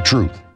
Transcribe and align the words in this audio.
the 0.00 0.06
truth. 0.06 0.49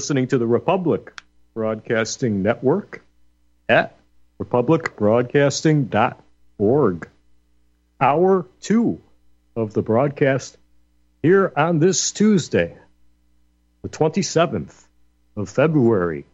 Listening 0.00 0.28
to 0.28 0.38
the 0.38 0.46
Republic 0.46 1.20
Broadcasting 1.52 2.42
Network 2.42 3.04
at 3.68 3.94
republicbroadcasting.org. 4.42 7.08
Hour 8.00 8.46
two 8.62 9.02
of 9.54 9.74
the 9.74 9.82
broadcast 9.82 10.56
here 11.22 11.52
on 11.54 11.80
this 11.80 12.12
Tuesday, 12.12 12.78
the 13.82 13.90
27th 13.90 14.72
of 15.36 15.50
February, 15.50 16.24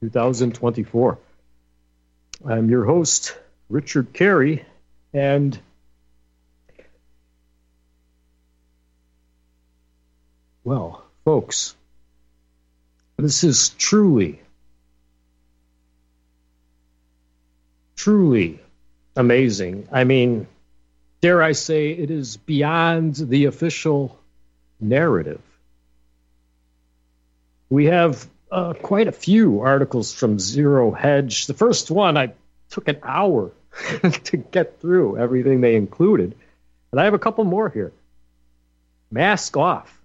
2024. 0.00 1.18
I'm 2.46 2.70
your 2.70 2.86
host, 2.86 3.36
Richard 3.68 4.14
Kary, 4.14 4.64
and 5.12 5.58
well, 10.64 11.04
folks, 11.26 11.76
this 13.16 13.44
is 13.44 13.70
truly, 13.70 14.40
truly 17.96 18.60
amazing. 19.16 19.88
I 19.92 20.04
mean, 20.04 20.46
dare 21.20 21.42
I 21.42 21.52
say, 21.52 21.90
it 21.90 22.10
is 22.10 22.36
beyond 22.36 23.16
the 23.16 23.46
official 23.46 24.18
narrative. 24.80 25.40
We 27.70 27.86
have 27.86 28.26
uh, 28.50 28.74
quite 28.74 29.08
a 29.08 29.12
few 29.12 29.60
articles 29.60 30.12
from 30.12 30.38
Zero 30.38 30.90
Hedge. 30.90 31.46
The 31.46 31.54
first 31.54 31.90
one, 31.90 32.16
I 32.16 32.32
took 32.70 32.88
an 32.88 32.98
hour 33.02 33.52
to 34.24 34.36
get 34.36 34.80
through 34.80 35.18
everything 35.18 35.60
they 35.60 35.76
included. 35.76 36.34
And 36.92 37.00
I 37.00 37.04
have 37.04 37.14
a 37.14 37.18
couple 37.18 37.44
more 37.44 37.68
here. 37.68 37.92
Mask 39.10 39.56
off. 39.56 40.03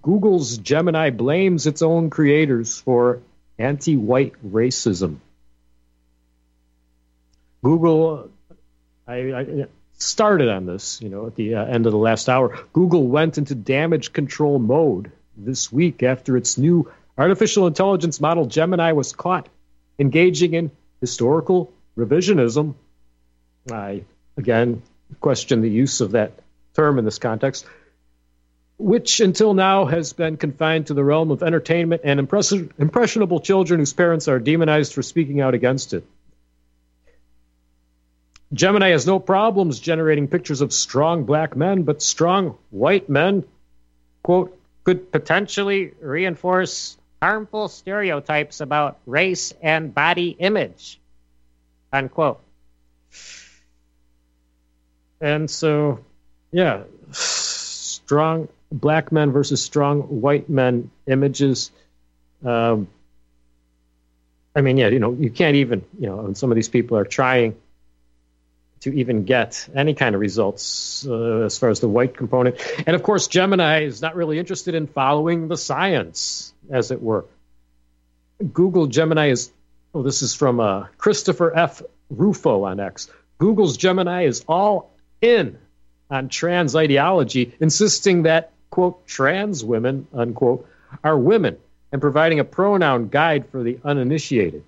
Google's 0.00 0.58
Gemini 0.58 1.10
blames 1.10 1.66
its 1.66 1.82
own 1.82 2.10
creators 2.10 2.78
for 2.80 3.20
anti 3.58 3.96
white 3.96 4.34
racism. 4.44 5.18
Google, 7.62 8.30
I, 9.06 9.14
I 9.14 9.66
started 9.94 10.48
on 10.48 10.66
this, 10.66 11.00
you 11.00 11.08
know, 11.08 11.26
at 11.26 11.36
the 11.36 11.54
uh, 11.54 11.64
end 11.64 11.86
of 11.86 11.92
the 11.92 11.98
last 11.98 12.28
hour. 12.28 12.58
Google 12.72 13.06
went 13.06 13.38
into 13.38 13.54
damage 13.54 14.12
control 14.12 14.58
mode 14.58 15.12
this 15.36 15.72
week 15.72 16.02
after 16.02 16.36
its 16.36 16.58
new 16.58 16.90
artificial 17.16 17.66
intelligence 17.66 18.20
model 18.20 18.46
Gemini 18.46 18.92
was 18.92 19.12
caught 19.12 19.48
engaging 19.98 20.54
in 20.54 20.70
historical 21.00 21.72
revisionism. 21.96 22.74
I, 23.70 24.04
again, 24.36 24.82
question 25.20 25.60
the 25.60 25.70
use 25.70 26.00
of 26.00 26.12
that 26.12 26.32
term 26.74 26.98
in 26.98 27.04
this 27.04 27.18
context, 27.18 27.66
which 28.82 29.20
until 29.20 29.54
now 29.54 29.84
has 29.84 30.12
been 30.12 30.36
confined 30.36 30.88
to 30.88 30.94
the 30.94 31.04
realm 31.04 31.30
of 31.30 31.42
entertainment 31.42 32.02
and 32.04 32.18
impression, 32.18 32.72
impressionable 32.78 33.38
children 33.38 33.78
whose 33.78 33.92
parents 33.92 34.26
are 34.26 34.40
demonized 34.40 34.92
for 34.92 35.02
speaking 35.02 35.40
out 35.40 35.54
against 35.54 35.92
it. 35.92 36.04
Gemini 38.52 38.90
has 38.90 39.06
no 39.06 39.20
problems 39.20 39.78
generating 39.78 40.26
pictures 40.26 40.60
of 40.60 40.72
strong 40.72 41.24
black 41.24 41.56
men, 41.56 41.84
but 41.84 42.02
strong 42.02 42.58
white 42.70 43.08
men, 43.08 43.44
quote, 44.22 44.58
could 44.84 45.12
potentially 45.12 45.92
reinforce 46.00 46.98
harmful 47.22 47.68
stereotypes 47.68 48.60
about 48.60 48.98
race 49.06 49.54
and 49.62 49.94
body 49.94 50.30
image, 50.30 51.00
unquote. 51.92 52.40
And 55.20 55.48
so, 55.48 56.00
yeah, 56.50 56.82
strong 57.12 58.48
black 58.72 59.12
men 59.12 59.32
versus 59.32 59.62
strong 59.62 60.00
white 60.00 60.48
men 60.48 60.90
images. 61.06 61.70
Um, 62.44 62.88
I 64.54 64.60
mean, 64.60 64.76
yeah, 64.76 64.88
you 64.88 64.98
know, 64.98 65.12
you 65.12 65.30
can't 65.30 65.56
even, 65.56 65.84
you 65.98 66.06
know, 66.06 66.32
some 66.34 66.50
of 66.50 66.56
these 66.56 66.68
people 66.68 66.96
are 66.98 67.04
trying 67.04 67.56
to 68.80 68.92
even 68.92 69.24
get 69.24 69.68
any 69.74 69.94
kind 69.94 70.14
of 70.14 70.20
results 70.20 71.06
uh, 71.06 71.44
as 71.44 71.56
far 71.56 71.68
as 71.68 71.80
the 71.80 71.88
white 71.88 72.16
component. 72.16 72.56
And 72.86 72.96
of 72.96 73.02
course, 73.02 73.28
Gemini 73.28 73.84
is 73.84 74.02
not 74.02 74.16
really 74.16 74.38
interested 74.38 74.74
in 74.74 74.88
following 74.88 75.48
the 75.48 75.56
science, 75.56 76.52
as 76.68 76.90
it 76.90 77.00
were. 77.00 77.24
Google 78.52 78.88
Gemini 78.88 79.30
is, 79.30 79.52
oh, 79.94 80.02
this 80.02 80.22
is 80.22 80.34
from 80.34 80.58
uh, 80.58 80.86
Christopher 80.98 81.56
F. 81.56 81.82
Rufo 82.10 82.64
on 82.64 82.80
X. 82.80 83.08
Google's 83.38 83.76
Gemini 83.76 84.24
is 84.24 84.44
all 84.48 84.90
in 85.20 85.58
on 86.10 86.28
trans 86.28 86.76
ideology, 86.76 87.54
insisting 87.60 88.24
that, 88.24 88.51
quote, 88.72 89.06
trans 89.06 89.62
women, 89.62 90.08
unquote, 90.14 90.66
are 91.04 91.16
women, 91.16 91.58
and 91.92 92.00
providing 92.00 92.40
a 92.40 92.44
pronoun 92.44 93.08
guide 93.08 93.46
for 93.50 93.62
the 93.62 93.78
uninitiated. 93.84 94.64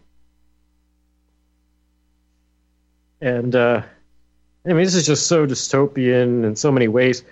And, 3.20 3.56
uh, 3.56 3.82
I 4.66 4.68
mean, 4.68 4.84
this 4.84 4.94
is 4.94 5.06
just 5.06 5.26
so 5.26 5.46
dystopian 5.46 6.44
in 6.44 6.54
so 6.54 6.70
many 6.70 6.86
ways. 6.86 7.24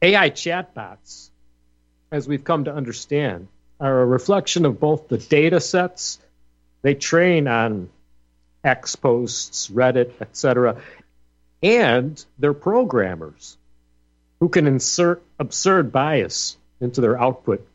AI 0.00 0.30
chatbots, 0.30 1.28
as 2.10 2.26
we've 2.26 2.44
come 2.44 2.64
to 2.64 2.74
understand, 2.74 3.48
are 3.78 4.00
a 4.00 4.06
reflection 4.06 4.64
of 4.64 4.80
both 4.80 5.08
the 5.08 5.18
data 5.18 5.60
sets 5.60 6.18
they 6.80 6.94
train 6.94 7.48
on 7.48 7.90
X 8.64 8.96
posts, 8.96 9.68
Reddit, 9.68 10.12
etc., 10.22 10.80
and 11.62 12.24
their 12.38 12.54
programmers 12.54 13.58
who 14.40 14.48
can 14.48 14.66
insert 14.66 15.22
absurd 15.38 15.92
bias 15.92 16.56
into 16.80 17.00
their 17.00 17.18
output. 17.20 17.66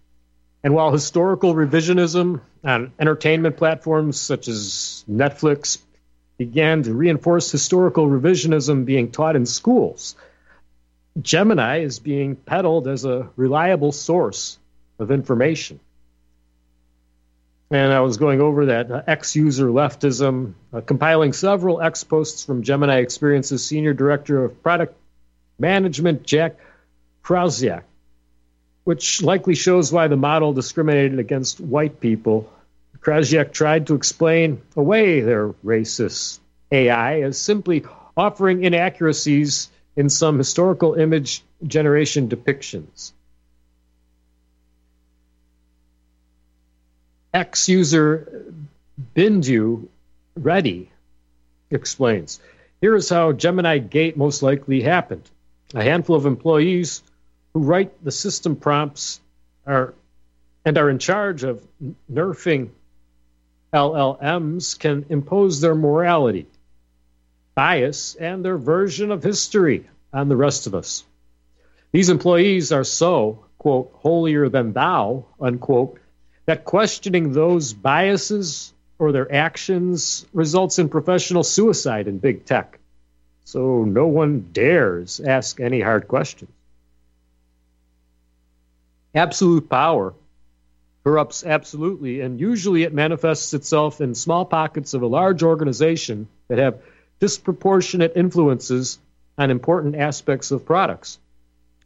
And 0.63 0.73
while 0.73 0.91
historical 0.91 1.55
revisionism 1.55 2.41
on 2.63 2.93
entertainment 2.99 3.57
platforms 3.57 4.19
such 4.19 4.47
as 4.47 5.03
Netflix 5.09 5.79
began 6.37 6.83
to 6.83 6.93
reinforce 6.93 7.51
historical 7.51 8.07
revisionism 8.07 8.85
being 8.85 9.11
taught 9.11 9.35
in 9.35 9.45
schools, 9.45 10.15
Gemini 11.19 11.79
is 11.79 11.99
being 11.99 12.35
peddled 12.35 12.87
as 12.87 13.05
a 13.05 13.29
reliable 13.35 13.91
source 13.91 14.57
of 14.99 15.11
information. 15.11 15.79
And 17.71 17.93
I 17.93 18.01
was 18.01 18.17
going 18.17 18.41
over 18.41 18.67
that 18.67 18.91
uh, 18.91 19.01
X 19.07 19.35
user 19.35 19.67
leftism, 19.67 20.53
uh, 20.73 20.81
compiling 20.81 21.31
several 21.31 21.81
X 21.81 22.03
posts 22.03 22.45
from 22.45 22.63
Gemini 22.63 22.97
Experience's 22.97 23.65
Senior 23.65 23.93
Director 23.93 24.43
of 24.43 24.61
Product 24.61 24.93
Management, 25.61 26.23
Jack 26.23 26.57
Krausiak, 27.23 27.83
which 28.83 29.21
likely 29.21 29.55
shows 29.55 29.93
why 29.93 30.07
the 30.07 30.17
model 30.17 30.53
discriminated 30.53 31.19
against 31.19 31.61
white 31.61 32.01
people. 32.01 32.51
Krausiak 32.99 33.53
tried 33.53 33.87
to 33.87 33.95
explain 33.95 34.61
away 34.75 35.21
their 35.21 35.49
racist 35.63 36.39
AI 36.71 37.21
as 37.21 37.39
simply 37.39 37.85
offering 38.17 38.63
inaccuracies 38.63 39.69
in 39.95 40.09
some 40.09 40.37
historical 40.37 40.95
image 40.95 41.43
generation 41.65 42.27
depictions. 42.27 43.11
X 47.33 47.69
user 47.69 48.45
Bindu 49.15 49.87
Reddy 50.35 50.89
explains. 51.69 52.39
Here 52.81 52.95
is 52.95 53.09
how 53.09 53.31
Gemini 53.31 53.77
Gate 53.77 54.17
most 54.17 54.41
likely 54.41 54.81
happened. 54.81 55.29
A 55.73 55.83
handful 55.83 56.15
of 56.15 56.25
employees 56.25 57.01
who 57.53 57.61
write 57.61 58.03
the 58.03 58.11
system 58.11 58.55
prompts 58.55 59.21
are 59.65 59.93
and 60.65 60.77
are 60.77 60.89
in 60.89 60.99
charge 60.99 61.43
of 61.43 61.65
nerfing 62.11 62.69
LLMs 63.73 64.77
can 64.77 65.05
impose 65.09 65.61
their 65.61 65.75
morality, 65.75 66.45
bias, 67.55 68.15
and 68.15 68.43
their 68.43 68.57
version 68.57 69.11
of 69.11 69.23
history 69.23 69.87
on 70.13 70.27
the 70.27 70.35
rest 70.35 70.67
of 70.67 70.75
us. 70.75 71.05
These 71.93 72.09
employees 72.09 72.71
are 72.71 72.83
so, 72.83 73.45
quote, 73.57 73.91
holier 73.95 74.49
than 74.49 74.73
thou, 74.73 75.25
unquote, 75.39 75.99
that 76.45 76.65
questioning 76.65 77.31
those 77.31 77.73
biases 77.73 78.73
or 78.99 79.13
their 79.13 79.33
actions 79.33 80.25
results 80.33 80.79
in 80.79 80.89
professional 80.89 81.43
suicide 81.43 82.07
in 82.07 82.17
big 82.19 82.45
tech. 82.45 82.77
So 83.45 83.83
no 83.83 84.07
one 84.07 84.49
dares 84.53 85.19
ask 85.19 85.59
any 85.59 85.81
hard 85.81 86.07
questions. 86.07 86.51
Absolute 89.13 89.69
power 89.69 90.13
corrupts 91.03 91.43
absolutely, 91.43 92.21
and 92.21 92.39
usually 92.39 92.83
it 92.83 92.93
manifests 92.93 93.53
itself 93.53 94.01
in 94.01 94.15
small 94.15 94.45
pockets 94.45 94.93
of 94.93 95.01
a 95.01 95.07
large 95.07 95.43
organization 95.43 96.27
that 96.47 96.59
have 96.59 96.81
disproportionate 97.19 98.13
influences 98.15 98.99
on 99.37 99.51
important 99.51 99.95
aspects 99.95 100.51
of 100.51 100.65
products. 100.65 101.19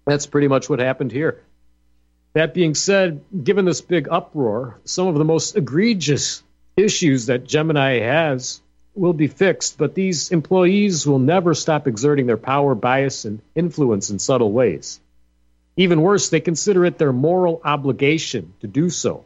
That's 0.06 0.28
pretty 0.28 0.48
much 0.48 0.70
what 0.70 0.80
happened 0.80 1.12
here. 1.12 1.42
That 2.34 2.54
being 2.54 2.76
said, 2.76 3.24
given 3.44 3.66
this 3.66 3.82
big 3.82 4.08
uproar, 4.10 4.80
some 4.84 5.08
of 5.08 5.16
the 5.16 5.24
most 5.24 5.56
egregious 5.56 6.44
issues 6.76 7.28
that 7.28 7.46
Gemini 7.46 8.00
has 8.00 8.62
will 8.96 9.14
be 9.14 9.28
fixed, 9.28 9.78
but 9.78 9.94
these 9.94 10.32
employees 10.32 11.06
will 11.06 11.20
never 11.20 11.54
stop 11.54 11.88
exerting 11.88 12.26
their 12.26 12.38
power, 12.38 12.76
bias, 12.76 13.26
and 13.26 13.42
influence 13.56 14.10
in 14.10 14.20
subtle 14.20 14.52
ways. 14.52 15.00
Even 15.78 16.02
worse, 16.02 16.30
they 16.30 16.40
consider 16.40 16.86
it 16.86 16.98
their 16.98 17.12
moral 17.12 17.62
obligation 17.64 18.54
to 18.62 18.68
do 18.68 18.90
so. 18.90 19.26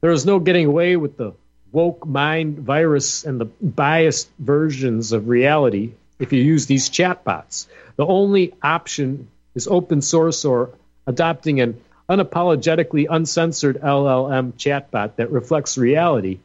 There 0.00 0.10
is 0.10 0.26
no 0.26 0.40
getting 0.40 0.66
away 0.66 0.96
with 0.96 1.16
the 1.16 1.34
woke 1.72 2.06
mind 2.06 2.58
virus 2.58 3.24
and 3.24 3.40
the 3.40 3.44
biased 3.44 4.28
versions 4.38 5.12
of 5.12 5.28
reality 5.28 5.92
if 6.18 6.32
you 6.32 6.42
use 6.42 6.66
these 6.66 6.90
chatbots. 6.90 7.66
The 7.96 8.06
only 8.06 8.54
option 8.62 9.28
is 9.54 9.68
open 9.68 10.02
source 10.02 10.44
or 10.44 10.70
adopting 11.06 11.60
an 11.60 11.80
unapologetically 12.08 13.06
uncensored 13.08 13.80
LLM 13.80 14.54
chatbot 14.54 15.16
that 15.16 15.30
reflects 15.30 15.78
reality, 15.78 16.40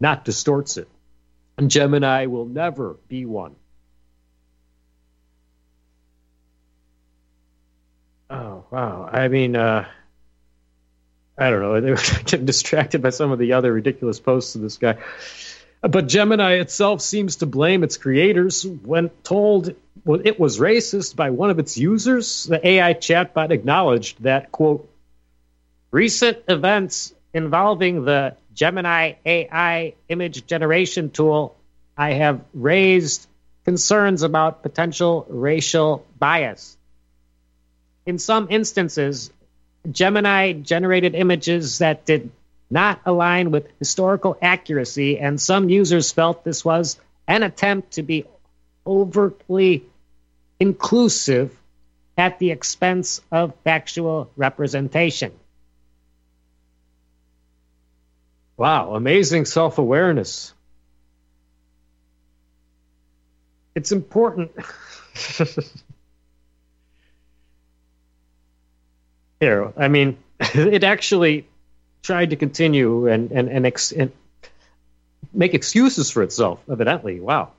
not 0.00 0.24
distorts 0.24 0.76
it. 0.76 0.88
And 1.58 1.70
Gemini 1.70 2.26
will 2.26 2.46
never 2.46 2.96
be 3.08 3.24
one. 3.24 3.56
Oh 8.30 8.64
wow! 8.70 9.08
I 9.10 9.26
mean, 9.26 9.56
uh, 9.56 9.86
I 11.36 11.50
don't 11.50 11.60
know. 11.60 11.70
Were 11.90 11.96
getting 11.96 12.46
distracted 12.46 13.02
by 13.02 13.10
some 13.10 13.32
of 13.32 13.40
the 13.40 13.54
other 13.54 13.72
ridiculous 13.72 14.20
posts 14.20 14.54
of 14.54 14.60
this 14.60 14.76
guy. 14.76 14.98
But 15.80 16.06
Gemini 16.06 16.54
itself 16.54 17.00
seems 17.00 17.36
to 17.36 17.46
blame 17.46 17.82
its 17.82 17.96
creators 17.96 18.64
when 18.64 19.10
told 19.24 19.74
it 20.06 20.38
was 20.38 20.58
racist 20.58 21.16
by 21.16 21.30
one 21.30 21.50
of 21.50 21.58
its 21.58 21.76
users. 21.76 22.44
The 22.44 22.64
AI 22.66 22.94
chatbot 22.94 23.50
acknowledged 23.50 24.22
that 24.22 24.52
quote 24.52 24.88
recent 25.90 26.38
events 26.48 27.14
involving 27.34 28.04
the 28.04 28.36
Gemini 28.58 29.12
AI 29.24 29.94
image 30.08 30.44
generation 30.44 31.10
tool. 31.10 31.56
I 31.96 32.14
have 32.14 32.40
raised 32.52 33.28
concerns 33.64 34.24
about 34.24 34.64
potential 34.64 35.24
racial 35.28 36.04
bias. 36.18 36.76
In 38.04 38.18
some 38.18 38.48
instances, 38.50 39.32
Gemini 39.88 40.54
generated 40.54 41.14
images 41.14 41.78
that 41.78 42.04
did 42.04 42.32
not 42.68 43.00
align 43.06 43.52
with 43.52 43.68
historical 43.78 44.36
accuracy, 44.42 45.20
and 45.20 45.40
some 45.40 45.68
users 45.68 46.10
felt 46.10 46.42
this 46.42 46.64
was 46.64 46.98
an 47.28 47.44
attempt 47.44 47.92
to 47.92 48.02
be 48.02 48.24
overtly 48.84 49.84
inclusive 50.58 51.56
at 52.16 52.40
the 52.40 52.50
expense 52.50 53.20
of 53.30 53.54
factual 53.62 54.28
representation. 54.34 55.30
Wow, 58.58 58.94
amazing 58.96 59.46
self 59.46 59.78
awareness. 59.78 60.52
It's 63.74 63.92
important. 63.92 64.50
here. 69.40 69.72
I 69.76 69.88
mean, 69.88 70.18
it 70.40 70.84
actually 70.84 71.46
tried 72.02 72.30
to 72.30 72.36
continue 72.36 73.06
and 73.06 73.30
and 73.30 73.48
and, 73.48 73.66
ex- 73.66 73.92
and 73.92 74.12
make 75.32 75.54
excuses 75.54 76.10
for 76.10 76.22
itself. 76.22 76.60
Evidently, 76.70 77.20
wow. 77.20 77.52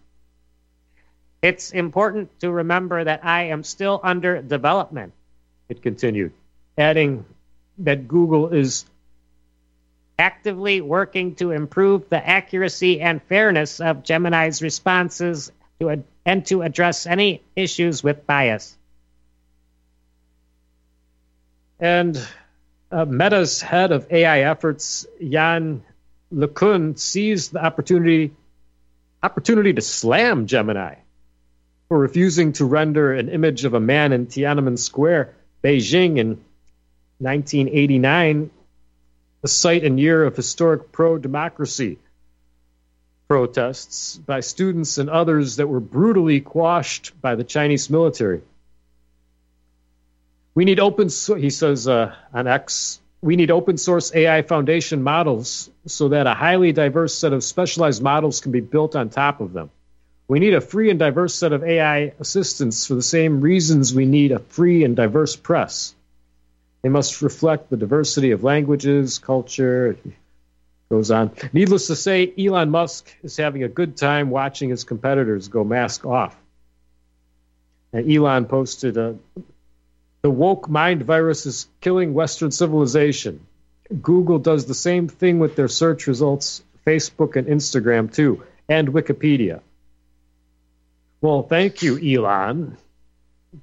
It's 1.41 1.71
important 1.71 2.37
to 2.41 2.51
remember 2.51 3.01
that 3.01 3.23
I 3.23 3.43
am 3.43 3.63
still 3.63 4.01
under 4.03 4.41
development. 4.41 5.13
It 5.69 5.81
continued, 5.81 6.33
adding 6.77 7.23
that 7.77 8.09
Google 8.09 8.49
is 8.49 8.83
actively 10.19 10.81
working 10.81 11.35
to 11.35 11.51
improve 11.51 12.09
the 12.09 12.27
accuracy 12.27 12.99
and 12.99 13.23
fairness 13.23 13.79
of 13.79 14.03
Gemini's 14.03 14.61
responses 14.61 15.51
to 15.79 16.03
and 16.25 16.45
to 16.47 16.61
address 16.61 17.07
any 17.07 17.41
issues 17.55 18.03
with 18.03 18.27
bias. 18.27 18.77
And 21.79 22.21
uh, 22.91 23.05
Meta's 23.05 23.61
head 23.61 23.91
of 23.91 24.11
AI 24.11 24.41
efforts, 24.41 25.07
Yann 25.19 25.83
LeCun, 26.33 26.99
seized 26.99 27.53
the 27.53 27.63
opportunity 27.65 28.31
opportunity 29.23 29.73
to 29.73 29.81
slam 29.81 30.45
Gemini 30.45 30.95
for 31.87 31.97
refusing 31.97 32.53
to 32.53 32.65
render 32.65 33.13
an 33.13 33.29
image 33.29 33.65
of 33.65 33.73
a 33.73 33.79
man 33.79 34.13
in 34.13 34.27
Tiananmen 34.27 34.77
Square, 34.77 35.33
Beijing, 35.63 36.17
in 36.17 36.43
1989, 37.19 38.51
the 39.41 39.47
site 39.47 39.83
and 39.83 39.99
year 39.99 40.23
of 40.23 40.35
historic 40.35 40.91
pro-democracy 40.91 41.97
protests 43.27 44.17
by 44.17 44.39
students 44.39 44.97
and 44.97 45.09
others 45.09 45.57
that 45.57 45.67
were 45.67 45.79
brutally 45.79 46.41
quashed 46.41 47.19
by 47.21 47.35
the 47.35 47.43
Chinese 47.43 47.89
military. 47.89 48.41
We 50.55 50.65
need 50.65 50.79
open, 50.79 51.09
he 51.37 51.51
says 51.51 51.87
uh, 51.87 52.15
on 52.33 52.47
X, 52.47 52.99
we 53.21 53.35
need 53.35 53.51
open 53.51 53.77
source 53.77 54.13
AI 54.15 54.41
foundation 54.41 55.03
models 55.03 55.69
so 55.85 56.09
that 56.09 56.25
a 56.25 56.33
highly 56.33 56.71
diverse 56.71 57.13
set 57.13 57.33
of 57.33 57.43
specialized 57.43 58.01
models 58.01 58.41
can 58.41 58.51
be 58.51 58.61
built 58.61 58.95
on 58.95 59.09
top 59.09 59.41
of 59.41 59.53
them. 59.53 59.69
We 60.27 60.39
need 60.39 60.53
a 60.53 60.61
free 60.61 60.89
and 60.89 60.99
diverse 60.99 61.33
set 61.33 61.53
of 61.53 61.63
AI 61.63 62.13
assistants 62.19 62.87
for 62.87 62.95
the 62.95 63.01
same 63.01 63.41
reasons 63.41 63.93
we 63.93 64.05
need 64.05 64.31
a 64.31 64.39
free 64.39 64.83
and 64.83 64.95
diverse 64.95 65.35
press. 65.35 65.93
They 66.81 66.89
must 66.89 67.21
reflect 67.21 67.69
the 67.69 67.77
diversity 67.77 68.31
of 68.31 68.43
languages, 68.43 69.19
culture, 69.19 69.97
goes 70.89 71.11
on. 71.11 71.31
Needless 71.53 71.87
to 71.87 71.95
say, 71.95 72.33
Elon 72.37 72.69
Musk 72.69 73.13
is 73.21 73.37
having 73.37 73.63
a 73.63 73.67
good 73.67 73.97
time 73.97 74.29
watching 74.29 74.69
his 74.69 74.83
competitors 74.83 75.47
go 75.47 75.63
mask 75.63 76.05
off. 76.05 76.35
And 77.91 78.11
Elon 78.11 78.45
posted 78.45 78.97
a 78.97 79.17
the 80.21 80.29
woke 80.29 80.67
mind 80.67 81.03
virus 81.03 81.45
is 81.45 81.67
killing 81.79 82.13
Western 82.13 82.51
civilization. 82.51 83.45
Google 84.01 84.37
does 84.37 84.65
the 84.65 84.73
same 84.73 85.07
thing 85.07 85.39
with 85.39 85.55
their 85.55 85.69
search 85.69 86.07
results, 86.07 86.61
Facebook 86.85 87.35
and 87.37 87.47
Instagram 87.47 88.13
too, 88.13 88.43
and 88.67 88.89
Wikipedia. 88.89 89.61
Well, 91.21 91.43
thank 91.43 91.81
you, 91.81 91.97
Elon. 91.97 92.77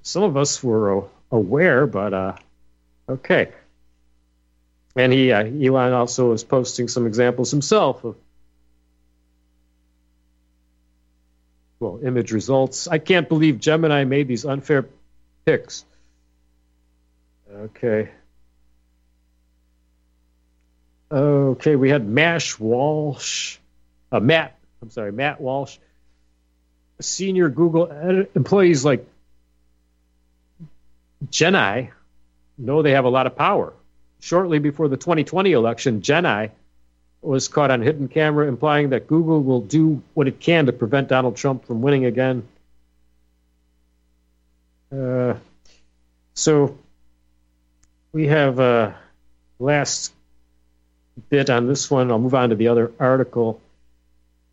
Some 0.03 0.23
of 0.23 0.37
us 0.37 0.63
were 0.63 1.05
aware, 1.31 1.87
but 1.87 2.15
uh, 2.15 2.37
okay. 3.09 3.53
And 4.95 5.13
he, 5.13 5.33
uh, 5.33 5.45
Elon, 5.45 5.93
also 5.93 6.33
is 6.33 6.43
posting 6.43 6.89
some 6.89 7.07
examples 7.07 7.51
himself 7.51 8.05
of 8.05 8.17
well, 11.79 12.01
image 12.03 12.33
results. 12.33 12.89
I 12.89 12.99
can't 12.99 13.29
believe 13.29 13.61
Gemini 13.61 14.05
made 14.05 14.29
these 14.29 14.47
unfair 14.47 14.87
picks. 15.45 15.85
Okay. 17.53 18.11
Okay, 21.11 21.77
we 21.77 21.89
had 21.89 22.07
Mash 22.07 22.59
Walsh, 22.59 23.59
uh, 24.11 24.19
Matt. 24.19 24.59
I'm 24.83 24.91
sorry, 24.91 25.13
Matt 25.13 25.41
Walsh, 25.41 25.79
senior 27.01 27.49
Google 27.49 27.87
employees 28.35 28.85
like 28.85 29.07
Gennai 31.31 31.91
know 32.59 32.83
they 32.83 32.93
have 32.93 33.05
a 33.05 33.11
lot 33.11 33.27
of 33.27 33.37
power. 33.37 33.73
Shortly 34.21 34.59
before 34.59 34.89
the 34.89 34.97
2020 34.97 35.53
election, 35.53 36.01
Gennai 36.01 36.51
was 37.23 37.49
caught 37.49 37.71
on 37.71 37.83
hidden 37.83 38.09
camera, 38.09 38.47
implying 38.47 38.91
that 38.91 39.07
Google 39.07 39.43
will 39.43 39.61
do 39.61 40.03
what 40.15 40.29
it 40.29 40.41
can 40.41 40.67
to 40.67 40.73
prevent 40.73 41.09
Donald 41.09 41.37
Trump 41.37 41.67
from 41.67 41.83
winning 41.83 42.05
again. 42.05 42.47
Uh, 44.93 45.35
so 46.35 46.79
we 48.13 48.29
have 48.29 48.59
a 48.59 48.63
uh, 48.63 48.95
last 49.59 50.13
bit 51.29 51.51
on 51.51 51.67
this 51.67 51.91
one. 51.91 52.11
I'll 52.11 52.19
move 52.19 52.35
on 52.35 52.51
to 52.51 52.55
the 52.55 52.69
other 52.69 52.93
article. 52.99 53.61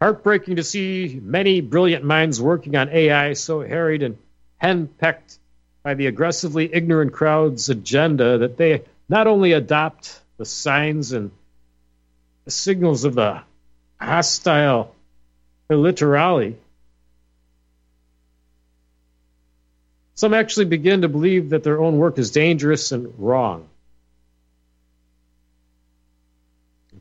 Heartbreaking 0.01 0.57
to 0.57 0.63
see 0.63 1.19
many 1.21 1.61
brilliant 1.61 2.03
minds 2.03 2.41
working 2.41 2.75
on 2.75 2.89
AI 2.89 3.33
so 3.33 3.61
harried 3.61 4.03
and 4.03 4.17
henpecked 4.61 5.37
by 5.83 5.93
the 5.93 6.07
aggressively 6.07 6.73
ignorant 6.73 7.13
crowd's 7.13 7.69
agenda 7.69 8.39
that 8.39 8.57
they 8.57 8.83
not 9.09 9.27
only 9.27 9.51
adopt 9.51 10.19
the 10.37 10.45
signs 10.45 11.11
and 11.11 11.29
the 12.45 12.51
signals 12.51 13.03
of 13.03 13.15
the 13.15 13.41
hostile 13.99 14.95
illiterati, 15.69 16.55
some 20.15 20.33
actually 20.33 20.65
begin 20.65 21.01
to 21.01 21.09
believe 21.09 21.49
that 21.49 21.63
their 21.63 21.81
own 21.81 21.97
work 21.97 22.17
is 22.17 22.31
dangerous 22.31 22.91
and 22.93 23.13
wrong. 23.17 23.67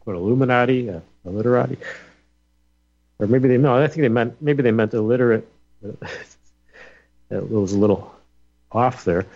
What 0.04 0.16
Illuminati, 0.16 0.90
uh, 0.90 1.00
illiterati, 1.24 1.76
or 3.20 3.28
maybe 3.28 3.46
they 3.46 3.56
no, 3.56 3.76
I 3.76 3.86
think 3.86 4.02
they 4.02 4.08
meant 4.08 4.42
maybe 4.42 4.64
they 4.64 4.72
meant 4.72 4.92
illiterate. 4.94 5.46
it 5.80 6.00
was 7.30 7.72
a 7.72 7.78
little 7.78 8.12
off 8.74 9.04
there. 9.04 9.26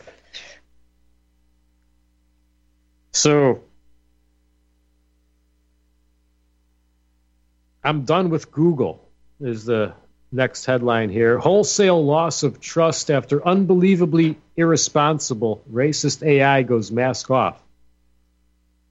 So 3.13 3.63
I'm 7.83 8.05
done 8.05 8.31
with 8.31 8.51
Google, 8.51 9.09
is 9.41 9.65
the 9.65 9.95
next 10.33 10.65
headline 10.65 11.09
here. 11.09 11.39
Wholesale 11.39 12.05
loss 12.05 12.43
of 12.43 12.61
trust 12.61 13.11
after 13.11 13.47
unbelievably 13.47 14.39
irresponsible 14.57 15.63
racist 15.73 16.27
AI 16.27 16.63
goes 16.63 16.91
mask 16.91 17.31
off. 17.31 17.63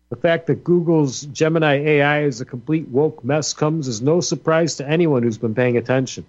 The 0.09 0.15
fact 0.15 0.47
that 0.47 0.63
Google's 0.63 1.21
Gemini 1.21 1.75
AI 1.75 2.23
is 2.23 2.39
a 2.39 2.45
complete 2.45 2.87
woke 2.87 3.23
mess 3.23 3.53
comes 3.53 3.87
as 3.87 4.01
no 4.01 4.21
surprise 4.21 4.77
to 4.77 4.87
anyone 4.87 5.23
who's 5.23 5.37
been 5.37 5.55
paying 5.55 5.77
attention. 5.77 6.25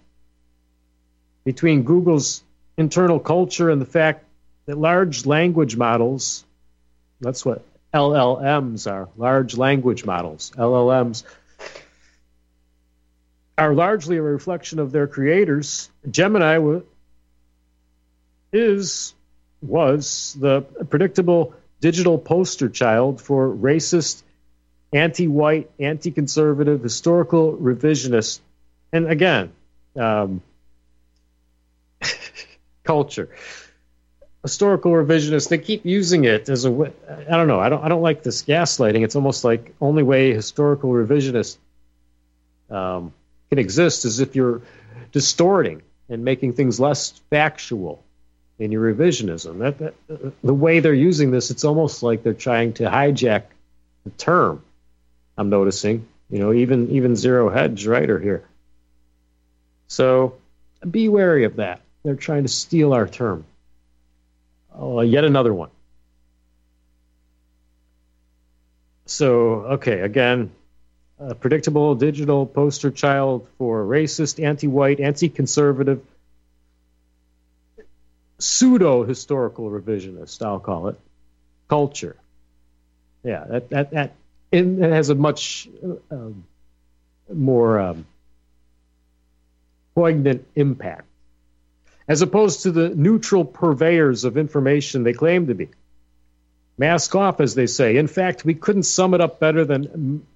Between 1.44 1.84
Google's 1.84 2.42
internal 2.76 3.18
culture 3.18 3.70
and 3.70 3.80
the 3.80 3.86
fact 3.86 4.24
that 4.66 4.76
large 4.76 5.26
language 5.26 5.76
models, 5.76 6.44
that's 7.20 7.44
what 7.44 7.64
LLMs 7.94 8.90
are, 8.90 9.08
large 9.16 9.56
language 9.56 10.04
models, 10.04 10.52
LLMs, 10.56 11.24
are 13.58 13.74
largely 13.74 14.18
a 14.18 14.22
reflection 14.22 14.78
of 14.78 14.92
their 14.92 15.06
creators. 15.06 15.90
Gemini 16.10 16.80
is 18.52 19.14
was 19.62 20.36
the 20.38 20.60
predictable 20.60 21.54
digital 21.80 22.18
poster 22.18 22.68
child 22.68 23.20
for 23.20 23.48
racist, 23.48 24.22
anti-white, 24.92 25.70
anti-conservative, 25.80 26.82
historical 26.82 27.56
revisionist, 27.56 28.40
and 28.92 29.10
again, 29.10 29.52
um, 29.96 30.42
culture. 32.86 33.28
Historical 34.42 34.92
revisionists, 34.92 35.48
they 35.48 35.58
keep 35.58 35.84
using 35.84 36.24
it 36.24 36.48
as 36.48 36.64
a. 36.64 36.70
I 36.70 37.36
don't 37.36 37.48
know. 37.48 37.58
I 37.58 37.68
don't. 37.68 37.84
I 37.84 37.88
don't 37.88 38.02
like 38.02 38.22
this 38.22 38.42
gaslighting. 38.42 39.02
It's 39.02 39.16
almost 39.16 39.42
like 39.44 39.74
only 39.80 40.04
way 40.04 40.32
historical 40.32 40.90
revisionists 40.90 41.58
um, 42.70 43.12
can 43.50 43.58
exist 43.58 44.04
is 44.04 44.20
if 44.20 44.36
you're 44.36 44.62
distorting 45.10 45.82
and 46.08 46.24
making 46.24 46.52
things 46.52 46.78
less 46.78 47.10
factual 47.30 48.04
in 48.58 48.72
your 48.72 48.94
revisionism. 48.94 49.58
That, 49.58 49.78
that, 49.78 49.94
the 50.42 50.54
way 50.54 50.80
they're 50.80 50.94
using 50.94 51.30
this, 51.30 51.50
it's 51.50 51.64
almost 51.64 52.02
like 52.02 52.22
they're 52.22 52.34
trying 52.34 52.74
to 52.74 52.84
hijack 52.84 53.44
the 54.04 54.10
term. 54.10 54.62
I'm 55.36 55.50
noticing, 55.50 56.06
you 56.30 56.38
know, 56.38 56.52
even 56.52 56.90
even 56.90 57.16
zero 57.16 57.50
hedge 57.50 57.86
writer 57.86 58.18
here. 58.18 58.44
So 59.88 60.36
be 60.88 61.08
wary 61.08 61.44
of 61.44 61.56
that. 61.56 61.80
They're 62.06 62.14
trying 62.14 62.44
to 62.44 62.48
steal 62.48 62.92
our 62.92 63.08
term. 63.08 63.44
Oh, 64.72 65.00
yet 65.00 65.24
another 65.24 65.52
one. 65.52 65.70
So, 69.06 69.26
okay, 69.74 69.98
again, 69.98 70.52
a 71.18 71.34
predictable 71.34 71.96
digital 71.96 72.46
poster 72.46 72.92
child 72.92 73.48
for 73.58 73.84
racist, 73.84 74.40
anti 74.40 74.68
white, 74.68 75.00
anti 75.00 75.28
conservative, 75.28 76.00
pseudo 78.38 79.02
historical 79.02 79.68
revisionist, 79.68 80.46
I'll 80.46 80.60
call 80.60 80.86
it, 80.86 81.00
culture. 81.66 82.14
Yeah, 83.24 83.46
that, 83.48 83.70
that, 83.70 83.90
that 83.90 84.12
it 84.52 84.78
has 84.78 85.08
a 85.08 85.16
much 85.16 85.68
um, 86.12 86.44
more 87.34 87.80
um, 87.80 88.06
poignant 89.96 90.46
impact 90.54 91.08
as 92.08 92.22
opposed 92.22 92.62
to 92.62 92.70
the 92.70 92.88
neutral 92.90 93.44
purveyors 93.44 94.24
of 94.24 94.36
information 94.36 95.02
they 95.02 95.12
claim 95.12 95.48
to 95.48 95.54
be. 95.54 95.68
Mask 96.78 97.14
off, 97.14 97.40
as 97.40 97.54
they 97.54 97.66
say. 97.66 97.96
In 97.96 98.06
fact, 98.06 98.44
we 98.44 98.54
couldn't 98.54 98.84
sum 98.84 99.14
it 99.14 99.20
up 99.20 99.40
better 99.40 99.64
than 99.64 100.26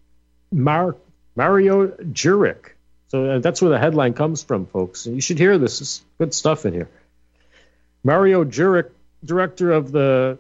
Mar- 0.51 0.97
Mario 1.37 1.89
Juric. 1.89 2.71
So 3.09 3.25
uh, 3.25 3.39
that's 3.41 3.61
where 3.61 3.71
the 3.71 3.79
headline 3.79 4.15
comes 4.15 4.43
from, 4.43 4.67
folks. 4.67 5.07
And 5.07 5.15
you 5.15 5.21
should 5.21 5.39
hear 5.39 5.59
this. 5.59 5.81
It's 5.81 6.03
good 6.19 6.33
stuff 6.33 6.65
in 6.65 6.73
here. 6.73 6.89
Mario 8.03 8.45
Juric, 8.45 8.91
director 9.25 9.73
of 9.73 9.93
the 9.93 10.39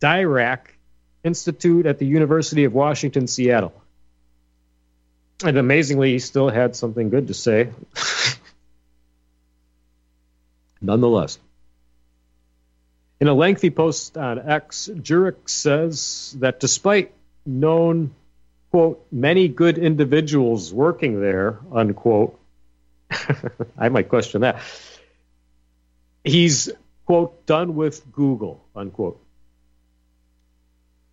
Dirac 0.00 0.58
Institute 1.24 1.86
at 1.86 1.98
the 1.98 2.06
University 2.06 2.64
of 2.64 2.74
Washington, 2.74 3.26
Seattle. 3.26 3.72
And 5.44 5.56
amazingly, 5.56 6.12
he 6.12 6.18
still 6.18 6.50
had 6.50 6.76
something 6.76 7.08
good 7.10 7.28
to 7.28 7.34
say. 7.34 7.70
Nonetheless, 10.82 11.38
in 13.20 13.28
a 13.28 13.34
lengthy 13.34 13.70
post 13.70 14.18
on 14.18 14.38
X, 14.38 14.90
Juric 14.92 15.48
says 15.48 16.36
that 16.40 16.58
despite 16.58 17.12
known 17.46 18.12
quote, 18.72 19.06
many 19.12 19.48
good 19.48 19.76
individuals 19.76 20.72
working 20.72 21.20
there, 21.20 21.60
unquote. 21.72 22.40
I 23.78 23.90
might 23.90 24.08
question 24.08 24.40
that. 24.40 24.62
He's, 26.24 26.70
quote, 27.04 27.44
done 27.44 27.76
with 27.76 28.10
Google, 28.10 28.64
unquote. 28.74 29.22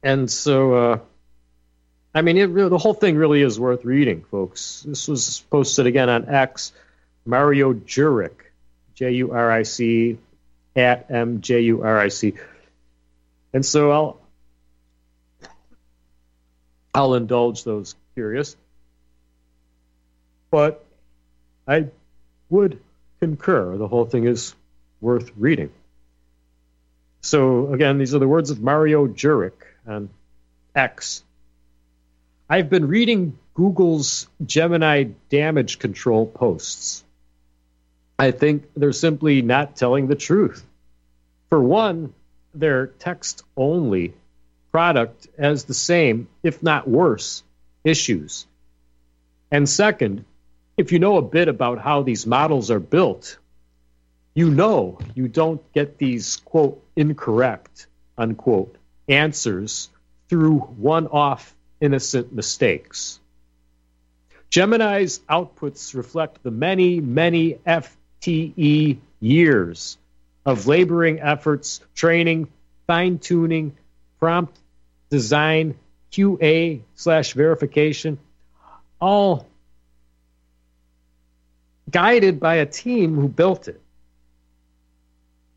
And 0.01 0.31
so, 0.31 0.73
uh, 0.73 0.99
I 2.15 2.21
mean, 2.21 2.37
it, 2.37 2.47
the 2.47 2.77
whole 2.77 2.93
thing 2.93 3.17
really 3.17 3.41
is 3.41 3.59
worth 3.59 3.83
reading, 3.83 4.23
folks. 4.31 4.85
This 4.87 5.09
was 5.09 5.43
posted 5.51 5.85
again 5.85 6.07
on 6.09 6.29
X. 6.29 6.71
Mario 7.25 7.73
Juric, 7.73 8.48
J 8.99 9.11
U 9.11 9.31
R 9.31 9.49
I 9.49 9.63
C, 9.63 10.17
at 10.75 11.09
M 11.09 11.39
J 11.39 11.61
U 11.61 11.83
R 11.83 11.97
I 11.97 12.09
C. 12.09 12.33
And 13.53 13.65
so 13.65 13.91
I'll 13.91 14.19
I'll 16.93 17.13
indulge 17.13 17.63
those 17.63 17.95
curious. 18.13 18.57
But 20.51 20.83
I 21.65 21.87
would 22.49 22.81
concur. 23.21 23.77
The 23.77 23.87
whole 23.87 24.03
thing 24.03 24.25
is 24.25 24.53
worth 24.99 25.31
reading. 25.37 25.71
So, 27.21 27.73
again, 27.73 27.99
these 27.99 28.13
are 28.13 28.19
the 28.19 28.27
words 28.27 28.49
of 28.49 28.61
Mario 28.61 29.07
Juric 29.07 29.53
on 29.87 30.09
X. 30.75 31.23
I've 32.49 32.69
been 32.69 32.89
reading 32.89 33.37
Google's 33.53 34.27
Gemini 34.45 35.05
damage 35.29 35.79
control 35.79 36.25
posts. 36.25 37.05
I 38.19 38.31
think 38.31 38.65
they're 38.75 38.91
simply 38.91 39.41
not 39.41 39.77
telling 39.77 40.07
the 40.07 40.15
truth. 40.15 40.65
For 41.49 41.61
one, 41.61 42.13
they're 42.53 42.87
text 42.87 43.43
only 43.55 44.13
product 44.73 45.27
has 45.39 45.63
the 45.63 45.73
same, 45.73 46.27
if 46.43 46.61
not 46.61 46.87
worse, 46.87 47.43
issues. 47.83 48.45
And 49.51 49.67
second, 49.67 50.25
if 50.77 50.91
you 50.91 50.99
know 50.99 51.17
a 51.17 51.21
bit 51.21 51.47
about 51.47 51.79
how 51.79 52.03
these 52.03 52.27
models 52.27 52.69
are 52.69 52.79
built, 52.79 53.37
you 54.35 54.51
know 54.51 54.99
you 55.15 55.27
don't 55.27 55.61
get 55.73 55.97
these, 55.97 56.35
quote, 56.37 56.83
incorrect, 56.95 57.87
unquote, 58.17 58.75
answers 59.07 59.89
through 60.27 60.59
one 60.59 61.07
off 61.07 61.55
innocent 61.81 62.33
mistakes. 62.33 63.19
Gemini's 64.49 65.19
outputs 65.29 65.95
reflect 65.95 66.43
the 66.43 66.51
many, 66.51 66.99
many 66.99 67.59
FTE 68.21 68.97
years 69.19 69.97
of 70.45 70.67
laboring 70.67 71.19
efforts, 71.19 71.81
training, 71.95 72.47
fine 72.87 73.19
tuning, 73.19 73.75
prompt 74.19 74.57
design, 75.09 75.75
QA 76.11 76.81
slash 76.95 77.33
verification, 77.33 78.17
all 78.99 79.47
guided 81.89 82.39
by 82.39 82.55
a 82.55 82.65
team 82.65 83.15
who 83.15 83.27
built 83.27 83.67
it. 83.67 83.81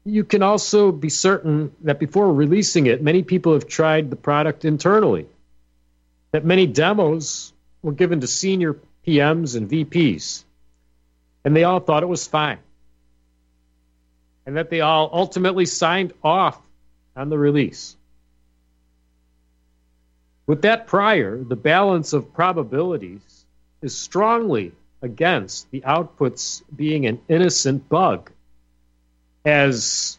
You 0.04 0.24
can 0.24 0.42
also 0.42 0.90
be 0.90 1.08
certain 1.08 1.72
that 1.82 2.00
before 2.00 2.32
releasing 2.32 2.86
it, 2.86 3.02
many 3.02 3.22
people 3.22 3.52
have 3.52 3.68
tried 3.68 4.10
the 4.10 4.16
product 4.16 4.64
internally, 4.64 5.26
that 6.32 6.44
many 6.44 6.66
demos 6.66 7.52
were 7.82 7.92
given 7.92 8.20
to 8.20 8.26
senior 8.26 8.76
PMs 9.06 9.56
and 9.56 9.70
VPs, 9.70 10.44
and 11.44 11.56
they 11.56 11.64
all 11.64 11.80
thought 11.80 12.02
it 12.02 12.08
was 12.08 12.26
fine, 12.26 12.58
and 14.46 14.56
that 14.56 14.70
they 14.70 14.80
all 14.80 15.10
ultimately 15.12 15.66
signed 15.66 16.12
off 16.22 16.60
on 17.16 17.28
the 17.28 17.38
release. 17.38 17.96
With 20.46 20.62
that 20.62 20.86
prior, 20.86 21.36
the 21.36 21.56
balance 21.56 22.12
of 22.12 22.32
probabilities 22.32 23.44
is 23.80 23.96
strongly 23.96 24.72
against 25.00 25.70
the 25.70 25.80
outputs 25.80 26.62
being 26.74 27.06
an 27.06 27.20
innocent 27.28 27.88
bug, 27.88 28.30
as 29.44 30.18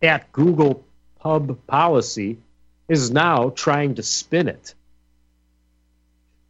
at 0.00 0.30
Google 0.32 0.84
Pub 1.18 1.58
Policy 1.66 2.38
is 2.88 3.10
now 3.10 3.50
trying 3.50 3.96
to 3.96 4.02
spin 4.04 4.46
it. 4.46 4.75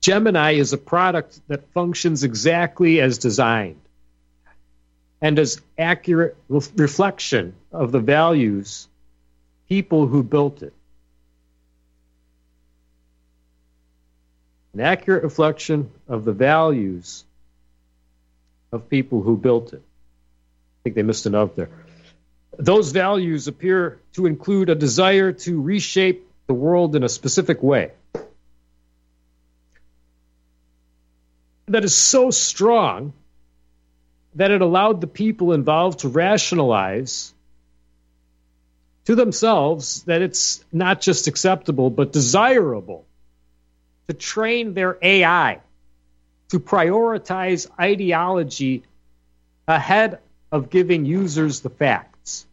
Gemini 0.00 0.52
is 0.52 0.72
a 0.72 0.78
product 0.78 1.40
that 1.48 1.68
functions 1.72 2.24
exactly 2.24 3.00
as 3.00 3.18
designed 3.18 3.80
and 5.20 5.38
as 5.38 5.60
accurate 5.78 6.36
reflection 6.48 7.54
of 7.72 7.92
the 7.92 8.00
values 8.00 8.88
people 9.68 10.06
who 10.06 10.22
built 10.22 10.62
it. 10.62 10.72
An 14.74 14.80
accurate 14.80 15.24
reflection 15.24 15.90
of 16.06 16.24
the 16.24 16.32
values 16.32 17.24
of 18.72 18.88
people 18.88 19.22
who 19.22 19.36
built 19.36 19.72
it. 19.72 19.82
I 19.82 20.78
think 20.84 20.96
they 20.96 21.02
missed 21.02 21.28
note 21.30 21.56
there. 21.56 21.70
Those 22.58 22.92
values 22.92 23.48
appear 23.48 23.98
to 24.14 24.26
include 24.26 24.70
a 24.70 24.74
desire 24.74 25.32
to 25.32 25.60
reshape 25.60 26.26
the 26.46 26.54
world 26.54 26.94
in 26.94 27.02
a 27.02 27.08
specific 27.08 27.62
way. 27.62 27.90
That 31.68 31.84
is 31.84 31.94
so 31.94 32.30
strong 32.30 33.12
that 34.34 34.50
it 34.50 34.60
allowed 34.60 35.00
the 35.00 35.06
people 35.06 35.52
involved 35.52 36.00
to 36.00 36.08
rationalize 36.08 37.32
to 39.06 39.14
themselves 39.14 40.02
that 40.04 40.22
it's 40.22 40.64
not 40.72 41.00
just 41.00 41.26
acceptable, 41.26 41.90
but 41.90 42.12
desirable 42.12 43.04
to 44.08 44.14
train 44.14 44.74
their 44.74 44.98
AI 45.00 45.60
to 46.50 46.60
prioritize 46.60 47.68
ideology 47.80 48.84
ahead 49.66 50.18
of 50.52 50.70
giving 50.70 51.04
users 51.04 51.60
the 51.60 51.70
facts, 51.70 52.46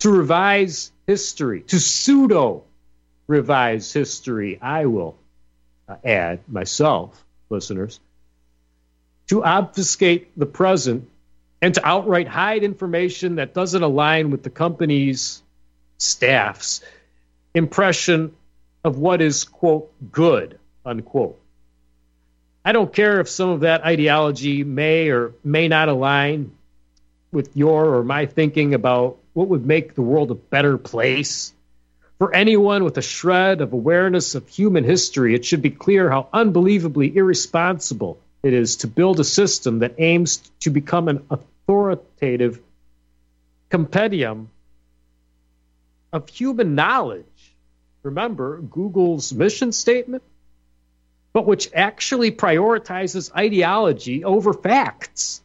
to 0.00 0.10
revise 0.10 0.92
history, 1.06 1.62
to 1.62 1.80
pseudo 1.80 2.62
revise 3.26 3.92
history, 3.92 4.58
I 4.60 4.86
will 4.86 5.16
uh, 5.88 5.96
add 6.04 6.40
myself, 6.48 7.24
listeners, 7.52 8.00
to 9.28 9.44
obfuscate 9.44 10.36
the 10.36 10.46
present 10.46 11.08
and 11.60 11.74
to 11.74 11.86
outright 11.86 12.26
hide 12.26 12.64
information 12.64 13.36
that 13.36 13.54
doesn't 13.54 13.82
align 13.82 14.30
with 14.30 14.42
the 14.42 14.50
company's 14.50 15.42
staff's 15.98 16.82
impression 17.54 18.34
of 18.82 18.98
what 18.98 19.22
is, 19.22 19.44
quote, 19.44 19.92
good, 20.10 20.58
unquote. 20.84 21.38
I 22.64 22.72
don't 22.72 22.92
care 22.92 23.20
if 23.20 23.28
some 23.28 23.50
of 23.50 23.60
that 23.60 23.84
ideology 23.84 24.64
may 24.64 25.10
or 25.10 25.32
may 25.44 25.68
not 25.68 25.88
align 25.88 26.52
with 27.32 27.56
your 27.56 27.94
or 27.94 28.04
my 28.04 28.26
thinking 28.26 28.74
about 28.74 29.18
what 29.32 29.48
would 29.48 29.64
make 29.64 29.94
the 29.94 30.02
world 30.02 30.30
a 30.30 30.34
better 30.34 30.78
place. 30.78 31.52
For 32.22 32.32
anyone 32.32 32.84
with 32.84 32.96
a 32.98 33.02
shred 33.02 33.60
of 33.60 33.72
awareness 33.72 34.36
of 34.36 34.46
human 34.46 34.84
history, 34.84 35.34
it 35.34 35.44
should 35.44 35.60
be 35.60 35.70
clear 35.70 36.08
how 36.08 36.28
unbelievably 36.32 37.16
irresponsible 37.16 38.16
it 38.44 38.52
is 38.52 38.76
to 38.76 38.86
build 38.86 39.18
a 39.18 39.24
system 39.24 39.80
that 39.80 39.96
aims 39.98 40.36
to 40.60 40.70
become 40.70 41.08
an 41.08 41.26
authoritative 41.30 42.60
compendium 43.70 44.50
of 46.12 46.28
human 46.28 46.76
knowledge. 46.76 47.24
Remember 48.04 48.58
Google's 48.58 49.32
mission 49.32 49.72
statement? 49.72 50.22
But 51.32 51.44
which 51.44 51.70
actually 51.74 52.30
prioritizes 52.30 53.34
ideology 53.34 54.22
over 54.22 54.52
facts. 54.52 55.42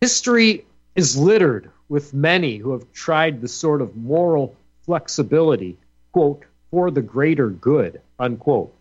History 0.00 0.64
is 0.94 1.18
littered 1.18 1.70
with 1.88 2.14
many 2.14 2.56
who 2.56 2.72
have 2.72 2.92
tried 2.92 3.40
the 3.40 3.48
sort 3.48 3.82
of 3.82 3.96
moral 3.96 4.56
flexibility, 4.84 5.76
quote, 6.12 6.44
for 6.70 6.90
the 6.90 7.02
greater 7.02 7.48
good, 7.48 8.00
unquote. 8.18 8.74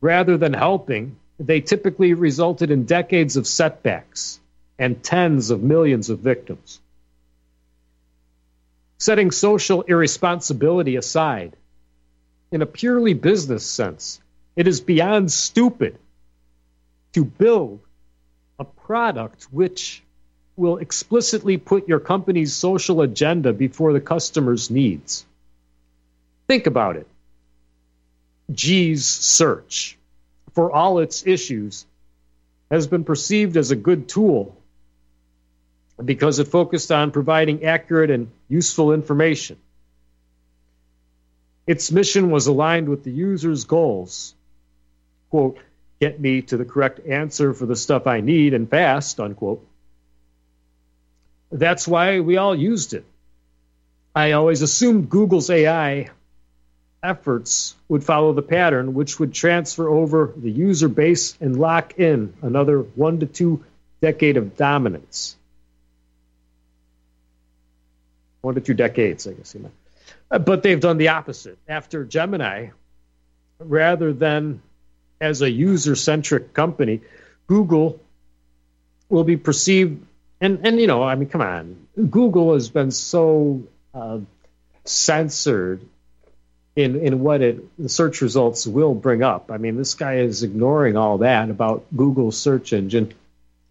Rather 0.00 0.36
than 0.36 0.52
helping, 0.52 1.16
they 1.38 1.60
typically 1.60 2.14
resulted 2.14 2.70
in 2.70 2.84
decades 2.84 3.36
of 3.36 3.46
setbacks 3.46 4.40
and 4.78 5.02
tens 5.02 5.50
of 5.50 5.62
millions 5.62 6.10
of 6.10 6.18
victims. 6.18 6.80
Setting 8.98 9.30
social 9.30 9.82
irresponsibility 9.82 10.96
aside, 10.96 11.56
in 12.50 12.62
a 12.62 12.66
purely 12.66 13.14
business 13.14 13.64
sense, 13.64 14.20
it 14.56 14.68
is 14.68 14.80
beyond 14.80 15.32
stupid 15.32 15.98
to 17.12 17.24
build 17.24 17.80
a 18.58 18.64
product 18.64 19.44
which 19.44 20.02
will 20.56 20.78
explicitly 20.78 21.56
put 21.56 21.88
your 21.88 22.00
company's 22.00 22.54
social 22.54 23.00
agenda 23.00 23.52
before 23.52 23.92
the 23.92 24.00
customer's 24.00 24.70
needs. 24.70 25.24
Think 26.46 26.66
about 26.66 26.96
it. 26.96 27.06
G's 28.50 29.06
search 29.06 29.96
for 30.54 30.70
all 30.70 30.98
its 30.98 31.26
issues, 31.26 31.86
has 32.70 32.86
been 32.86 33.04
perceived 33.04 33.56
as 33.56 33.70
a 33.70 33.76
good 33.76 34.08
tool 34.08 34.56
because 36.02 36.38
it 36.38 36.48
focused 36.48 36.90
on 36.90 37.10
providing 37.10 37.64
accurate 37.64 38.10
and 38.10 38.30
useful 38.48 38.92
information. 38.92 39.56
Its 41.66 41.92
mission 41.92 42.30
was 42.30 42.46
aligned 42.46 42.88
with 42.88 43.04
the 43.04 43.10
user's 43.10 43.64
goals. 43.64 44.34
Quote, 45.30 45.58
get 46.00 46.18
me 46.18 46.42
to 46.42 46.56
the 46.56 46.64
correct 46.64 47.06
answer 47.06 47.54
for 47.54 47.66
the 47.66 47.76
stuff 47.76 48.06
I 48.06 48.20
need 48.20 48.52
and 48.52 48.68
fast, 48.68 49.20
unquote. 49.20 49.64
That's 51.52 51.86
why 51.86 52.20
we 52.20 52.38
all 52.38 52.54
used 52.54 52.94
it. 52.94 53.04
I 54.14 54.32
always 54.32 54.62
assumed 54.62 55.08
Google's 55.10 55.50
AI 55.50 56.10
efforts 57.02 57.74
would 57.88 58.02
follow 58.04 58.32
the 58.32 58.42
pattern, 58.42 58.94
which 58.94 59.20
would 59.20 59.34
transfer 59.34 59.88
over 59.88 60.32
the 60.36 60.50
user 60.50 60.88
base 60.88 61.36
and 61.40 61.58
lock 61.58 61.98
in 61.98 62.34
another 62.42 62.80
one 62.80 63.20
to 63.20 63.26
two 63.26 63.64
decade 64.00 64.36
of 64.36 64.56
dominance. 64.56 65.36
One 68.40 68.54
to 68.54 68.60
two 68.60 68.74
decades, 68.74 69.26
I 69.26 69.32
guess 69.32 69.54
you 69.54 69.60
meant. 69.60 69.74
Uh, 70.30 70.38
but 70.38 70.62
they've 70.62 70.80
done 70.80 70.96
the 70.96 71.08
opposite. 71.08 71.58
After 71.68 72.04
Gemini, 72.04 72.70
rather 73.58 74.12
than 74.12 74.62
as 75.20 75.42
a 75.42 75.50
user 75.50 75.94
centric 75.94 76.52
company, 76.52 77.00
Google 77.46 78.00
will 79.08 79.24
be 79.24 79.36
perceived, 79.36 80.04
and, 80.42 80.66
and 80.66 80.80
you 80.80 80.88
know, 80.88 81.02
I 81.04 81.14
mean, 81.14 81.28
come 81.28 81.40
on, 81.40 81.86
Google 82.10 82.54
has 82.54 82.68
been 82.68 82.90
so 82.90 83.62
uh, 83.94 84.18
censored 84.84 85.80
in 86.74 86.96
in 87.00 87.20
what 87.20 87.42
it 87.42 87.78
the 87.78 87.88
search 87.88 88.20
results 88.22 88.66
will 88.66 88.94
bring 88.94 89.22
up. 89.22 89.50
I 89.52 89.58
mean, 89.58 89.76
this 89.76 89.94
guy 89.94 90.16
is 90.16 90.42
ignoring 90.42 90.96
all 90.96 91.18
that 91.18 91.48
about 91.48 91.84
Google's 91.96 92.36
search 92.36 92.72
engine. 92.72 93.14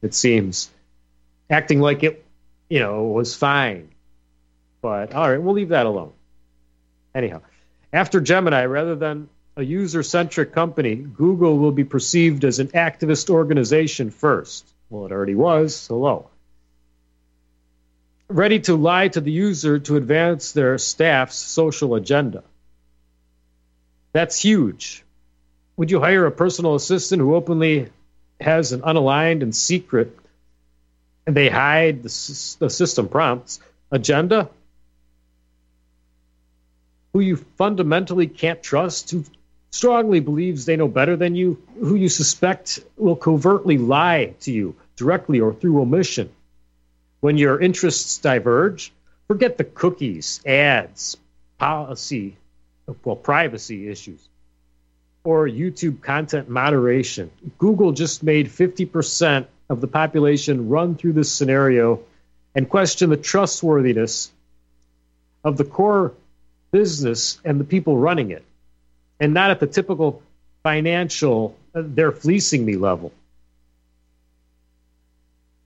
It 0.02 0.14
seems 0.14 0.70
acting 1.50 1.82
like 1.82 2.04
it, 2.04 2.24
you 2.70 2.80
know, 2.80 3.04
was 3.04 3.36
fine. 3.36 3.90
But 4.82 5.14
all 5.14 5.30
right, 5.30 5.42
we'll 5.42 5.54
leave 5.54 5.70
that 5.70 5.86
alone. 5.86 6.14
Anyhow, 7.14 7.42
after 7.92 8.22
Gemini, 8.22 8.66
rather 8.66 8.96
than 8.96 9.28
a 9.58 9.64
user 9.64 10.04
centric 10.04 10.54
company, 10.54 10.96
Google 10.96 11.58
will 11.58 11.74
be 11.74 11.84
perceived 11.84 12.46
as 12.46 12.60
an 12.60 12.70
activist 12.70 13.30
organization 13.30 14.10
first. 14.10 14.66
Well, 14.90 15.06
it 15.06 15.12
already 15.12 15.36
was. 15.36 15.88
Hello. 15.88 16.31
Ready 18.32 18.60
to 18.62 18.76
lie 18.76 19.10
to 19.10 19.22
the 19.22 19.32
user 19.32 19.80
to 19.80 19.98
advance 19.98 20.54
their 20.54 20.78
staff's 20.78 21.36
social 21.36 21.96
agenda. 21.96 22.44
That's 24.14 24.40
huge. 24.40 25.04
Would 25.78 25.92
you 25.92 26.00
hire 26.00 26.26
a 26.26 26.32
personal 26.32 26.76
assistant 26.76 27.22
who 27.22 27.36
openly 27.36 27.90
has 28.40 28.72
an 28.72 28.82
unaligned 28.82 29.44
and 29.44 29.56
secret, 29.56 30.18
and 31.28 31.36
they 31.36 31.50
hide 31.50 32.04
the, 32.04 32.56
the 32.60 32.70
system 32.70 33.10
prompts 33.10 33.60
agenda? 33.92 34.50
who 37.14 37.20
you 37.20 37.36
fundamentally 37.36 38.28
can't 38.28 38.64
trust, 38.64 39.12
who 39.12 39.24
strongly 39.72 40.20
believes 40.20 40.66
they 40.66 40.76
know 40.76 40.88
better 40.88 41.16
than 41.16 41.36
you, 41.36 41.62
who 41.80 41.96
you 41.96 42.10
suspect 42.10 42.80
will 42.98 43.16
covertly 43.16 43.78
lie 43.78 44.34
to 44.42 44.52
you 44.52 44.76
directly 44.96 45.40
or 45.40 45.54
through 45.54 45.82
omission. 45.82 46.30
When 47.22 47.38
your 47.38 47.60
interests 47.60 48.18
diverge, 48.18 48.92
forget 49.28 49.58
the 49.58 49.64
cookies, 49.64 50.42
ads, 50.46 51.18
policy, 51.58 52.36
well, 53.04 53.16
privacy 53.16 53.88
issues, 53.88 54.20
or 55.24 55.48
YouTube 55.48 56.02
content 56.02 56.50
moderation. 56.50 57.30
Google 57.58 57.92
just 57.92 58.24
made 58.24 58.48
50% 58.48 59.46
of 59.70 59.80
the 59.80 59.88
population 59.88 60.68
run 60.70 60.96
through 60.96 61.14
this 61.14 61.32
scenario 61.32 62.02
and 62.56 62.70
question 62.70 63.10
the 63.10 63.18
trustworthiness 63.18 64.32
of 65.44 65.58
the 65.58 65.64
core 65.64 66.14
business 66.72 67.40
and 67.46 67.60
the 67.60 67.64
people 67.64 67.98
running 67.98 68.32
it, 68.32 68.44
and 69.20 69.34
not 69.34 69.52
at 69.52 69.60
the 69.60 69.68
typical 69.68 70.22
financial, 70.64 71.56
uh, 71.76 71.84
they're 71.86 72.12
fleecing 72.12 72.66
me 72.66 72.76
level. 72.76 73.12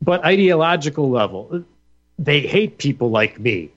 But 0.05 0.23
ideological 0.23 1.09
level, 1.09 1.63
they 2.19 2.41
hate 2.41 2.77
people 2.77 3.09
like 3.09 3.39
me. 3.39 3.71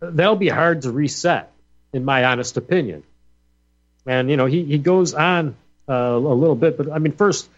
They'll 0.00 0.36
be 0.36 0.48
hard 0.48 0.82
to 0.82 0.92
reset, 0.92 1.50
in 1.92 2.04
my 2.04 2.24
honest 2.24 2.56
opinion. 2.56 3.02
And, 4.06 4.30
you 4.30 4.36
know, 4.36 4.46
he, 4.46 4.62
he 4.62 4.78
goes 4.78 5.12
on 5.12 5.56
uh, 5.88 5.92
a 5.92 6.18
little 6.18 6.54
bit, 6.54 6.76
but 6.76 6.90
I 6.92 7.00
mean, 7.00 7.12
first, 7.12 7.48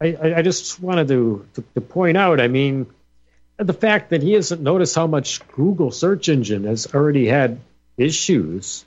I, 0.00 0.34
I 0.38 0.42
just 0.42 0.80
wanted 0.80 1.06
to, 1.08 1.46
to, 1.54 1.64
to 1.74 1.80
point 1.80 2.16
out, 2.16 2.40
I 2.40 2.48
mean, 2.48 2.86
the 3.56 3.72
fact 3.72 4.10
that 4.10 4.20
he 4.20 4.32
hasn't 4.32 4.62
noticed 4.62 4.96
how 4.96 5.06
much 5.06 5.46
Google 5.52 5.92
search 5.92 6.28
engine 6.28 6.64
has 6.64 6.92
already 6.92 7.28
had 7.28 7.60
issues. 7.96 8.84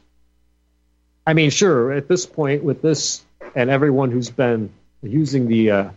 I 1.26 1.34
mean, 1.34 1.52
sure, 1.52 1.94
at 1.94 2.10
this 2.10 2.26
point, 2.26 2.66
with 2.66 2.82
this 2.82 3.24
and 3.56 3.70
everyone 3.70 4.12
who's 4.12 4.30
been 4.30 4.72
using 5.02 5.48
the 5.48 5.72
uh, 5.72 5.90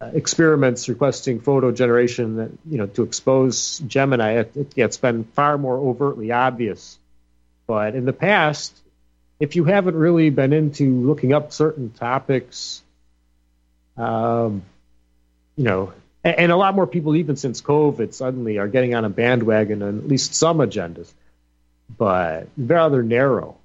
experiments 0.00 0.88
requesting 0.88 1.40
photo 1.40 1.72
generation, 1.72 2.36
that 2.36 2.50
you 2.68 2.78
know, 2.78 2.86
to 2.86 3.02
expose 3.02 3.78
Gemini, 3.80 4.40
it, 4.40 4.56
it, 4.56 4.72
it's 4.76 4.96
been 4.96 5.24
far 5.24 5.58
more 5.58 5.76
overtly 5.76 6.32
obvious. 6.32 6.98
But 7.66 7.94
in 7.94 8.04
the 8.04 8.12
past, 8.12 8.76
if 9.38 9.56
you 9.56 9.64
haven't 9.64 9.96
really 9.96 10.30
been 10.30 10.52
into 10.52 11.02
looking 11.02 11.32
up 11.32 11.52
certain 11.52 11.90
topics, 11.90 12.82
um, 13.96 14.62
you 15.56 15.64
know, 15.64 15.92
and, 16.24 16.38
and, 16.38 16.52
a 16.52 16.56
lot 16.56 16.74
more 16.74 16.86
people, 16.86 17.16
even 17.16 17.36
since 17.36 17.60
COVID, 17.60 18.14
suddenly 18.14 18.58
are 18.58 18.68
getting 18.68 18.94
on 18.94 19.04
a 19.04 19.10
bandwagon 19.10 19.82
on 19.82 19.98
at 19.98 20.08
least 20.08 20.34
some 20.34 20.58
agendas, 20.58 21.12
but 21.96 22.48
rather 22.56 23.02
narrow, 23.02 23.56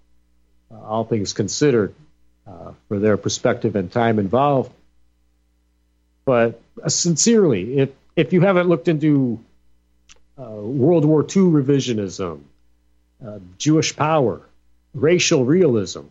uh, 0.71 0.81
all 0.81 1.05
things 1.05 1.33
considered, 1.33 1.93
uh, 2.45 2.71
for 2.87 2.99
their 2.99 3.17
perspective 3.17 3.75
and 3.75 3.91
time 3.91 4.19
involved. 4.19 4.71
But 6.25 6.59
uh, 6.83 6.89
sincerely, 6.89 7.77
if 7.77 7.89
if 8.15 8.33
you 8.33 8.41
haven't 8.41 8.67
looked 8.67 8.87
into 8.87 9.39
uh, 10.39 10.49
World 10.49 11.05
War 11.05 11.21
II 11.21 11.43
revisionism, 11.43 12.41
uh, 13.25 13.39
Jewish 13.57 13.95
power, 13.95 14.41
racial 14.93 15.45
realism, 15.45 16.05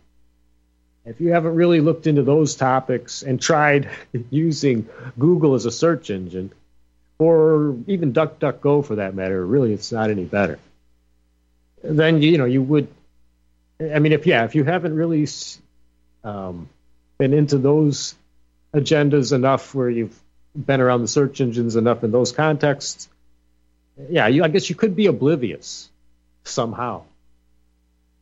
if 1.05 1.19
you 1.19 1.31
haven't 1.31 1.55
really 1.55 1.81
looked 1.81 2.07
into 2.07 2.23
those 2.23 2.55
topics 2.55 3.21
and 3.21 3.41
tried 3.41 3.89
using 4.29 4.87
Google 5.19 5.53
as 5.53 5.65
a 5.65 5.71
search 5.71 6.09
engine, 6.09 6.51
or 7.19 7.77
even 7.87 8.13
DuckDuckGo 8.13 8.85
for 8.85 8.95
that 8.95 9.15
matter, 9.15 9.45
really 9.45 9.73
it's 9.73 9.91
not 9.91 10.09
any 10.09 10.25
better. 10.25 10.59
Then 11.83 12.21
you 12.21 12.37
know 12.37 12.45
you 12.45 12.61
would. 12.63 12.87
I 13.79 13.99
mean, 13.99 14.13
if 14.13 14.25
yeah, 14.25 14.45
if 14.45 14.55
you 14.55 14.63
haven't 14.63 14.95
really 14.95 15.27
um, 16.23 16.69
been 17.17 17.33
into 17.33 17.57
those 17.57 18.15
agendas 18.75 19.31
enough, 19.33 19.73
where 19.73 19.89
you've 19.89 20.19
been 20.55 20.81
around 20.81 21.01
the 21.01 21.07
search 21.07 21.41
engines 21.41 21.75
enough 21.75 22.03
in 22.03 22.11
those 22.11 22.31
contexts, 22.31 23.09
yeah, 24.09 24.27
you, 24.27 24.43
I 24.43 24.49
guess 24.49 24.69
you 24.69 24.75
could 24.75 24.95
be 24.95 25.07
oblivious 25.07 25.89
somehow 26.43 27.03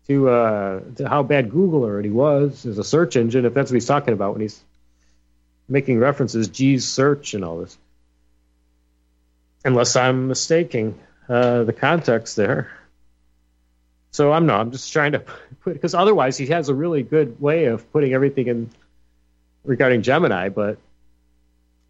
to, 0.07 0.29
uh, 0.29 0.79
to 0.97 1.09
how 1.09 1.23
bad 1.23 1.49
Google 1.49 1.83
already 1.83 2.09
was 2.09 2.65
as 2.65 2.77
a 2.77 2.83
search 2.83 3.15
engine, 3.15 3.45
if 3.45 3.53
that's 3.53 3.71
what 3.71 3.75
he's 3.75 3.85
talking 3.85 4.13
about 4.13 4.33
when 4.33 4.41
he's 4.41 4.61
making 5.67 5.99
references, 5.99 6.47
G's 6.49 6.87
search 6.87 7.33
and 7.33 7.43
all 7.43 7.59
this. 7.59 7.77
Unless 9.65 9.95
I'm 9.95 10.27
mistaking 10.27 10.99
uh, 11.29 11.63
the 11.63 11.73
context 11.73 12.35
there. 12.35 12.69
So 14.11 14.31
I'm 14.31 14.45
not. 14.45 14.59
I'm 14.59 14.71
just 14.71 14.91
trying 14.91 15.13
to 15.13 15.19
put 15.61 15.73
because 15.73 15.95
otherwise 15.95 16.37
he 16.37 16.47
has 16.47 16.69
a 16.69 16.75
really 16.75 17.01
good 17.01 17.41
way 17.41 17.65
of 17.65 17.91
putting 17.91 18.13
everything 18.13 18.47
in 18.47 18.69
regarding 19.63 20.01
Gemini, 20.01 20.49
but 20.49 20.77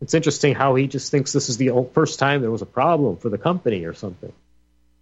it's 0.02 0.14
interesting 0.14 0.54
how 0.54 0.76
he 0.76 0.88
just 0.88 1.12
thinks 1.12 1.32
this 1.32 1.50
is 1.50 1.58
the 1.58 1.88
first 1.94 2.20
time 2.20 2.42
there 2.42 2.52
was 2.52 2.62
a 2.62 2.68
problem 2.68 3.18
for 3.18 3.30
the 3.30 3.38
company 3.38 3.86
or 3.86 3.94
something 3.94 4.34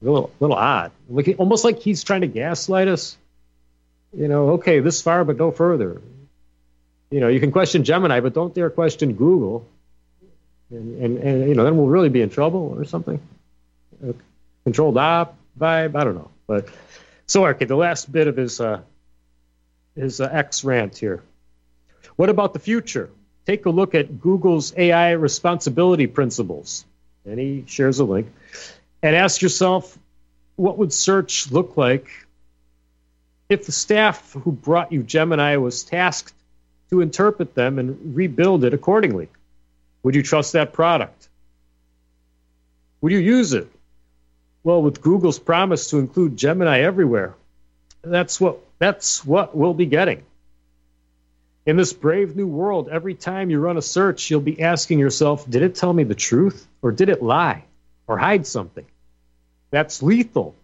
a 0.02 0.06
little, 0.06 0.32
little 0.40 0.56
odd. 0.56 0.92
Like, 1.10 1.36
almost 1.38 1.64
like 1.64 1.80
he's 1.80 2.04
trying 2.04 2.22
to 2.22 2.28
gaslight 2.28 2.88
us. 2.88 3.18
You 4.18 4.28
know, 4.28 4.52
okay, 4.52 4.80
this 4.80 5.02
far, 5.02 5.24
but 5.24 5.38
no 5.38 5.52
further. 5.52 6.02
You 7.10 7.20
know, 7.20 7.28
you 7.28 7.40
can 7.40 7.52
question 7.52 7.84
Gemini, 7.84 8.20
but 8.20 8.34
don't 8.34 8.54
dare 8.54 8.70
question 8.70 9.14
Google. 9.14 9.68
And, 10.70 11.02
and, 11.02 11.18
and 11.18 11.50
you 11.50 11.56
know, 11.56 11.64
then 11.64 11.78
we'll 11.78 11.88
really 11.88 12.10
be 12.10 12.22
in 12.22 12.30
trouble 12.30 12.76
or 12.78 12.86
something. 12.86 13.20
Controlled 14.64 14.98
op 14.98 15.38
vibe, 15.60 15.96
I 15.96 16.04
don't 16.04 16.16
know. 16.16 16.32
But 16.48 16.68
so, 17.28 17.46
okay, 17.48 17.66
the 17.66 17.76
last 17.76 18.12
bit 18.12 18.28
of 18.28 18.38
his 18.38 18.60
uh, 18.60 18.82
his 19.96 20.22
uh, 20.22 20.30
X 20.32 20.64
rant 20.64 20.98
here. 20.98 21.22
What 22.16 22.30
about 22.30 22.54
the 22.54 22.60
future? 22.60 23.10
Take 23.46 23.66
a 23.66 23.70
look 23.70 23.96
at 23.96 24.22
Google's 24.22 24.74
AI 24.78 25.12
responsibility 25.12 26.08
principles. 26.08 26.86
And 27.26 27.40
he 27.40 27.64
shares 27.68 28.00
a 28.00 28.04
link 28.04 28.32
and 29.02 29.16
ask 29.16 29.42
yourself 29.42 29.98
what 30.56 30.78
would 30.78 30.94
search 30.94 31.52
look 31.52 31.78
like 31.78 32.08
if 33.50 33.66
the 33.66 33.72
staff 33.72 34.34
who 34.34 34.52
brought 34.52 34.92
you 34.92 35.04
Gemini 35.04 35.58
was 35.58 35.84
tasked 35.84 36.34
to 36.90 37.02
interpret 37.02 37.54
them 37.56 37.80
and 37.80 38.16
rebuild 38.16 38.64
it 38.64 38.74
accordingly? 38.74 39.30
Would 40.04 40.16
you 40.16 40.24
trust 40.24 40.54
that 40.54 40.74
product? 40.74 41.28
Would 43.02 43.12
you 43.12 43.20
use 43.20 43.54
it? 43.54 43.68
Well, 44.64 44.82
with 44.82 45.02
Google's 45.02 45.40
promise 45.40 45.90
to 45.90 46.00
include 46.00 46.38
Gemini 46.38 46.82
everywhere, 46.82 47.34
that's 48.04 48.40
what 48.40 48.60
that's 48.80 49.26
what 49.26 49.56
we'll 49.56 49.74
be 49.74 49.86
getting. 49.86 50.24
In 51.66 51.78
this 51.78 51.94
brave 51.94 52.36
new 52.36 52.48
world, 52.48 52.90
every 52.90 53.14
time 53.14 53.50
you 53.50 53.60
run 53.60 53.78
a 53.78 53.82
search, 53.82 54.30
you'll 54.32 54.42
be 54.42 54.62
asking 54.62 55.00
yourself, 55.00 55.48
did 55.50 55.62
it 55.62 55.76
tell 55.76 55.94
me 55.94 56.04
the 56.04 56.16
truth 56.16 56.68
or 56.82 56.92
did 56.92 57.10
it 57.10 57.22
lie 57.22 57.66
or 58.08 58.18
hide 58.18 58.48
something? 58.48 58.86
That's 59.70 60.02
lethal 60.02 60.56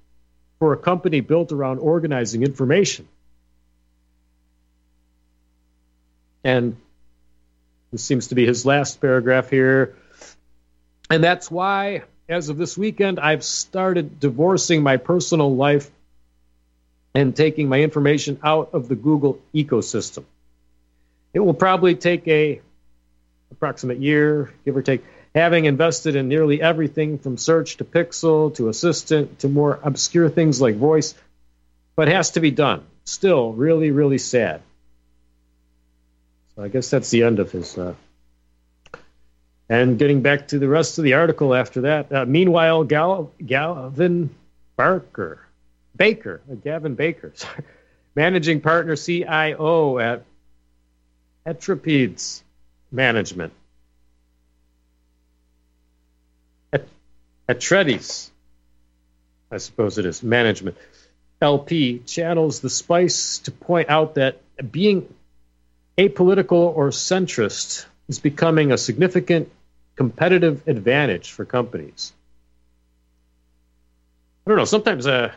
for 0.60 0.74
a 0.74 0.78
company 0.78 1.22
built 1.22 1.52
around 1.52 1.80
organizing 1.80 2.42
information. 2.42 3.08
And 6.44 6.78
this 7.92 8.04
seems 8.04 8.28
to 8.28 8.36
be 8.36 8.46
his 8.46 8.66
last 8.66 9.00
paragraph 9.00 9.50
here. 9.52 9.96
And 11.12 11.24
that's 11.24 11.52
why, 11.52 12.04
as 12.28 12.50
of 12.50 12.58
this 12.58 12.76
weekend, 12.76 13.20
I've 13.20 13.44
started 13.44 14.20
divorcing 14.20 14.82
my 14.82 14.98
personal 14.98 15.56
life 15.56 15.92
and 17.14 17.36
taking 17.36 17.70
my 17.70 17.82
information 17.82 18.40
out 18.44 18.72
of 18.74 18.88
the 18.88 18.96
Google 18.96 19.40
ecosystem. 19.54 20.26
It 21.38 21.46
will 21.46 21.54
probably 21.54 21.94
take 21.94 22.28
a 22.28 22.62
approximate 23.52 24.00
year, 24.00 24.52
give 24.66 24.76
or 24.76 24.82
take, 24.82 25.06
having 25.36 25.66
invested 25.66 26.16
in 26.16 26.28
nearly 26.28 26.60
everything 26.60 27.20
from 27.20 27.38
search 27.38 27.78
to 27.78 27.84
pixel 27.84 28.56
to 28.56 28.70
assistant 28.70 29.38
to 29.42 29.48
more 29.48 29.80
obscure 29.84 30.30
things 30.30 30.60
like 30.60 30.78
voice, 30.78 31.14
but 31.96 32.08
has 32.08 32.32
to 32.32 32.40
be 32.40 32.50
done. 32.50 32.84
Still, 33.06 33.54
really, 33.54 33.92
really 33.92 34.18
sad. 34.18 34.64
So 36.56 36.64
I 36.64 36.70
guess 36.70 36.90
that's 36.90 37.12
the 37.12 37.22
end 37.22 37.38
of 37.38 37.52
his. 37.52 37.78
Uh... 37.78 37.94
and 39.70 40.00
getting 40.00 40.24
back 40.24 40.48
to 40.48 40.58
the 40.58 40.68
rest 40.68 40.98
of 40.98 41.04
the 41.04 41.14
article 41.14 41.54
after 41.54 41.82
that. 41.82 42.12
Uh, 42.12 42.26
meanwhile, 42.26 42.84
Gal- 42.84 43.32
Gavin 43.46 44.32
Barker, 44.76 45.46
Baker, 45.96 46.42
uh, 46.52 46.56
Gavin 46.56 46.96
Baker, 46.96 47.32
sorry, 47.36 47.64
managing 48.16 48.60
partner 48.60 48.96
CIO 48.96 50.00
at 50.00 50.24
Etripedes 51.48 52.44
Management 52.92 53.54
Atreides, 57.50 58.30
I 59.52 59.58
suppose 59.58 59.98
it 59.98 60.06
is, 60.06 60.22
management, 60.22 60.76
LP 61.42 62.00
channels 62.00 62.60
the 62.60 62.70
spice 62.70 63.40
to 63.40 63.52
point 63.52 63.90
out 63.90 64.16
that 64.16 64.42
being 64.72 65.14
apolitical 65.98 66.76
or 66.76 66.90
centrist 66.90 67.86
is 68.10 68.20
becoming 68.20 68.72
a 68.72 68.78
significant 68.78 69.50
competitive 69.96 70.68
advantage 70.68 71.32
for 71.32 71.46
companies. 71.46 72.12
I 74.46 74.50
don't 74.50 74.58
know. 74.58 74.66
Sometimes 74.66 75.08
uh, 75.08 75.32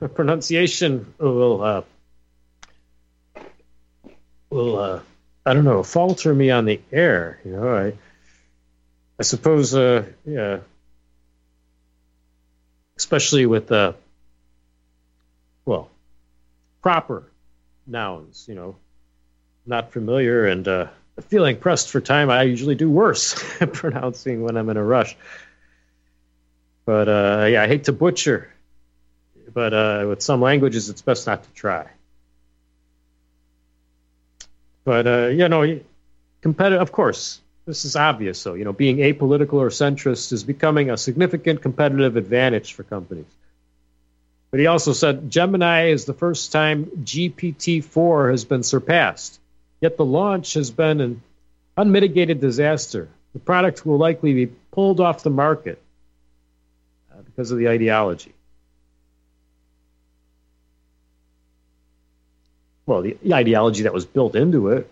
pronunciation 0.14 1.12
will 1.18 1.62
uh, 1.62 1.82
will 4.50 4.78
uh, 4.78 5.00
I 5.46 5.54
don't 5.54 5.64
know 5.64 5.84
falter 5.84 6.34
me 6.34 6.50
on 6.50 6.64
the 6.64 6.80
air. 6.90 7.38
You 7.44 7.52
know, 7.52 7.76
I 7.76 7.92
I 9.18 9.22
suppose 9.22 9.74
uh, 9.76 10.04
yeah, 10.26 10.58
especially 12.98 13.46
with 13.46 13.70
uh, 13.70 13.92
well, 15.64 15.88
proper 16.82 17.30
nouns. 17.86 18.46
You 18.48 18.56
know, 18.56 18.76
not 19.64 19.92
familiar 19.92 20.46
and 20.46 20.66
uh, 20.66 20.88
feeling 21.28 21.58
pressed 21.58 21.90
for 21.90 22.00
time. 22.00 22.28
I 22.28 22.42
usually 22.42 22.74
do 22.74 22.90
worse 22.90 23.34
pronouncing 23.72 24.42
when 24.42 24.56
I'm 24.56 24.68
in 24.68 24.76
a 24.76 24.84
rush. 24.84 25.16
But 26.84 27.08
uh, 27.08 27.46
yeah, 27.50 27.62
I 27.62 27.68
hate 27.68 27.84
to 27.84 27.92
butcher, 27.92 28.52
but 29.54 29.72
uh, 29.72 30.06
with 30.08 30.22
some 30.22 30.40
languages, 30.40 30.88
it's 30.88 31.02
best 31.02 31.28
not 31.28 31.44
to 31.44 31.50
try. 31.50 31.88
But 34.86 35.06
uh, 35.08 35.26
you 35.26 35.48
know, 35.48 35.80
competitive. 36.42 36.80
Of 36.80 36.92
course, 36.92 37.40
this 37.66 37.84
is 37.84 37.96
obvious. 37.96 38.38
So 38.38 38.54
you 38.54 38.64
know, 38.64 38.72
being 38.72 38.98
apolitical 38.98 39.54
or 39.54 39.70
centrist 39.70 40.32
is 40.32 40.44
becoming 40.44 40.90
a 40.90 40.96
significant 40.96 41.60
competitive 41.60 42.16
advantage 42.16 42.72
for 42.72 42.84
companies. 42.84 43.26
But 44.52 44.60
he 44.60 44.68
also 44.68 44.92
said 44.92 45.28
Gemini 45.28 45.88
is 45.88 46.04
the 46.04 46.14
first 46.14 46.52
time 46.52 46.86
GPT-4 47.02 48.30
has 48.30 48.44
been 48.44 48.62
surpassed. 48.62 49.40
Yet 49.80 49.96
the 49.96 50.04
launch 50.04 50.54
has 50.54 50.70
been 50.70 51.00
an 51.00 51.22
unmitigated 51.76 52.40
disaster. 52.40 53.08
The 53.32 53.40
product 53.40 53.84
will 53.84 53.98
likely 53.98 54.34
be 54.34 54.46
pulled 54.70 55.00
off 55.00 55.24
the 55.24 55.30
market 55.30 55.82
uh, 57.12 57.22
because 57.22 57.50
of 57.50 57.58
the 57.58 57.68
ideology. 57.68 58.35
Well, 62.86 63.02
the, 63.02 63.16
ideology 63.32 63.82
that 63.82 63.92
was 63.92 64.06
built 64.06 64.36
into 64.36 64.68
it. 64.68 64.88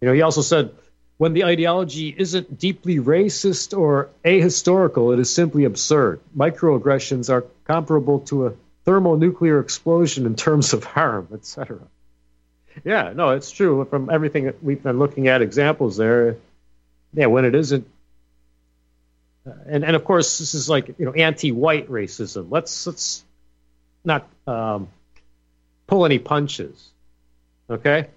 You 0.00 0.08
know, 0.08 0.14
he 0.14 0.20
also 0.22 0.42
said 0.42 0.74
when 1.16 1.32
the 1.32 1.44
ideology 1.44 2.14
isn't 2.16 2.58
deeply 2.58 2.98
racist 2.98 3.76
or 3.76 4.10
ahistorical, 4.24 5.14
it 5.14 5.20
is 5.20 5.32
simply 5.32 5.64
absurd. 5.64 6.20
Microaggressions 6.36 7.30
are 7.30 7.46
comparable 7.64 8.20
to 8.20 8.48
a 8.48 8.52
thermonuclear 8.84 9.60
explosion 9.60 10.26
in 10.26 10.36
terms 10.36 10.72
of 10.74 10.84
harm, 10.84 11.28
etc. 11.32 11.78
Yeah, 12.84 13.12
no, 13.14 13.30
it's 13.30 13.50
true. 13.50 13.84
From 13.84 14.10
everything 14.10 14.44
that 14.44 14.62
we've 14.62 14.82
been 14.82 14.98
looking 14.98 15.28
at 15.28 15.40
examples 15.42 15.96
there, 15.96 16.36
yeah, 17.14 17.26
when 17.26 17.44
it 17.44 17.54
isn't, 17.54 17.88
uh, 19.46 19.52
and 19.66 19.84
and 19.84 19.94
of 19.94 20.04
course 20.04 20.38
this 20.38 20.54
is 20.54 20.68
like 20.68 20.88
you 20.98 21.04
know 21.04 21.12
anti-white 21.12 21.88
racism. 21.88 22.48
Let's 22.50 22.86
let's 22.86 23.24
not 24.04 24.28
um, 24.46 24.88
pull 25.86 26.04
any 26.04 26.18
punches, 26.18 26.90
okay? 27.68 28.08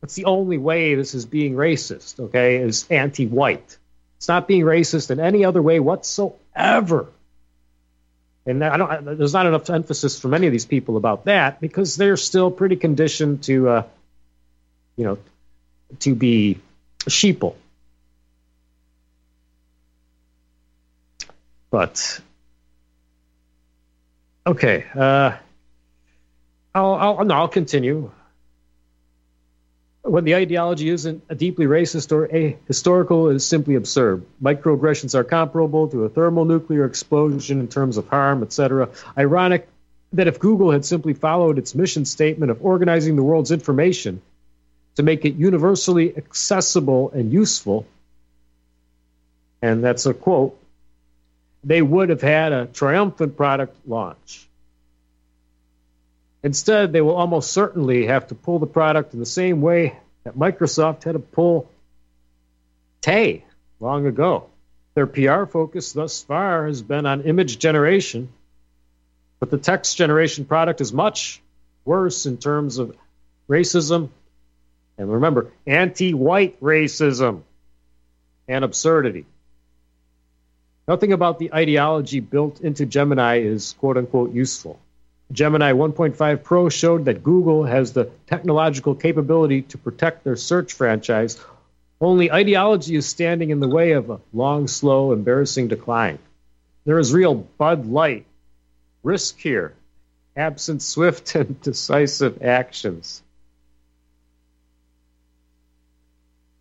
That's 0.00 0.14
the 0.14 0.26
only 0.26 0.58
way 0.58 0.94
this 0.94 1.14
is 1.14 1.24
being 1.26 1.54
racist, 1.54 2.20
okay? 2.20 2.56
Is 2.56 2.86
anti-white. 2.90 3.78
It's 4.18 4.28
not 4.28 4.46
being 4.46 4.62
racist 4.62 5.10
in 5.10 5.20
any 5.20 5.44
other 5.44 5.62
way 5.62 5.80
whatsoever. 5.80 7.08
And 8.46 8.62
I 8.62 8.76
don't, 8.76 9.16
there's 9.18 9.32
not 9.32 9.46
enough 9.46 9.70
emphasis 9.70 10.20
from 10.20 10.32
many 10.32 10.46
of 10.46 10.52
these 10.52 10.66
people 10.66 10.96
about 10.98 11.24
that 11.24 11.60
because 11.60 11.96
they're 11.96 12.18
still 12.18 12.50
pretty 12.50 12.76
conditioned 12.76 13.44
to, 13.44 13.68
uh, 13.68 13.82
you 14.96 15.04
know, 15.04 15.18
to 16.00 16.14
be 16.14 16.60
sheeple. 17.06 17.54
But 21.70 22.20
okay, 24.46 24.84
uh, 24.94 25.36
I'll, 26.74 26.94
I'll, 26.94 27.24
no, 27.24 27.34
I'll 27.34 27.48
continue 27.48 28.10
when 30.04 30.24
the 30.24 30.34
ideology 30.34 30.90
isn't 30.90 31.24
a 31.30 31.34
deeply 31.34 31.64
racist 31.64 32.12
or 32.12 32.28
ahistorical, 32.28 33.30
it 33.32 33.36
is 33.36 33.46
simply 33.46 33.74
absurd. 33.74 34.24
Microaggressions 34.42 35.14
are 35.14 35.24
comparable 35.24 35.88
to 35.88 36.04
a 36.04 36.10
thermonuclear 36.10 36.84
explosion 36.84 37.58
in 37.58 37.68
terms 37.68 37.96
of 37.96 38.06
harm, 38.08 38.42
etc. 38.42 38.90
Ironic 39.16 39.66
that 40.12 40.28
if 40.28 40.38
Google 40.38 40.70
had 40.70 40.84
simply 40.84 41.14
followed 41.14 41.58
its 41.58 41.74
mission 41.74 42.04
statement 42.04 42.50
of 42.50 42.64
organizing 42.64 43.16
the 43.16 43.22
world's 43.22 43.50
information 43.50 44.20
to 44.96 45.02
make 45.02 45.24
it 45.24 45.34
universally 45.34 46.16
accessible 46.16 47.10
and 47.10 47.32
useful, 47.32 47.86
and 49.62 49.82
that's 49.82 50.04
a 50.04 50.12
quote, 50.12 50.56
they 51.64 51.80
would 51.80 52.10
have 52.10 52.20
had 52.20 52.52
a 52.52 52.66
triumphant 52.66 53.38
product 53.38 53.74
launch. 53.88 54.46
Instead, 56.44 56.92
they 56.92 57.00
will 57.00 57.16
almost 57.16 57.50
certainly 57.50 58.06
have 58.06 58.26
to 58.28 58.34
pull 58.34 58.58
the 58.58 58.66
product 58.66 59.14
in 59.14 59.18
the 59.18 59.26
same 59.26 59.62
way 59.62 59.98
that 60.24 60.36
Microsoft 60.36 61.02
had 61.04 61.12
to 61.12 61.18
pull 61.18 61.70
Tay 63.00 63.44
long 63.80 64.06
ago. 64.06 64.50
Their 64.94 65.06
PR 65.06 65.46
focus 65.46 65.92
thus 65.94 66.22
far 66.22 66.66
has 66.66 66.82
been 66.82 67.06
on 67.06 67.22
image 67.22 67.58
generation, 67.58 68.28
but 69.40 69.50
the 69.50 69.58
text 69.58 69.96
generation 69.96 70.44
product 70.44 70.80
is 70.82 70.92
much 70.92 71.42
worse 71.84 72.26
in 72.26 72.36
terms 72.36 72.78
of 72.78 72.94
racism 73.48 74.10
and 74.98 75.10
remember, 75.10 75.50
anti 75.66 76.14
white 76.14 76.60
racism 76.60 77.42
and 78.46 78.64
absurdity. 78.64 79.26
Nothing 80.86 81.12
about 81.12 81.38
the 81.38 81.52
ideology 81.54 82.20
built 82.20 82.60
into 82.60 82.86
Gemini 82.86 83.40
is 83.40 83.74
quote 83.78 83.96
unquote 83.96 84.32
useful. 84.32 84.78
Gemini 85.32 85.72
1.5 85.72 86.42
Pro 86.42 86.68
showed 86.68 87.06
that 87.06 87.22
Google 87.22 87.64
has 87.64 87.92
the 87.92 88.10
technological 88.26 88.94
capability 88.94 89.62
to 89.62 89.78
protect 89.78 90.24
their 90.24 90.36
search 90.36 90.72
franchise. 90.74 91.42
Only 92.00 92.30
ideology 92.30 92.96
is 92.96 93.06
standing 93.06 93.50
in 93.50 93.60
the 93.60 93.68
way 93.68 93.92
of 93.92 94.10
a 94.10 94.20
long, 94.32 94.68
slow, 94.68 95.12
embarrassing 95.12 95.68
decline. 95.68 96.18
There 96.84 96.98
is 96.98 97.12
real 97.12 97.34
Bud 97.34 97.86
Light 97.86 98.26
risk 99.02 99.38
here, 99.38 99.74
absent 100.36 100.82
swift 100.82 101.34
and 101.34 101.60
decisive 101.60 102.42
actions. 102.42 103.22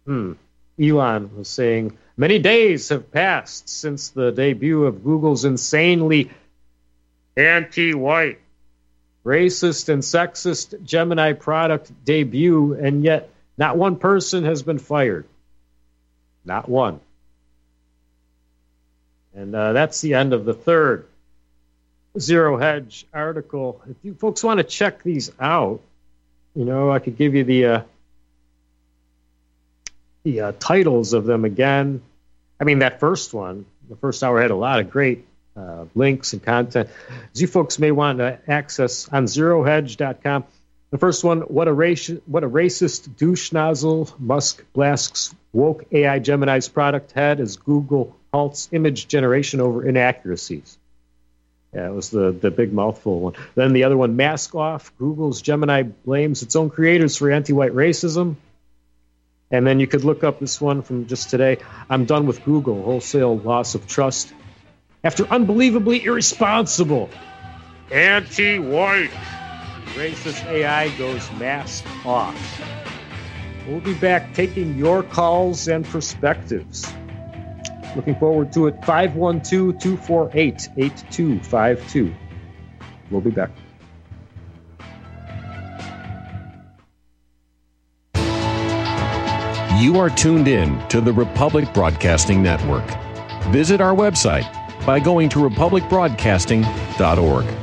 Hmm. 0.05 0.33
Elon 0.81 1.37
was 1.37 1.47
saying, 1.47 1.97
Many 2.15 2.37
days 2.39 2.89
have 2.89 3.11
passed 3.11 3.69
since 3.69 4.09
the 4.09 4.31
debut 4.31 4.85
of 4.85 5.03
Google's 5.03 5.45
insanely 5.45 6.29
anti 7.35 7.93
white 7.93 8.39
racist 9.23 9.89
and 9.89 10.03
sexist 10.03 10.83
Gemini 10.83 11.33
product 11.33 11.91
debut, 12.05 12.73
and 12.73 13.03
yet 13.03 13.29
not 13.57 13.77
one 13.77 13.97
person 13.97 14.43
has 14.45 14.63
been 14.63 14.79
fired. 14.79 15.25
Not 16.45 16.67
one. 16.67 16.99
And 19.33 19.55
uh, 19.55 19.73
that's 19.73 20.01
the 20.01 20.15
end 20.15 20.33
of 20.33 20.45
the 20.45 20.53
third 20.53 21.07
Zero 22.19 22.57
Hedge 22.57 23.05
article. 23.13 23.81
If 23.89 23.97
you 24.03 24.13
folks 24.13 24.43
want 24.43 24.59
to 24.59 24.63
check 24.63 25.01
these 25.01 25.31
out, 25.39 25.81
you 26.55 26.65
know, 26.65 26.91
I 26.91 26.99
could 26.99 27.17
give 27.17 27.33
you 27.33 27.43
the 27.43 27.65
uh, 27.65 27.81
the 30.23 30.41
uh, 30.41 30.51
titles 30.59 31.13
of 31.13 31.25
them 31.25 31.45
again. 31.45 32.01
I 32.59 32.65
mean, 32.65 32.79
that 32.79 32.99
first 32.99 33.33
one, 33.33 33.65
the 33.89 33.95
first 33.95 34.23
hour 34.23 34.41
had 34.41 34.51
a 34.51 34.55
lot 34.55 34.79
of 34.79 34.91
great 34.91 35.25
uh, 35.55 35.85
links 35.95 36.33
and 36.33 36.43
content. 36.43 36.89
As 37.33 37.41
you 37.41 37.47
folks 37.47 37.79
may 37.79 37.91
want 37.91 38.19
to 38.19 38.39
access 38.47 39.07
on 39.09 39.25
zerohedge.com. 39.25 40.45
The 40.91 40.97
first 40.99 41.23
one, 41.23 41.41
what 41.41 41.67
a, 41.67 41.73
race, 41.73 42.07
what 42.27 42.43
a 42.43 42.49
racist 42.49 43.17
douche 43.17 43.51
nozzle 43.51 44.09
Musk 44.19 44.63
blasts 44.73 45.33
woke 45.51 45.85
AI 45.91 46.19
Gemini's 46.19 46.69
product 46.69 47.13
head 47.13 47.39
as 47.39 47.57
Google 47.57 48.15
halts 48.31 48.69
image 48.71 49.07
generation 49.07 49.59
over 49.59 49.87
inaccuracies. 49.87 50.77
Yeah, 51.73 51.87
it 51.87 51.93
was 51.93 52.11
the, 52.11 52.31
the 52.31 52.51
big 52.51 52.71
mouthful 52.71 53.19
one. 53.19 53.33
Then 53.55 53.73
the 53.73 53.85
other 53.85 53.97
one, 53.97 54.15
mask 54.15 54.53
off. 54.53 54.95
Google's 54.99 55.41
Gemini 55.41 55.81
blames 55.81 56.43
its 56.43 56.55
own 56.55 56.69
creators 56.69 57.17
for 57.17 57.31
anti-white 57.31 57.71
racism. 57.71 58.35
And 59.49 59.65
then 59.65 59.79
you 59.79 59.87
could 59.87 60.03
look 60.03 60.23
up 60.23 60.39
this 60.39 60.61
one 60.61 60.83
from 60.83 61.07
just 61.07 61.31
today. 61.31 61.57
I'm 61.89 62.05
done 62.05 62.27
with 62.27 62.43
Google. 62.45 62.83
Wholesale 62.83 63.37
loss 63.37 63.73
of 63.73 63.87
trust 63.87 64.31
after 65.03 65.25
unbelievably 65.27 66.05
irresponsible, 66.05 67.09
anti 67.91 68.57
white, 68.59 69.11
racist 69.95 70.45
AI 70.45 70.89
goes 70.97 71.29
mask 71.33 71.85
off. 72.05 72.61
We'll 73.67 73.81
be 73.81 73.93
back 73.93 74.33
taking 74.33 74.77
your 74.77 75.03
calls 75.03 75.67
and 75.67 75.85
perspectives. 75.85 76.91
Looking 77.95 78.15
forward 78.15 78.51
to 78.53 78.67
it. 78.67 78.75
512 78.85 79.79
248 79.79 80.69
8252. 80.77 82.15
We'll 83.11 83.21
be 83.21 83.29
back. 83.29 83.51
You 89.79 89.99
are 89.99 90.09
tuned 90.09 90.47
in 90.47 90.79
to 90.87 91.01
the 91.01 91.11
Republic 91.11 91.73
Broadcasting 91.73 92.41
Network. 92.41 92.85
Visit 93.51 93.81
our 93.81 93.93
website 93.93 94.62
by 94.85 94.99
going 94.99 95.29
to 95.29 95.39
republicbroadcasting.org. 95.39 97.62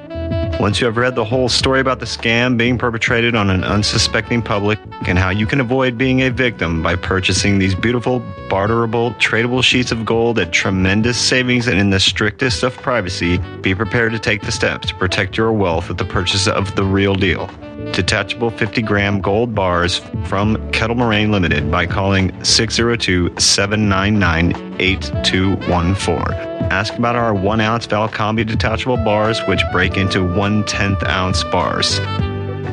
Once 0.59 0.79
you 0.79 0.85
have 0.85 0.97
read 0.97 1.15
the 1.15 1.25
whole 1.25 1.49
story 1.49 1.79
about 1.79 1.99
the 1.99 2.05
scam 2.05 2.55
being 2.55 2.77
perpetrated 2.77 3.35
on 3.35 3.49
an 3.49 3.63
unsuspecting 3.63 4.41
public 4.41 4.77
and 5.07 5.17
how 5.17 5.29
you 5.29 5.47
can 5.47 5.59
avoid 5.59 5.97
being 5.97 6.21
a 6.21 6.29
victim 6.29 6.83
by 6.83 6.95
purchasing 6.95 7.57
these 7.57 7.73
beautiful, 7.73 8.19
barterable, 8.47 9.11
tradable 9.15 9.63
sheets 9.63 9.91
of 9.91 10.05
gold 10.05 10.37
at 10.37 10.51
tremendous 10.51 11.17
savings 11.17 11.67
and 11.67 11.79
in 11.79 11.89
the 11.89 11.99
strictest 11.99 12.63
of 12.63 12.75
privacy, 12.77 13.39
be 13.61 13.73
prepared 13.73 14.11
to 14.11 14.19
take 14.19 14.41
the 14.43 14.51
steps 14.51 14.89
to 14.89 14.95
protect 14.95 15.35
your 15.35 15.51
wealth 15.51 15.89
with 15.89 15.97
the 15.97 16.05
purchase 16.05 16.47
of 16.47 16.75
the 16.75 16.83
real 16.83 17.15
deal 17.15 17.49
detachable 17.93 18.49
50 18.49 18.81
gram 18.81 19.21
gold 19.21 19.53
bars 19.53 19.99
from 20.25 20.71
Kettle 20.71 20.95
Moraine 20.95 21.31
Limited 21.31 21.69
by 21.69 21.85
calling 21.85 22.31
602 22.43 23.39
799 23.39 24.75
8214. 24.79 26.51
Ask 26.71 26.93
about 26.95 27.15
our 27.15 27.33
one 27.33 27.59
ounce 27.59 27.85
Valcambi 27.87 28.47
detachable 28.47 28.97
bars, 28.97 29.39
which 29.47 29.61
break 29.71 29.97
into 29.97 30.23
one 30.23 30.63
tenth 30.65 31.03
ounce 31.03 31.43
bars. 31.45 31.99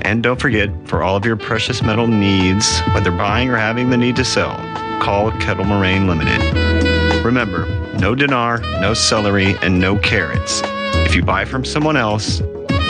And 0.02 0.22
don't 0.22 0.40
forget, 0.40 0.70
for 0.86 1.02
all 1.02 1.16
of 1.16 1.24
your 1.24 1.36
precious 1.36 1.82
metal 1.82 2.06
needs, 2.06 2.80
whether 2.94 3.10
buying 3.10 3.50
or 3.50 3.56
having 3.56 3.90
the 3.90 3.96
need 3.96 4.16
to 4.16 4.24
sell, 4.24 4.56
call 5.00 5.32
Kettle 5.32 5.64
Moraine 5.64 6.06
Limited. 6.06 7.24
Remember, 7.24 7.66
no 7.98 8.14
dinar, 8.14 8.60
no 8.80 8.94
celery, 8.94 9.56
and 9.62 9.80
no 9.80 9.98
carrots. 9.98 10.62
If 10.64 11.14
you 11.14 11.22
buy 11.22 11.44
from 11.44 11.64
someone 11.64 11.96
else, 11.96 12.40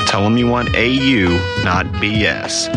Tell 0.09 0.25
them 0.25 0.39
you 0.39 0.47
want 0.47 0.71
AU, 0.71 1.29
not 1.65 1.85
BS. 2.01 2.73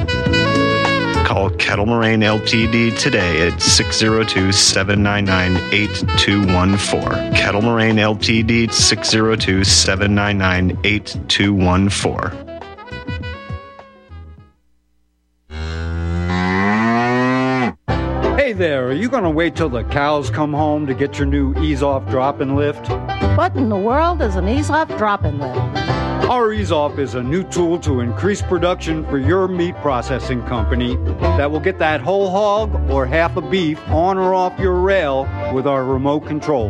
Call 1.26 1.50
Kettle 1.52 1.86
Moraine 1.86 2.20
Ltd 2.20 3.00
today 3.00 3.48
at 3.48 3.62
602 3.62 4.52
799 4.52 5.56
8214. 5.74 7.34
Kettle 7.34 7.62
Moraine 7.62 7.96
Ltd 7.96 8.74
602 8.74 9.64
799 9.64 10.78
8214. 10.84 12.38
Hey 18.36 18.52
there, 18.52 18.90
are 18.90 18.92
you 18.92 19.08
going 19.08 19.24
to 19.24 19.30
wait 19.30 19.56
till 19.56 19.70
the 19.70 19.86
cows 19.86 20.30
come 20.30 20.52
home 20.52 20.86
to 20.86 20.94
get 20.94 21.18
your 21.18 21.28
new 21.28 21.58
ease 21.64 21.82
off 21.82 22.06
drop 22.10 22.42
and 22.42 22.58
lift? 22.58 22.90
What 23.38 23.56
in 23.56 23.70
the 23.70 23.78
world 23.78 24.22
is 24.22 24.36
an 24.36 24.50
ease 24.50 24.70
off 24.70 24.90
drop 24.98 25.24
and 25.24 25.40
lift? 25.40 26.01
Our 26.32 26.54
Ease 26.54 26.72
Off 26.72 26.98
is 26.98 27.16
a 27.16 27.22
new 27.22 27.44
tool 27.44 27.78
to 27.80 28.00
increase 28.00 28.42
production 28.42 29.06
for 29.08 29.18
your 29.18 29.50
meat 29.50 29.76
processing 29.82 30.42
company 30.44 30.96
that 31.20 31.52
will 31.52 31.60
get 31.60 31.78
that 31.80 32.00
whole 32.00 32.30
hog 32.30 32.90
or 32.90 33.06
half 33.06 33.36
a 33.36 33.42
beef 33.42 33.78
on 33.90 34.18
or 34.18 34.34
off 34.34 34.58
your 34.58 34.76
rail 34.76 35.28
with 35.54 35.68
our 35.68 35.84
remote 35.84 36.22
control. 36.22 36.70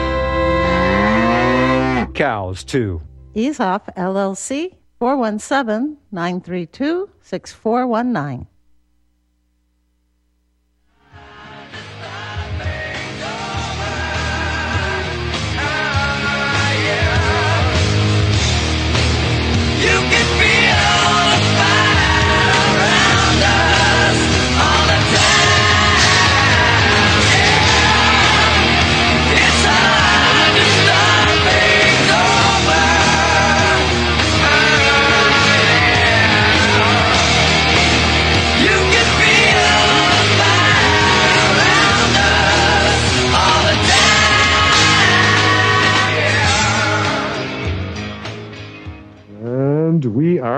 Cows, 2.11 2.63
too. 2.63 3.01
Ease 3.33 3.59
Off 3.59 3.85
LLC 3.97 4.75
417 4.99 5.97
932 6.11 7.09
6419. 7.21 8.47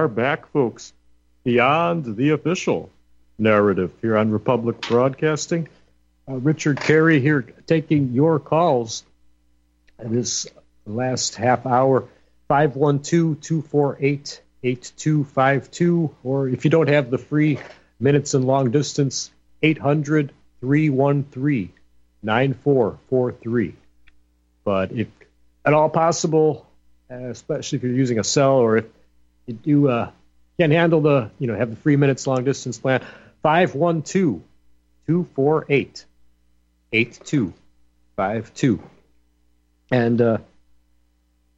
Are 0.03 0.09
back, 0.09 0.51
folks. 0.51 0.91
Beyond 1.45 2.17
the 2.17 2.31
official 2.31 2.89
narrative 3.37 3.93
here 4.01 4.17
on 4.17 4.31
Republic 4.31 4.81
Broadcasting. 4.81 5.69
Uh, 6.27 6.33
Richard 6.33 6.81
Kary 6.81 7.21
here 7.21 7.43
taking 7.67 8.11
your 8.11 8.37
calls 8.37 9.05
this 9.97 10.45
last 10.85 11.35
half 11.35 11.65
hour. 11.65 12.09
512 12.49 13.39
248 13.39 14.41
8252. 14.61 16.13
Or 16.25 16.49
if 16.49 16.65
you 16.65 16.69
don't 16.69 16.89
have 16.89 17.09
the 17.09 17.17
free 17.17 17.59
minutes 17.97 18.33
and 18.33 18.43
long 18.43 18.71
distance, 18.71 19.31
800 19.61 20.33
313 20.59 21.71
9443. 22.21 23.75
But 24.65 24.91
if 24.91 25.07
at 25.63 25.73
all 25.73 25.89
possible, 25.89 26.67
uh, 27.09 27.29
especially 27.29 27.77
if 27.77 27.83
you're 27.83 27.93
using 27.93 28.19
a 28.19 28.25
cell 28.25 28.55
or 28.55 28.75
if 28.75 28.85
you 29.47 29.53
do 29.53 29.89
uh, 29.89 30.11
can 30.59 30.71
handle 30.71 31.01
the 31.01 31.31
you 31.39 31.47
know 31.47 31.55
have 31.55 31.69
the 31.69 31.75
three 31.75 31.95
minutes 31.95 32.27
long 32.27 32.43
distance 32.43 32.77
plan. 32.77 33.01
512 33.41 34.41
248 35.07 36.05
8252 36.93 38.83
and 39.91 40.21
uh, 40.21 40.37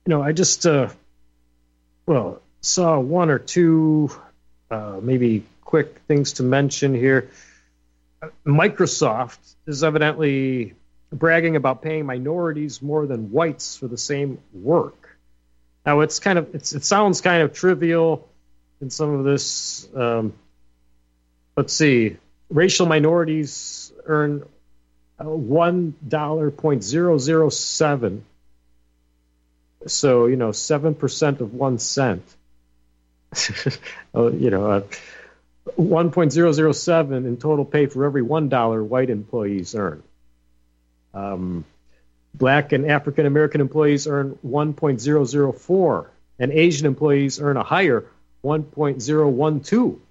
you 0.06 0.10
know 0.10 0.24
i 0.24 0.32
just 0.32 0.66
uh, 0.66 0.90
well 2.08 2.42
saw 2.62 3.00
one 3.00 3.30
or 3.30 3.38
two 3.38 4.10
uh, 4.72 5.00
maybe 5.02 5.44
quick 5.64 6.00
things 6.08 6.34
to 6.34 6.44
mention 6.44 6.94
here. 6.94 7.30
Microsoft 8.46 9.38
is 9.68 9.84
evidently 9.84 10.74
bragging 11.12 11.56
about 11.56 11.82
paying 11.82 12.06
minorities 12.06 12.82
more 12.82 13.06
than 13.06 13.32
whites 13.32 13.78
for 13.78 13.88
the 13.88 13.98
same 13.98 14.40
work 14.54 15.05
now 15.86 16.02
it's 16.02 16.20
kind 16.20 16.40
of 16.40 16.54
it's, 16.56 16.74
it 16.74 16.84
sounds 16.86 17.22
kind 17.22 17.44
of 17.44 17.54
trivial 17.54 18.28
in 18.82 18.90
some 18.90 19.10
of 19.12 19.26
this. 19.26 19.88
Um, 19.96 20.34
let's 21.58 21.74
see, 21.74 22.18
racial 22.50 22.86
minorities 22.86 23.92
earn 24.06 24.44
uh, 25.20 25.26
one 25.30 25.96
dollar 26.08 26.52
point 26.52 26.84
zero 26.84 27.18
zero 27.18 27.50
seven 27.50 28.26
So 29.88 30.26
you 30.28 30.36
know, 30.36 30.52
seven 30.52 30.96
percent 30.96 31.42
of 31.42 31.54
one 31.54 31.80
cent. 31.80 32.24
Oh, 34.14 34.30
you 34.32 34.50
know, 34.50 34.72
uh, 34.72 34.82
one 35.76 36.12
point 36.12 36.32
zero 36.32 36.52
zero 36.54 36.72
seven 36.72 37.26
in 37.26 37.38
total 37.38 37.66
pay 37.66 37.88
for 37.88 38.06
every 38.06 38.22
one 38.22 38.50
dollar 38.50 38.84
white 38.84 39.10
employees 39.10 39.76
earn. 39.76 40.04
Um, 41.14 41.66
black 42.38 42.72
and 42.72 42.90
African 42.90 43.26
American 43.26 43.62
employees 43.62 44.08
earn 44.08 44.38
one 44.42 44.74
point 44.74 45.02
zero 45.02 45.26
zero 45.26 45.52
four, 45.52 46.12
and 46.40 46.52
Asian 46.52 46.86
employees 46.86 47.40
earn 47.40 47.58
a 47.58 47.64
higher 47.64 48.06
one 48.42 48.64
point 48.64 49.02
zero 49.02 49.30
one 49.30 49.62
two 49.62 50.02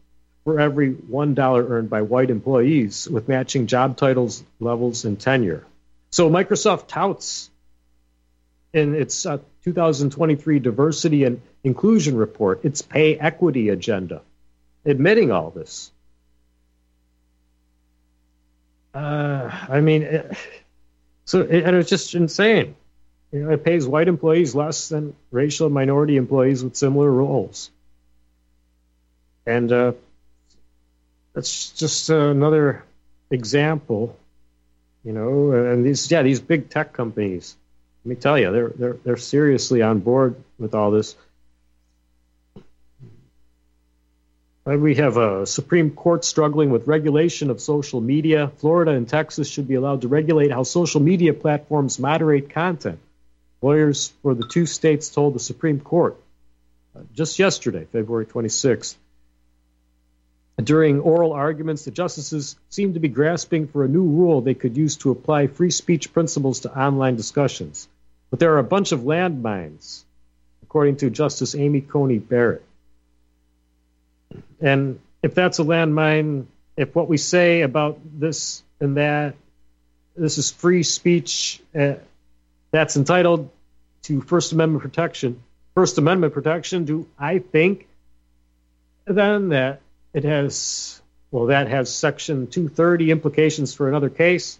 for 0.44 0.60
every 0.60 0.90
one 0.92 1.34
dollar 1.34 1.66
earned 1.66 1.90
by 1.90 2.02
white 2.02 2.30
employees, 2.30 3.08
with 3.08 3.28
matching 3.28 3.66
job 3.66 3.96
titles, 3.96 4.42
levels, 4.60 5.04
and 5.04 5.18
tenure. 5.20 5.64
So 6.10 6.30
Microsoft 6.30 6.88
touts 6.88 7.50
in 8.72 8.94
its 8.94 9.24
uh, 9.24 9.38
2023 9.64 10.58
Diversity 10.58 11.24
and 11.24 11.40
Inclusion 11.62 12.16
Report 12.16 12.64
its 12.64 12.82
pay 12.82 13.16
equity 13.16 13.70
agenda, 13.70 14.22
admitting 14.84 15.32
all 15.32 15.50
this. 15.50 15.90
Uh, 18.92 19.50
I 19.68 19.80
mean, 19.80 20.02
it, 20.02 20.36
so 21.24 21.42
and 21.42 21.76
it's 21.76 21.90
just 21.90 22.14
insane. 22.14 22.74
You 23.32 23.40
know, 23.40 23.50
it 23.50 23.64
pays 23.64 23.86
white 23.86 24.08
employees 24.08 24.54
less 24.54 24.88
than 24.88 25.14
racial 25.30 25.68
minority 25.68 26.16
employees 26.16 26.62
with 26.62 26.76
similar 26.76 27.10
roles, 27.10 27.70
and 29.46 29.72
uh, 29.72 29.92
that's 31.32 31.70
just 31.70 32.10
another 32.10 32.84
example. 33.30 34.16
You 35.04 35.12
know, 35.12 35.52
and 35.52 35.84
these 35.84 36.10
yeah 36.10 36.22
these 36.22 36.40
big 36.40 36.70
tech 36.70 36.92
companies 36.92 37.56
let 38.04 38.10
me 38.10 38.16
tell 38.16 38.38
you, 38.38 38.52
they're 38.52 38.68
they're 38.68 38.96
they're 39.02 39.16
seriously 39.16 39.80
on 39.80 40.00
board 40.00 40.36
with 40.58 40.74
all 40.74 40.90
this. 40.90 41.16
We 44.66 44.94
have 44.94 45.18
a 45.18 45.44
Supreme 45.44 45.90
Court 45.90 46.24
struggling 46.24 46.70
with 46.70 46.86
regulation 46.86 47.50
of 47.50 47.60
social 47.60 48.00
media. 48.00 48.50
Florida 48.56 48.92
and 48.92 49.06
Texas 49.06 49.46
should 49.46 49.68
be 49.68 49.74
allowed 49.74 50.00
to 50.00 50.08
regulate 50.08 50.50
how 50.50 50.62
social 50.62 51.02
media 51.02 51.34
platforms 51.34 51.98
moderate 51.98 52.48
content. 52.48 52.98
Lawyers 53.60 54.14
for 54.22 54.34
the 54.34 54.46
two 54.46 54.64
states 54.64 55.10
told 55.10 55.34
the 55.34 55.38
Supreme 55.38 55.80
Court 55.80 56.16
uh, 56.96 57.00
just 57.12 57.38
yesterday, 57.38 57.86
February 57.92 58.24
26th. 58.24 58.94
During 60.62 61.00
oral 61.00 61.34
arguments, 61.34 61.84
the 61.84 61.90
justices 61.90 62.56
seemed 62.70 62.94
to 62.94 63.00
be 63.00 63.08
grasping 63.08 63.66
for 63.66 63.84
a 63.84 63.88
new 63.88 64.04
rule 64.04 64.40
they 64.40 64.54
could 64.54 64.78
use 64.78 64.96
to 64.98 65.10
apply 65.10 65.48
free 65.48 65.70
speech 65.70 66.14
principles 66.14 66.60
to 66.60 66.78
online 66.78 67.16
discussions. 67.16 67.86
But 68.30 68.38
there 68.38 68.54
are 68.54 68.60
a 68.60 68.64
bunch 68.64 68.92
of 68.92 69.00
landmines, 69.00 70.04
according 70.62 70.96
to 70.96 71.10
Justice 71.10 71.54
Amy 71.54 71.82
Coney 71.82 72.18
Barrett. 72.18 72.64
And 74.64 74.98
if 75.22 75.34
that's 75.34 75.58
a 75.58 75.62
landmine, 75.62 76.46
if 76.74 76.94
what 76.94 77.06
we 77.06 77.18
say 77.18 77.60
about 77.60 78.00
this 78.18 78.62
and 78.80 78.96
that, 78.96 79.34
this 80.16 80.38
is 80.38 80.50
free 80.50 80.82
speech 80.82 81.60
uh, 81.78 81.96
that's 82.70 82.96
entitled 82.96 83.50
to 84.04 84.22
First 84.22 84.52
Amendment 84.52 84.80
protection, 84.80 85.42
First 85.74 85.98
Amendment 85.98 86.32
protection, 86.32 86.86
do 86.86 87.06
I 87.18 87.40
think 87.40 87.86
then 89.04 89.50
that 89.50 89.82
it 90.14 90.24
has, 90.24 90.98
well, 91.30 91.46
that 91.46 91.68
has 91.68 91.94
Section 91.94 92.46
230 92.46 93.10
implications 93.10 93.74
for 93.74 93.90
another 93.90 94.08
case? 94.08 94.58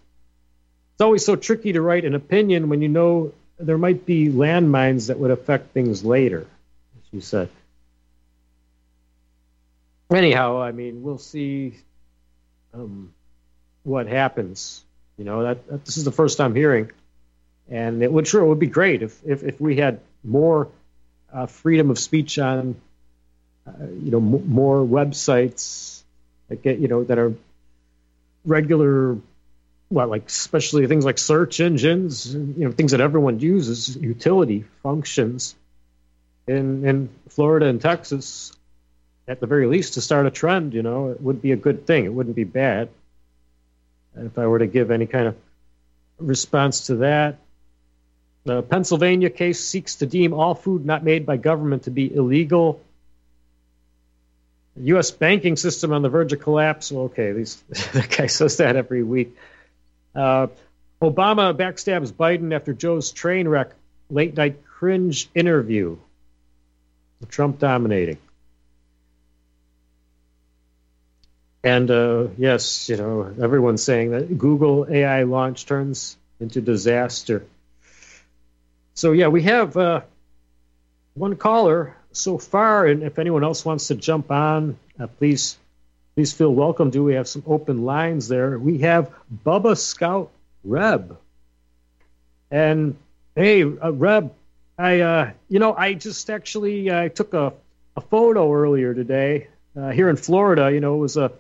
It's 0.95 1.01
always 1.01 1.25
so 1.25 1.35
tricky 1.35 1.73
to 1.73 1.81
write 1.81 2.05
an 2.05 2.15
opinion 2.15 2.69
when 2.69 2.83
you 2.83 2.89
know 2.89 3.33
there 3.59 3.79
might 3.79 4.05
be 4.05 4.29
landmines 4.29 5.07
that 5.07 5.19
would 5.19 5.31
affect 5.31 5.73
things 5.73 6.05
later, 6.05 6.41
as 6.41 7.09
you 7.11 7.23
said. 7.23 7.49
Anyhow, 10.13 10.61
I 10.61 10.73
mean, 10.73 11.03
we'll 11.03 11.19
see 11.19 11.77
um, 12.73 13.13
what 13.83 14.07
happens. 14.07 14.85
You 15.17 15.25
know, 15.25 15.43
that, 15.45 15.67
that, 15.69 15.85
this 15.85 15.97
is 15.97 16.05
the 16.05 16.13
first 16.13 16.39
time 16.39 16.55
hearing, 16.55 16.91
and 17.69 18.03
it 18.03 18.13
would 18.13 18.27
sure 18.27 18.43
it 18.43 18.49
would 18.49 18.59
be 18.59 18.67
great 18.67 19.03
if 19.03 19.21
if, 19.25 19.43
if 19.43 19.61
we 19.61 19.77
had 19.77 20.01
more 20.23 20.69
uh, 21.33 21.47
freedom 21.47 21.91
of 21.91 21.99
speech 21.99 22.39
on, 22.39 22.77
uh, 23.67 23.73
you 24.03 24.11
know, 24.11 24.19
m- 24.19 24.49
more 24.49 24.85
websites 24.85 26.03
that 26.49 26.63
get 26.63 26.79
you 26.79 26.89
know 26.89 27.05
that 27.05 27.19
are 27.19 27.35
regular 28.45 29.17
well, 29.91 30.09
like 30.09 30.27
especially 30.27 30.87
things 30.87 31.05
like 31.05 31.19
search 31.19 31.61
engines, 31.61 32.35
you 32.35 32.65
know, 32.65 32.73
things 32.73 32.91
that 32.93 33.01
everyone 33.01 33.39
uses, 33.39 33.97
utility 33.97 34.65
functions 34.83 35.55
in 36.47 36.85
in 36.87 37.09
Florida 37.29 37.67
and 37.67 37.81
Texas, 37.81 38.53
at 39.27 39.41
the 39.41 39.47
very 39.47 39.66
least, 39.66 39.95
to 39.95 40.01
start 40.01 40.27
a 40.27 40.31
trend, 40.31 40.75
you 40.75 40.83
know, 40.83 41.11
it 41.11 41.20
would 41.20 41.41
be 41.41 41.53
a 41.53 41.57
good 41.57 41.87
thing. 41.87 42.05
It 42.05 42.12
wouldn't 42.12 42.37
be 42.37 42.45
bad. 42.45 42.89
If 44.16 44.39
I 44.39 44.47
were 44.47 44.59
to 44.59 44.66
give 44.66 44.91
any 44.91 45.07
kind 45.07 45.29
of 45.29 45.37
response 46.18 46.87
to 46.87 46.97
that, 46.97 47.39
the 48.45 48.62
Pennsylvania 48.62 49.31
case 49.31 49.64
seeks 49.64 49.97
to 49.97 50.07
deem 50.07 50.35
all 50.35 50.55
food 50.55 50.85
not 50.85 51.03
made 51.03 51.25
by 51.25 51.39
government 51.39 51.85
to 51.85 51.91
be 51.91 52.14
illegal. 52.14 52.83
The 54.77 54.85
U.S. 54.89 55.11
banking 55.11 55.57
system 55.57 55.93
on 55.93 56.03
the 56.03 56.11
verge 56.11 56.33
of 56.33 56.41
collapse. 56.41 56.93
Well, 56.93 57.05
okay, 57.05 57.33
these 57.33 57.57
the 57.68 58.07
guy 58.16 58.27
says 58.27 58.59
that 58.59 58.77
every 58.77 59.03
week. 59.03 59.37
Uh, 60.14 60.49
Obama 61.01 61.55
backstabs 61.55 62.12
Biden 62.12 62.55
after 62.55 62.72
Joe's 62.72 63.11
train 63.11 63.49
wreck 63.49 63.70
late 64.11 64.37
night 64.37 64.64
cringe 64.64 65.29
interview. 65.35 65.97
Trump 67.29 67.59
dominating. 67.59 68.18
And 71.65 71.91
uh, 71.91 72.29
yes, 72.37 72.89
you 72.89 72.97
know, 72.97 73.23
everyone's 73.41 73.83
saying 73.83 74.11
that 74.11 74.37
Google 74.37 74.87
AI 74.89 75.23
launch 75.23 75.67
turns 75.67 76.17
into 76.39 76.61
disaster. 76.61 77.47
So, 78.95 79.12
yeah, 79.12 79.29
we 79.29 79.43
have 79.43 79.77
uh, 79.77 80.03
one 81.15 81.37
caller 81.37 81.97
so 82.12 82.39
far. 82.39 82.87
And 82.87 83.03
if 83.03 83.19
anyone 83.19 83.43
else 83.43 83.65
wants 83.65 83.89
to 83.89 83.95
jump 83.95 84.31
on, 84.31 84.79
uh, 85.01 85.07
please 85.07 85.57
Please 86.15 86.33
feel 86.33 86.55
welcome. 86.55 86.91
Do 86.91 87.03
we 87.03 87.15
have 87.15 87.27
some 87.27 87.43
open 87.45 87.85
lines 87.85 88.29
there? 88.29 88.57
We 88.57 88.79
have 88.79 89.12
Bubba 89.45 89.77
Scout 89.77 90.31
Reb. 90.62 91.19
And 92.53 92.97
hey, 93.35 93.65
uh, 93.65 93.91
Reb, 93.91 94.33
I 94.79 95.01
uh, 95.01 95.31
you 95.49 95.59
know 95.59 95.75
I 95.75 95.95
just 95.95 96.31
actually 96.31 96.89
I 96.89 97.07
uh, 97.07 97.09
took 97.09 97.35
a, 97.35 97.53
a 97.97 98.01
photo 98.01 98.53
earlier 98.53 98.95
today 98.95 99.49
here 99.75 100.09
in 100.09 100.15
Florida. 100.15 100.71
You 100.71 100.79
know, 100.79 100.95
it 100.95 100.99
was 100.99 101.17
a 101.17 101.33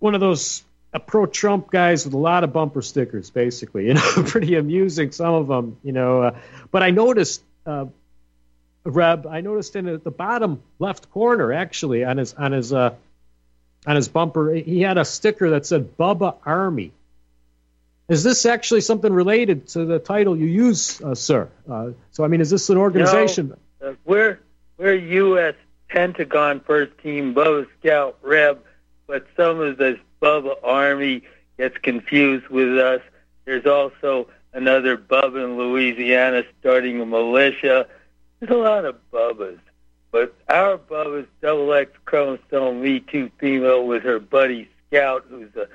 one 0.00 0.14
of 0.14 0.20
those 0.20 0.64
a 0.92 0.98
pro-Trump 0.98 1.70
guys 1.70 2.04
with 2.04 2.14
a 2.14 2.18
lot 2.18 2.42
of 2.42 2.52
bumper 2.52 2.82
stickers, 2.82 3.30
basically. 3.30 3.86
You 3.90 3.94
know, 3.94 4.24
pretty 4.26 4.56
amusing 4.56 5.12
some 5.12 5.34
of 5.34 5.46
them. 5.46 5.76
You 5.84 5.92
know, 5.92 6.22
uh, 6.22 6.38
but 6.70 6.82
I 6.82 6.90
noticed. 6.90 7.42
Uh, 7.64 7.86
Reb, 8.82 9.26
I 9.26 9.42
noticed 9.42 9.76
in 9.76 10.00
the 10.02 10.10
bottom 10.10 10.62
left 10.78 11.10
corner, 11.10 11.52
actually, 11.52 12.02
on 12.02 12.16
his 12.16 12.32
on 12.32 12.52
his 12.52 12.72
uh, 12.72 12.94
on 13.86 13.96
his 13.96 14.08
bumper, 14.08 14.52
he 14.52 14.80
had 14.80 14.98
a 14.98 15.04
sticker 15.04 15.50
that 15.50 15.66
said 15.66 15.96
Bubba 15.96 16.36
Army. 16.44 16.92
Is 18.08 18.24
this 18.24 18.44
actually 18.44 18.80
something 18.80 19.12
related 19.12 19.68
to 19.68 19.84
the 19.84 19.98
title 19.98 20.36
you 20.36 20.46
use, 20.46 21.00
uh, 21.00 21.14
sir? 21.14 21.48
Uh, 21.70 21.90
so, 22.10 22.24
I 22.24 22.28
mean, 22.28 22.40
is 22.40 22.50
this 22.50 22.68
an 22.68 22.76
organization? 22.76 23.54
Uh, 23.80 23.92
we're 24.04 24.40
we're 24.76 24.94
U.S. 24.94 25.54
Pentagon 25.88 26.60
First 26.60 26.98
Team 26.98 27.34
Bubba 27.34 27.66
Scout 27.78 28.18
Reb, 28.22 28.64
but 29.10 29.26
some 29.36 29.60
of 29.60 29.76
this 29.76 29.98
Bubba 30.22 30.54
Army 30.62 31.22
gets 31.58 31.76
confused 31.78 32.46
with 32.46 32.78
us. 32.78 33.00
There's 33.44 33.66
also 33.66 34.28
another 34.52 34.96
Bubba 34.96 35.44
in 35.44 35.58
Louisiana 35.58 36.44
starting 36.60 37.00
a 37.00 37.06
militia. 37.06 37.88
There's 38.38 38.52
a 38.52 38.56
lot 38.56 38.84
of 38.84 38.96
Bubbas. 39.12 39.58
But 40.12 40.36
our 40.48 40.78
Bubba's 40.78 41.26
double 41.42 41.72
X 41.72 41.90
chromosome 42.04 42.80
Me 42.80 43.00
Too 43.00 43.32
female 43.38 43.84
with 43.84 44.04
her 44.04 44.20
buddy 44.20 44.68
Scout, 44.86 45.24
who's 45.28 45.54
a 45.56 45.66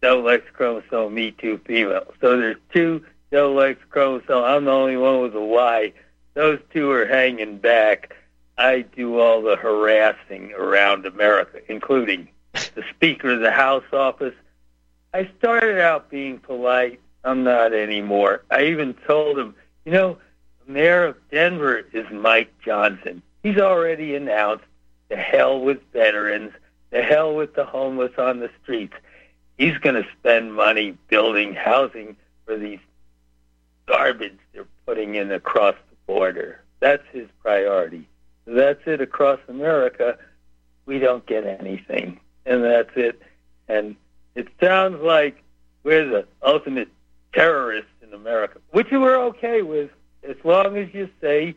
double 0.00 0.28
X 0.28 0.44
chromosome 0.52 1.12
Me 1.12 1.32
Too 1.32 1.58
female. 1.66 2.14
So 2.20 2.36
there's 2.36 2.56
two 2.72 3.04
double 3.32 3.60
X 3.62 3.80
chromosomes. 3.90 4.44
I'm 4.46 4.64
the 4.64 4.70
only 4.70 4.96
one 4.96 5.22
with 5.22 5.34
a 5.34 5.44
Y. 5.44 5.92
Those 6.34 6.60
two 6.72 6.88
are 6.92 7.06
hanging 7.06 7.58
back. 7.58 8.14
I 8.56 8.82
do 8.82 9.18
all 9.18 9.42
the 9.42 9.56
harassing 9.56 10.52
around 10.52 11.04
America, 11.04 11.58
including 11.68 12.28
the 12.76 12.84
Speaker 12.94 13.30
of 13.30 13.40
the 13.40 13.50
House 13.50 13.84
office. 13.92 14.34
I 15.12 15.28
started 15.38 15.80
out 15.80 16.10
being 16.10 16.38
polite. 16.38 17.00
I'm 17.24 17.42
not 17.42 17.72
anymore. 17.72 18.44
I 18.50 18.66
even 18.66 18.94
told 19.06 19.38
him, 19.38 19.54
you 19.84 19.92
know, 19.92 20.18
the 20.64 20.72
mayor 20.72 21.06
of 21.06 21.16
Denver 21.32 21.84
is 21.92 22.06
Mike 22.12 22.52
Johnson. 22.64 23.22
He's 23.42 23.58
already 23.58 24.14
announced 24.14 24.64
the 25.08 25.16
hell 25.16 25.60
with 25.60 25.80
veterans, 25.92 26.52
the 26.90 27.02
hell 27.02 27.34
with 27.34 27.54
the 27.54 27.64
homeless 27.64 28.12
on 28.18 28.40
the 28.40 28.50
streets. 28.62 28.94
He's 29.58 29.78
going 29.78 29.94
to 29.94 30.06
spend 30.18 30.54
money 30.54 30.96
building 31.08 31.54
housing 31.54 32.16
for 32.44 32.56
these 32.56 32.78
garbage 33.86 34.38
they're 34.52 34.66
putting 34.84 35.14
in 35.14 35.32
across 35.32 35.74
the 35.90 35.96
border. 36.12 36.60
That's 36.80 37.04
his 37.12 37.26
priority. 37.40 38.06
That's 38.46 38.80
it 38.86 39.00
across 39.00 39.40
America. 39.48 40.18
We 40.84 40.98
don't 40.98 41.24
get 41.26 41.46
anything, 41.46 42.20
and 42.46 42.64
that's 42.64 42.90
it. 42.96 43.20
And 43.68 43.96
it 44.34 44.48
sounds 44.60 45.02
like 45.02 45.42
we're 45.82 46.08
the 46.08 46.26
ultimate 46.42 46.88
terrorists 47.32 47.90
in 48.02 48.14
America, 48.14 48.58
which 48.70 48.88
we're 48.90 49.20
okay 49.26 49.62
with 49.62 49.90
as 50.26 50.36
long 50.44 50.76
as 50.76 50.92
you 50.94 51.08
say 51.20 51.54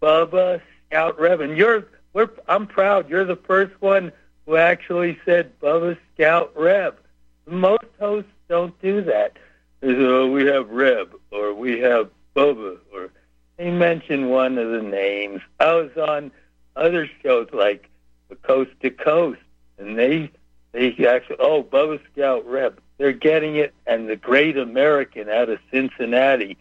Bubba 0.00 0.60
Scout 0.88 1.18
Reb. 1.18 1.40
And 1.40 1.56
you're, 1.56 1.86
we're, 2.12 2.30
I'm 2.48 2.66
proud. 2.66 3.10
You're 3.10 3.24
the 3.24 3.36
first 3.36 3.72
one 3.80 4.12
who 4.46 4.56
actually 4.56 5.18
said 5.24 5.58
Bubba 5.60 5.96
Scout 6.14 6.52
Reb. 6.56 6.98
Most 7.46 7.84
hosts 7.98 8.30
don't 8.48 8.80
do 8.80 9.02
that. 9.02 9.36
Oh, 9.82 10.30
we 10.30 10.46
have 10.46 10.68
Reb 10.70 11.14
or 11.30 11.54
we 11.54 11.78
have 11.80 12.10
Bubba 12.34 12.78
or 12.92 13.10
they 13.56 13.70
mention 13.70 14.28
one 14.28 14.58
of 14.58 14.70
the 14.70 14.82
names. 14.82 15.40
I 15.60 15.72
was 15.74 15.90
on 15.96 16.30
other 16.74 17.08
shows 17.22 17.48
like 17.52 17.88
the 18.28 18.36
Coast 18.36 18.70
to 18.82 18.90
Coast, 18.90 19.40
and 19.78 19.98
they 19.98 20.30
they 20.72 21.06
actually 21.06 21.36
oh 21.38 21.62
Bubba 21.62 22.00
Scout 22.12 22.46
Reb. 22.46 22.80
They're 22.98 23.12
getting 23.12 23.56
it, 23.56 23.74
and 23.86 24.08
the 24.08 24.16
Great 24.16 24.56
American 24.56 25.28
out 25.28 25.48
of 25.48 25.58
Cincinnati, 25.70 26.56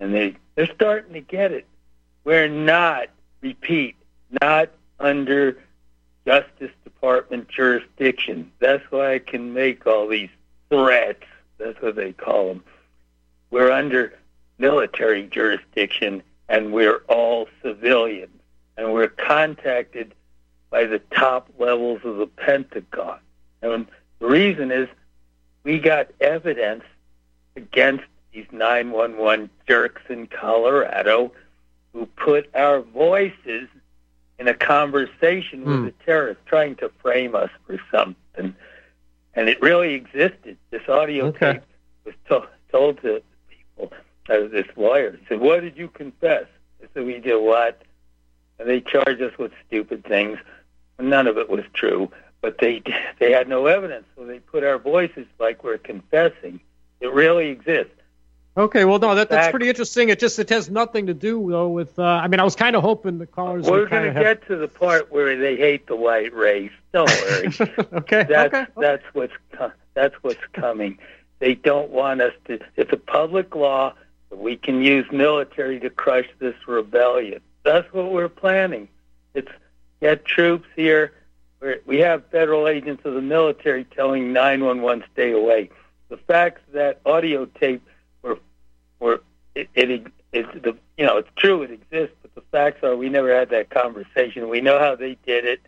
and 0.00 0.14
they 0.14 0.36
they're 0.54 0.72
starting 0.74 1.12
to 1.14 1.20
get 1.20 1.52
it. 1.52 1.66
We're 2.24 2.48
not 2.48 3.08
repeat 3.40 3.96
not 4.42 4.70
under 4.98 5.58
Justice 6.26 6.72
Department 6.84 7.48
jurisdiction. 7.48 8.52
That's 8.58 8.84
why 8.90 9.14
I 9.14 9.18
can 9.18 9.52
make 9.52 9.86
all 9.86 10.06
these 10.06 10.28
threats. 10.68 11.24
That's 11.58 11.80
what 11.82 11.96
they 11.96 12.12
call 12.12 12.48
them. 12.48 12.64
We're 13.50 13.70
under 13.72 14.18
military 14.58 15.26
jurisdiction, 15.26 16.22
and 16.48 16.72
we're 16.72 17.02
all 17.08 17.48
civilians. 17.62 18.30
And 18.76 18.92
we're 18.92 19.08
contacted 19.08 20.14
by 20.70 20.84
the 20.84 21.00
top 21.14 21.48
levels 21.58 22.00
of 22.04 22.16
the 22.16 22.26
Pentagon. 22.26 23.18
And 23.62 23.86
the 24.20 24.26
reason 24.26 24.70
is 24.70 24.88
we 25.64 25.78
got 25.78 26.08
evidence 26.20 26.84
against 27.56 28.04
these 28.32 28.46
911 28.52 29.50
jerks 29.68 30.02
in 30.08 30.26
Colorado 30.28 31.32
who 31.92 32.06
put 32.06 32.48
our 32.54 32.80
voices 32.80 33.68
in 34.38 34.48
a 34.48 34.54
conversation 34.54 35.64
with 35.64 35.80
Hmm. 35.80 35.86
a 35.86 35.90
terrorist 36.06 36.40
trying 36.46 36.76
to 36.76 36.88
frame 37.02 37.34
us 37.34 37.50
for 37.66 37.78
something. 37.90 38.54
And 39.34 39.48
it 39.48 39.60
really 39.60 39.94
existed. 39.94 40.56
This 40.70 40.88
audio 40.88 41.26
Okay. 41.26 41.54
tape 41.54 41.62
was 42.04 42.14
to- 42.28 42.48
told 42.70 43.02
to 43.02 43.22
people. 43.48 43.92
Uh, 44.28 44.46
this 44.48 44.66
lawyer 44.76 45.12
he 45.12 45.26
said, 45.28 45.40
"What 45.40 45.60
did 45.60 45.76
you 45.76 45.88
confess?" 45.88 46.46
I 46.82 46.86
said, 46.94 47.04
"We 47.04 47.18
did 47.18 47.36
what?" 47.36 47.82
And 48.58 48.68
they 48.68 48.80
charged 48.80 49.20
us 49.20 49.36
with 49.38 49.52
stupid 49.66 50.04
things. 50.04 50.38
None 51.02 51.26
of 51.26 51.38
it 51.38 51.48
was 51.48 51.64
true, 51.72 52.10
but 52.40 52.58
they 52.58 52.82
they 53.18 53.32
had 53.32 53.48
no 53.48 53.66
evidence, 53.66 54.06
so 54.16 54.24
they 54.24 54.38
put 54.38 54.64
our 54.64 54.78
voices 54.78 55.26
like 55.38 55.64
we're 55.64 55.78
confessing. 55.78 56.60
It 57.00 57.12
really 57.12 57.48
exists. 57.48 57.94
Okay, 58.56 58.84
well, 58.84 58.98
no, 58.98 59.14
that, 59.14 59.30
that's 59.30 59.50
pretty 59.50 59.68
interesting. 59.68 60.08
It 60.08 60.18
just 60.18 60.38
it 60.38 60.48
has 60.50 60.68
nothing 60.68 61.06
to 61.06 61.14
do 61.14 61.48
though 61.50 61.68
with. 61.68 61.98
Uh, 61.98 62.02
I 62.02 62.26
mean, 62.28 62.40
I 62.40 62.44
was 62.44 62.56
kind 62.56 62.74
of 62.76 62.82
hoping 62.82 63.18
the 63.18 63.26
callers 63.26 63.66
We're 63.66 63.86
going 63.86 64.04
to 64.04 64.12
have. 64.12 64.22
get 64.22 64.46
to 64.48 64.56
the 64.56 64.68
part 64.68 65.10
where 65.10 65.36
they 65.36 65.56
hate 65.56 65.86
the 65.86 65.96
white 65.96 66.34
race. 66.34 66.72
Don't 66.92 67.08
worry. 67.22 67.46
okay, 67.92 68.26
That's 68.28 68.52
okay. 68.54 68.66
that's 68.76 69.04
what's 69.12 69.32
that's 69.94 70.14
what's 70.22 70.44
coming. 70.52 70.98
They 71.38 71.54
don't 71.54 71.90
want 71.90 72.20
us 72.20 72.34
to. 72.46 72.58
It's 72.76 72.92
a 72.92 72.96
public 72.98 73.54
law 73.54 73.94
that 74.30 74.38
we 74.38 74.56
can 74.56 74.82
use 74.82 75.06
military 75.12 75.78
to 75.80 75.88
crush 75.88 76.28
this 76.40 76.56
rebellion. 76.66 77.40
That's 77.62 77.90
what 77.94 78.10
we're 78.12 78.28
planning. 78.28 78.88
It's 79.32 79.50
get 80.00 80.24
troops 80.24 80.68
here. 80.76 81.12
We 81.86 81.98
have 81.98 82.24
federal 82.30 82.68
agents 82.68 83.02
of 83.04 83.14
the 83.14 83.20
military 83.20 83.84
telling 83.84 84.32
911 84.32 85.04
stay 85.12 85.32
away. 85.32 85.70
The 86.08 86.16
facts 86.16 86.62
that 86.72 87.00
audio 87.04 87.44
tape 87.46 87.86
were 88.22 88.38
were 88.98 89.22
it, 89.54 89.68
it 89.74 90.06
it's 90.32 90.48
the 90.62 90.76
you 90.96 91.04
know 91.04 91.18
it's 91.18 91.28
true 91.36 91.62
it 91.62 91.70
exists, 91.70 92.16
but 92.22 92.34
the 92.34 92.42
facts 92.50 92.82
are 92.82 92.96
we 92.96 93.08
never 93.08 93.34
had 93.34 93.50
that 93.50 93.70
conversation. 93.70 94.48
We 94.48 94.60
know 94.60 94.78
how 94.78 94.96
they 94.96 95.18
did 95.26 95.44
it. 95.44 95.60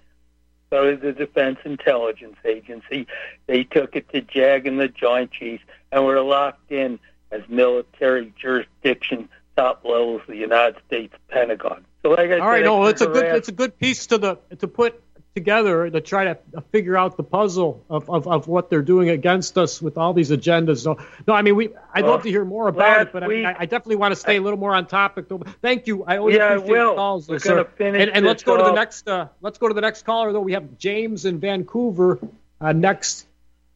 So 0.71 0.87
did 0.87 1.03
the 1.03 1.13
Defense 1.13 1.59
Intelligence 1.67 2.39
Agency. 2.47 3.07
They 3.47 3.65
took 3.65 3.95
it 3.95 4.09
to 4.09 4.23
JAG 4.23 4.67
and 4.67 4.81
the 4.81 4.89
Joint 4.89 5.31
Chiefs, 5.31 5.63
and 5.93 6.07
we're 6.07 6.23
locked 6.23 6.73
in 6.73 6.99
as 7.31 7.43
military 7.49 8.33
jurisdiction, 8.41 9.29
top 9.55 9.85
levels 9.85 10.23
of 10.23 10.29
the 10.29 10.37
United 10.37 10.81
States 10.87 11.15
Pentagon. 11.29 11.85
So, 12.03 12.11
like 12.11 12.31
I 12.31 12.39
All 12.39 12.49
right, 12.49 12.59
said, 12.59 12.65
no, 12.65 12.85
it's 12.87 13.01
a 13.01 13.07
good 13.07 13.25
it's 13.25 13.49
a 13.49 13.53
good 13.53 13.79
piece 13.79 14.07
to 14.09 14.19
the 14.19 14.37
to 14.59 14.67
put 14.67 15.01
together 15.37 15.89
to 15.89 16.01
try 16.01 16.25
to 16.25 16.39
figure 16.73 16.95
out 16.97 17.17
the 17.17 17.23
puzzle 17.23 17.83
of, 17.89 18.11
of, 18.11 18.27
of 18.29 18.49
what 18.49 18.69
they're 18.69 18.83
doing 18.83 19.09
against 19.09 19.57
us 19.57 19.81
with 19.81 19.97
all 19.97 20.13
these 20.13 20.31
agendas. 20.31 20.85
No, 20.85 20.99
no, 21.27 21.33
I 21.35 21.43
mean 21.43 21.55
we 21.57 21.69
I'd 21.95 22.03
Well, 22.05 22.13
love 22.15 22.23
to 22.25 22.29
hear 22.29 22.45
more 22.45 22.67
about 22.69 23.03
it, 23.03 23.13
but 23.13 23.23
I, 23.23 23.29
mean, 23.29 23.39
week- 23.39 23.47
I, 23.47 23.57
I 23.61 23.67
definitely 23.67 23.97
want 23.97 24.13
to 24.13 24.17
stay 24.17 24.37
a 24.37 24.41
little 24.43 24.59
more 24.59 24.75
on 24.75 24.87
topic. 24.87 25.29
Though. 25.29 25.39
Thank 25.63 25.87
you. 25.87 26.05
I 26.05 26.19
always 26.19 26.37
Yeah, 26.37 26.47
I 26.47 26.57
will. 26.59 26.91
the 26.91 26.97
calls, 26.97 27.29
We're 27.29 27.39
gonna 27.39 27.63
sir. 27.65 27.71
finish 27.77 28.03
and, 28.03 28.11
and 28.11 28.27
let's 28.27 28.43
this 28.43 28.47
go 28.47 28.57
to 28.57 28.65
the 28.65 28.73
next 28.73 29.09
uh, 29.09 29.29
let's 29.41 29.59
go 29.59 29.69
to 29.69 29.75
the 29.75 29.81
next 29.81 30.05
caller 30.05 30.33
though. 30.33 30.41
We 30.41 30.53
have 30.53 30.77
James 30.79 31.25
in 31.25 31.39
Vancouver 31.39 32.19
uh, 32.61 32.73
next, 32.73 33.27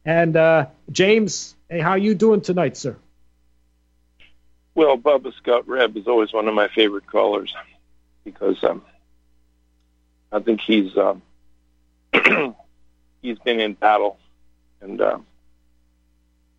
and 0.05 0.35
uh, 0.35 0.65
James, 0.91 1.55
hey, 1.69 1.79
how 1.79 1.95
you 1.95 2.13
doing 2.13 2.41
tonight, 2.41 2.75
sir? 2.77 2.97
Well, 4.75 4.97
Bubba 4.97 5.33
Scout 5.37 5.67
Reb 5.67 5.97
is 5.97 6.07
always 6.07 6.31
one 6.33 6.47
of 6.47 6.53
my 6.53 6.67
favorite 6.67 7.07
callers 7.07 7.53
because 8.27 8.61
um, 8.61 8.81
I 10.33 10.39
think 10.39 10.59
he's 10.59 10.97
um, 10.97 11.21
he's 13.21 13.39
been 13.39 13.61
in 13.61 13.73
battle, 13.73 14.19
and 14.81 14.99
um, 15.01 15.25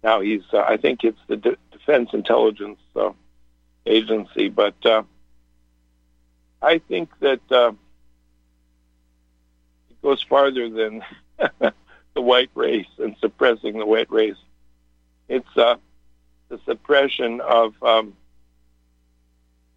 now 0.02 0.22
he's. 0.22 0.44
Uh, 0.50 0.60
I 0.60 0.78
think 0.78 1.04
it's 1.04 1.20
the 1.26 1.36
De- 1.36 1.58
Defense 1.70 2.08
Intelligence 2.14 2.80
uh, 2.96 3.10
Agency, 3.84 4.48
but 4.48 4.74
uh, 4.86 5.02
I 6.62 6.78
think 6.78 7.10
that 7.20 7.42
uh, 7.50 7.72
it 9.90 10.00
goes 10.00 10.22
farther 10.22 10.70
than 10.70 11.04
the 11.58 12.22
white 12.22 12.50
race 12.54 12.86
and 12.96 13.14
suppressing 13.20 13.78
the 13.78 13.84
white 13.84 14.10
race. 14.10 14.40
It's 15.28 15.54
uh, 15.54 15.76
the 16.48 16.58
suppression 16.64 17.42
of 17.42 17.74
um, 17.82 18.14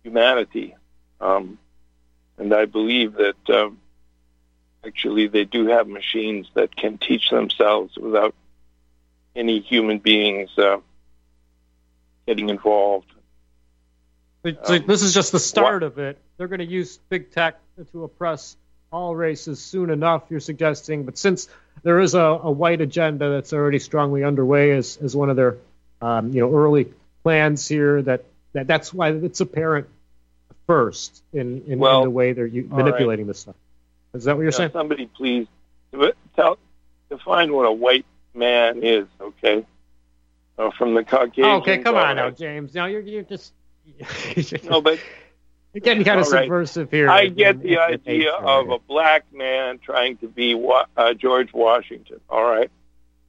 humanity. 0.04 0.74
Um, 1.20 1.58
and 2.42 2.56
I 2.56 2.66
believe 2.66 3.14
that 3.14 3.50
um, 3.50 3.78
actually 4.84 5.28
they 5.28 5.46
do 5.46 5.68
have 5.68 5.88
machines 5.88 6.48
that 6.56 6.76
can 6.76 6.98
teach 6.98 7.30
themselves 7.30 7.96
without 7.98 8.34
any 9.36 9.60
human 9.60 10.00
beings 10.00 10.50
uh, 10.58 10.78
getting 12.26 12.50
involved. 12.50 13.12
So 14.44 14.56
Um, 14.68 14.84
this 14.88 15.04
is 15.04 15.14
just 15.14 15.32
the 15.32 15.40
start 15.40 15.84
of 15.84 16.00
it. 16.00 16.18
They're 16.38 16.48
going 16.48 16.60
to 16.60 16.66
use 16.66 16.98
big 17.10 17.32
tech 17.32 17.60
to 17.92 18.04
oppress 18.04 18.58
all 18.92 19.16
races 19.16 19.60
soon 19.62 19.92
enough. 19.92 20.24
You're 20.30 20.40
suggesting, 20.40 21.04
but 21.04 21.20
since 21.20 21.48
there 21.84 22.00
is 22.00 22.16
a, 22.16 22.20
a 22.20 22.52
white 22.52 22.82
agenda 22.82 23.30
that's 23.30 23.54
already 23.54 23.78
strongly 23.78 24.24
underway 24.24 24.72
as, 24.72 24.98
as 24.98 25.16
one 25.16 25.30
of 25.30 25.36
their 25.36 25.58
um, 26.02 26.34
you 26.34 26.42
know 26.42 26.52
early 26.52 26.92
plans 27.22 27.68
here, 27.68 28.02
that, 28.02 28.26
that 28.54 28.66
that's 28.66 28.92
why 28.92 29.10
it's 29.12 29.42
apparent 29.42 29.88
first 30.72 31.22
in, 31.34 31.64
in, 31.68 31.80
Well, 31.80 32.00
in 32.00 32.04
the 32.06 32.10
way 32.12 32.34
they're 32.34 32.46
u- 32.46 32.70
all 32.72 32.78
right. 32.78 32.86
manipulating 32.86 33.28
this 33.28 33.40
stuff. 33.40 33.56
Is 34.14 34.24
that 34.26 34.36
what 34.36 34.44
you're 34.44 34.52
Now, 34.52 34.58
saying? 34.58 34.72
somebody 34.72 35.06
please 35.08 35.48
tell 36.36 36.58
define 37.10 37.52
what 37.54 37.66
a 37.66 37.72
white 37.72 38.06
man 38.34 38.82
is, 38.84 39.06
okay? 39.20 39.66
Uh, 40.58 40.72
from 40.78 40.94
the 40.94 41.04
Caucasian. 41.04 41.44
Okay, 41.62 41.80
come 41.80 41.96
on 41.96 42.16
now, 42.16 42.30
James. 42.30 42.74
Now 42.74 42.86
you're 42.86 43.02
you're 43.02 43.24
just 43.24 43.54
No, 44.64 44.82
but 44.82 45.00
you're 45.74 45.82
getting 45.82 46.04
kind 46.04 46.20
of 46.20 46.26
all 46.28 46.32
right. 46.34 46.44
subversive 46.44 46.92
here. 46.92 47.10
I 47.10 47.24
in- 47.24 47.34
get 47.36 47.62
the 47.62 47.74
in 47.74 47.80
idea 47.80 48.32
of 48.32 48.70
a 48.70 48.80
black 48.80 49.26
man 49.34 49.80
trying 49.80 50.18
to 50.18 50.28
be 50.28 50.56
wa- 50.56 50.86
uh, 50.96 51.14
George 51.14 51.52
Washington. 51.54 52.20
All 52.30 52.44
right. 52.44 52.70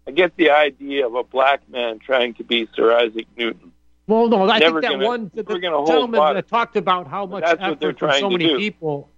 I 0.07 0.11
get 0.11 0.37
the 0.37 0.51
idea 0.51 1.07
of 1.07 1.15
a 1.15 1.23
black 1.25 1.69
man 1.69 1.99
trying 2.01 2.35
to 2.35 2.45
be 2.45 2.69
Sir 2.75 2.93
Isaac 2.97 3.27
Newton. 3.37 3.72
Well, 4.07 4.29
no, 4.29 4.49
I 4.49 4.59
Never 4.59 4.81
think 4.81 4.93
that 4.93 4.99
gonna- 4.99 5.07
one 5.07 5.31
the, 5.35 5.43
we're 5.45 5.55
the 5.55 5.61
gonna 5.61 5.77
hold 5.77 5.87
gentleman 5.89 6.19
water. 6.21 6.35
that 6.35 6.49
talked 6.49 6.77
about 6.77 7.07
how 7.07 7.27
much 7.27 7.45
that's 7.45 7.61
what 7.61 7.81
they're 7.81 7.91
effort 7.91 7.99
from 7.99 8.21
so 8.21 8.31
many 8.31 8.47
do. 8.49 8.57
people. 8.59 9.09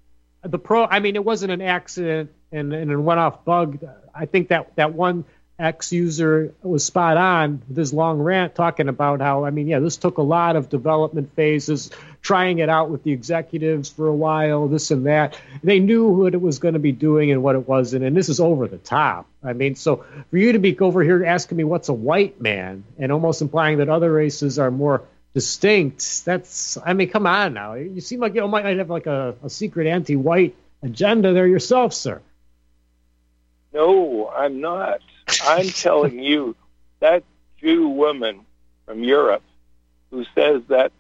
The 0.43 0.59
pro, 0.59 0.85
I 0.85 1.01
mean, 1.01 1.17
it 1.17 1.25
wasn't 1.25 1.53
an 1.53 1.63
accident 1.63 2.31
and, 2.53 2.73
and 2.73 2.91
it 2.91 2.97
went 2.97 3.19
off 3.19 3.45
bug. 3.45 3.79
I 4.15 4.27
think 4.27 4.49
that 4.49 4.77
that 4.77 4.93
one 4.93 5.25
ex 5.59 5.93
user 5.93 6.53
was 6.63 6.85
spot 6.85 7.17
on 7.17 7.63
with 7.69 7.77
his 7.79 7.95
long 7.95 8.19
rant 8.21 8.55
talking 8.55 8.89
about 8.89 9.21
how 9.21 9.45
I 9.45 9.51
mean, 9.51 9.69
yeah, 9.69 9.79
this 9.79 9.97
took 9.97 10.19
a 10.19 10.23
lot 10.23 10.57
of 10.57 10.69
development 10.69 11.35
phases, 11.35 11.91
trying 12.25 12.59
it 12.59 12.71
out 12.71 12.89
with 12.89 13.05
the 13.05 13.13
executives 13.13 13.91
for 13.91 14.09
a 14.09 14.15
while, 14.15 14.67
this 14.67 14.91
and 14.91 15.07
that. 15.07 15.39
They 15.63 15.79
knew 15.79 16.09
what 16.09 16.33
it 16.33 16.41
was 16.41 16.59
going 16.59 16.73
to 16.73 16.81
be 16.81 16.91
doing 16.91 17.31
and 17.31 17.43
what 17.43 17.55
it 17.55 17.69
wasn't, 17.69 18.03
and 18.03 18.17
this 18.17 18.31
is 18.31 18.41
over 18.41 18.67
the 18.67 18.79
top. 18.79 19.27
I 19.45 19.53
mean, 19.53 19.77
so 19.77 20.05
for 20.31 20.39
you 20.39 20.53
to 20.53 20.59
be 20.59 20.77
over 20.79 21.03
here 21.03 21.23
asking 21.25 21.59
me 21.59 21.65
what's 21.65 21.91
a 21.91 21.95
white 21.95 22.41
man 22.41 22.85
and 22.99 23.13
almost 23.13 23.43
implying 23.43 23.79
that 23.79 23.91
other 23.91 24.11
races 24.11 24.59
are 24.59 24.71
more 24.71 25.03
distinct. 25.35 26.25
That's 26.25 26.79
I 26.85 26.95
mean, 26.95 27.11
come 27.11 27.27
on 27.27 27.53
now. 27.53 27.75
You 27.75 28.01
seem 28.01 28.21
like 28.21 28.35
you 28.35 28.49
might 28.49 28.79
have 28.79 28.91
like 28.91 29.07
a, 29.07 29.37
a 29.45 29.51
secret 29.51 29.87
anti-white 29.87 30.57
agenda 30.83 31.35
there 31.35 31.47
yourself, 31.47 31.93
sir. 31.93 32.23
No, 33.75 34.31
I'm 34.35 34.63
not. 34.63 35.01
I'm 35.43 35.69
telling 35.69 36.19
you 36.21 36.57
that 37.01 37.23
Jew 37.61 37.89
woman 37.89 38.47
from 38.87 39.05
Europe 39.05 39.43
who 40.11 40.25
says 40.35 40.63
that 40.69 40.91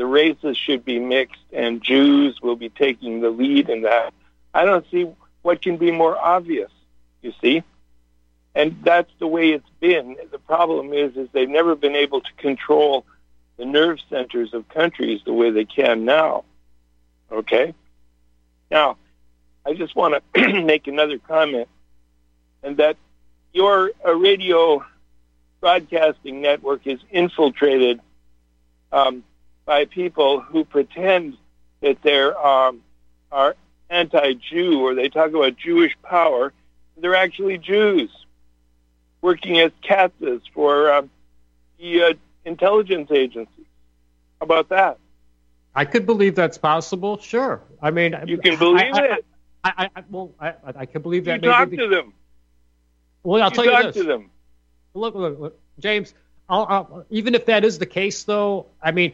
the 0.00 0.06
races 0.06 0.56
should 0.56 0.82
be 0.82 0.98
mixed 0.98 1.44
and 1.52 1.82
Jews 1.82 2.40
will 2.40 2.56
be 2.56 2.70
taking 2.70 3.20
the 3.20 3.28
lead 3.28 3.68
in 3.68 3.82
that. 3.82 4.14
I 4.54 4.64
don't 4.64 4.86
see 4.90 5.06
what 5.42 5.60
can 5.60 5.76
be 5.76 5.90
more 5.90 6.16
obvious, 6.16 6.70
you 7.20 7.34
see? 7.42 7.62
And 8.54 8.82
that's 8.82 9.12
the 9.18 9.26
way 9.26 9.50
it's 9.50 9.68
been. 9.78 10.16
The 10.32 10.38
problem 10.38 10.94
is 10.94 11.18
is 11.18 11.28
they've 11.32 11.46
never 11.46 11.76
been 11.76 11.94
able 11.94 12.22
to 12.22 12.32
control 12.38 13.04
the 13.58 13.66
nerve 13.66 13.98
centers 14.08 14.54
of 14.54 14.66
countries 14.70 15.20
the 15.26 15.34
way 15.34 15.50
they 15.50 15.66
can 15.66 16.06
now. 16.06 16.44
Okay? 17.30 17.74
Now, 18.70 18.96
I 19.66 19.74
just 19.74 19.94
want 19.94 20.14
to 20.34 20.62
make 20.62 20.86
another 20.86 21.18
comment 21.18 21.68
and 22.62 22.78
that 22.78 22.96
your 23.52 23.90
uh, 24.02 24.14
radio 24.14 24.82
broadcasting 25.60 26.40
network 26.40 26.86
is 26.86 27.00
infiltrated 27.10 28.00
um, 28.92 29.24
by 29.70 29.84
people 29.84 30.40
who 30.40 30.64
pretend 30.64 31.36
that 31.80 32.02
they're 32.02 32.36
um, 32.44 32.80
are 33.30 33.54
anti-Jew 33.88 34.80
or 34.80 34.96
they 34.96 35.08
talk 35.08 35.28
about 35.28 35.56
Jewish 35.56 35.96
power. 36.02 36.52
They're 36.96 37.14
actually 37.14 37.56
Jews 37.56 38.10
working 39.20 39.60
as 39.60 39.70
CATSAs 39.88 40.40
for 40.52 40.92
um, 40.92 41.10
the 41.78 42.02
uh, 42.02 42.12
intelligence 42.44 43.12
agencies. 43.12 43.66
How 44.40 44.44
about 44.46 44.70
that? 44.70 44.98
I 45.72 45.84
could 45.84 46.04
believe 46.04 46.34
that's 46.34 46.58
possible. 46.58 47.18
Sure. 47.18 47.62
I 47.80 47.92
mean, 47.92 48.16
You 48.26 48.38
can 48.38 48.58
believe 48.58 48.92
I, 48.92 49.04
it. 49.04 49.24
I, 49.62 49.72
I, 49.78 49.90
I, 49.94 50.02
well, 50.10 50.32
I, 50.40 50.54
I- 50.66 50.86
can 50.86 51.00
believe 51.00 51.26
that. 51.26 51.44
You 51.44 51.48
talk 51.48 51.70
maybe 51.70 51.76
to 51.84 51.88
them. 51.88 52.12
well, 53.22 53.40
I'll 53.40 53.50
you 53.50 53.54
tell 53.54 53.64
you 53.66 53.70
talk 53.70 53.82
this. 53.84 53.94
to 53.94 54.02
them. 54.02 54.30
Look, 54.94 55.14
look, 55.14 55.38
look, 55.38 55.60
James. 55.78 56.12
I'll, 56.48 56.66
I'll, 56.68 57.06
even 57.10 57.36
if 57.36 57.46
that 57.46 57.64
is 57.64 57.78
the 57.78 57.86
case, 57.86 58.24
though, 58.24 58.66
I 58.82 58.90
mean, 58.90 59.12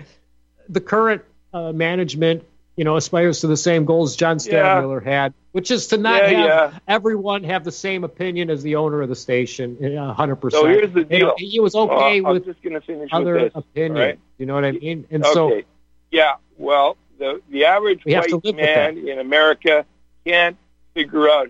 the 0.69 0.81
current 0.81 1.23
uh, 1.53 1.73
management, 1.73 2.45
you 2.77 2.85
know, 2.85 2.97
aspires 2.97 3.41
to 3.41 3.47
the 3.47 3.57
same 3.57 3.85
goals 3.85 4.17
John 4.17 4.39
Yeah. 4.45 4.81
Stadtmiller 4.83 5.03
had, 5.05 5.33
which 5.53 5.71
is 5.71 5.87
to 5.89 5.97
not 5.97 6.23
Yeah, 6.23 6.29
have 6.29 6.73
yeah. 6.73 6.79
everyone 6.89 7.45
have 7.45 7.65
the 7.65 7.73
same 7.73 8.05
opinion 8.05 8.51
as 8.51 8.63
the 8.63 8.77
owner 8.77 9.01
of 9.03 9.09
the 9.09 9.17
station, 9.17 9.83
a 9.83 10.13
hundred 10.13 10.37
percent. 10.37 10.63
So 10.63 10.69
here's 10.69 10.93
the 10.93 11.05
deal. 11.05 11.35
He 11.39 11.61
was 11.61 11.75
okay 11.75 12.21
Well, 12.21 12.35
with 12.35 12.45
just 12.45 12.63
going 12.63 12.75
to 12.75 12.81
finish 12.81 13.09
other 13.13 13.35
with 13.35 13.55
this. 13.55 13.63
opinions. 13.65 13.97
all 13.99 14.05
right? 14.07 14.19
You 14.39 14.47
know 14.47 14.55
what 14.55 14.65
I 14.65 14.73
mean? 14.73 15.07
And 15.11 15.25
okay. 15.25 15.33
so, 15.33 15.63
yeah. 16.11 16.35
Well, 16.59 16.97
the 17.19 17.41
the 17.51 17.65
average 17.65 18.05
We 18.05 18.13
have 18.13 18.27
to 18.27 18.39
white 18.39 18.57
man 18.57 18.99
in 18.99 19.19
America 19.19 19.87
can't 20.27 20.57
figure 20.95 21.29
out 21.29 21.49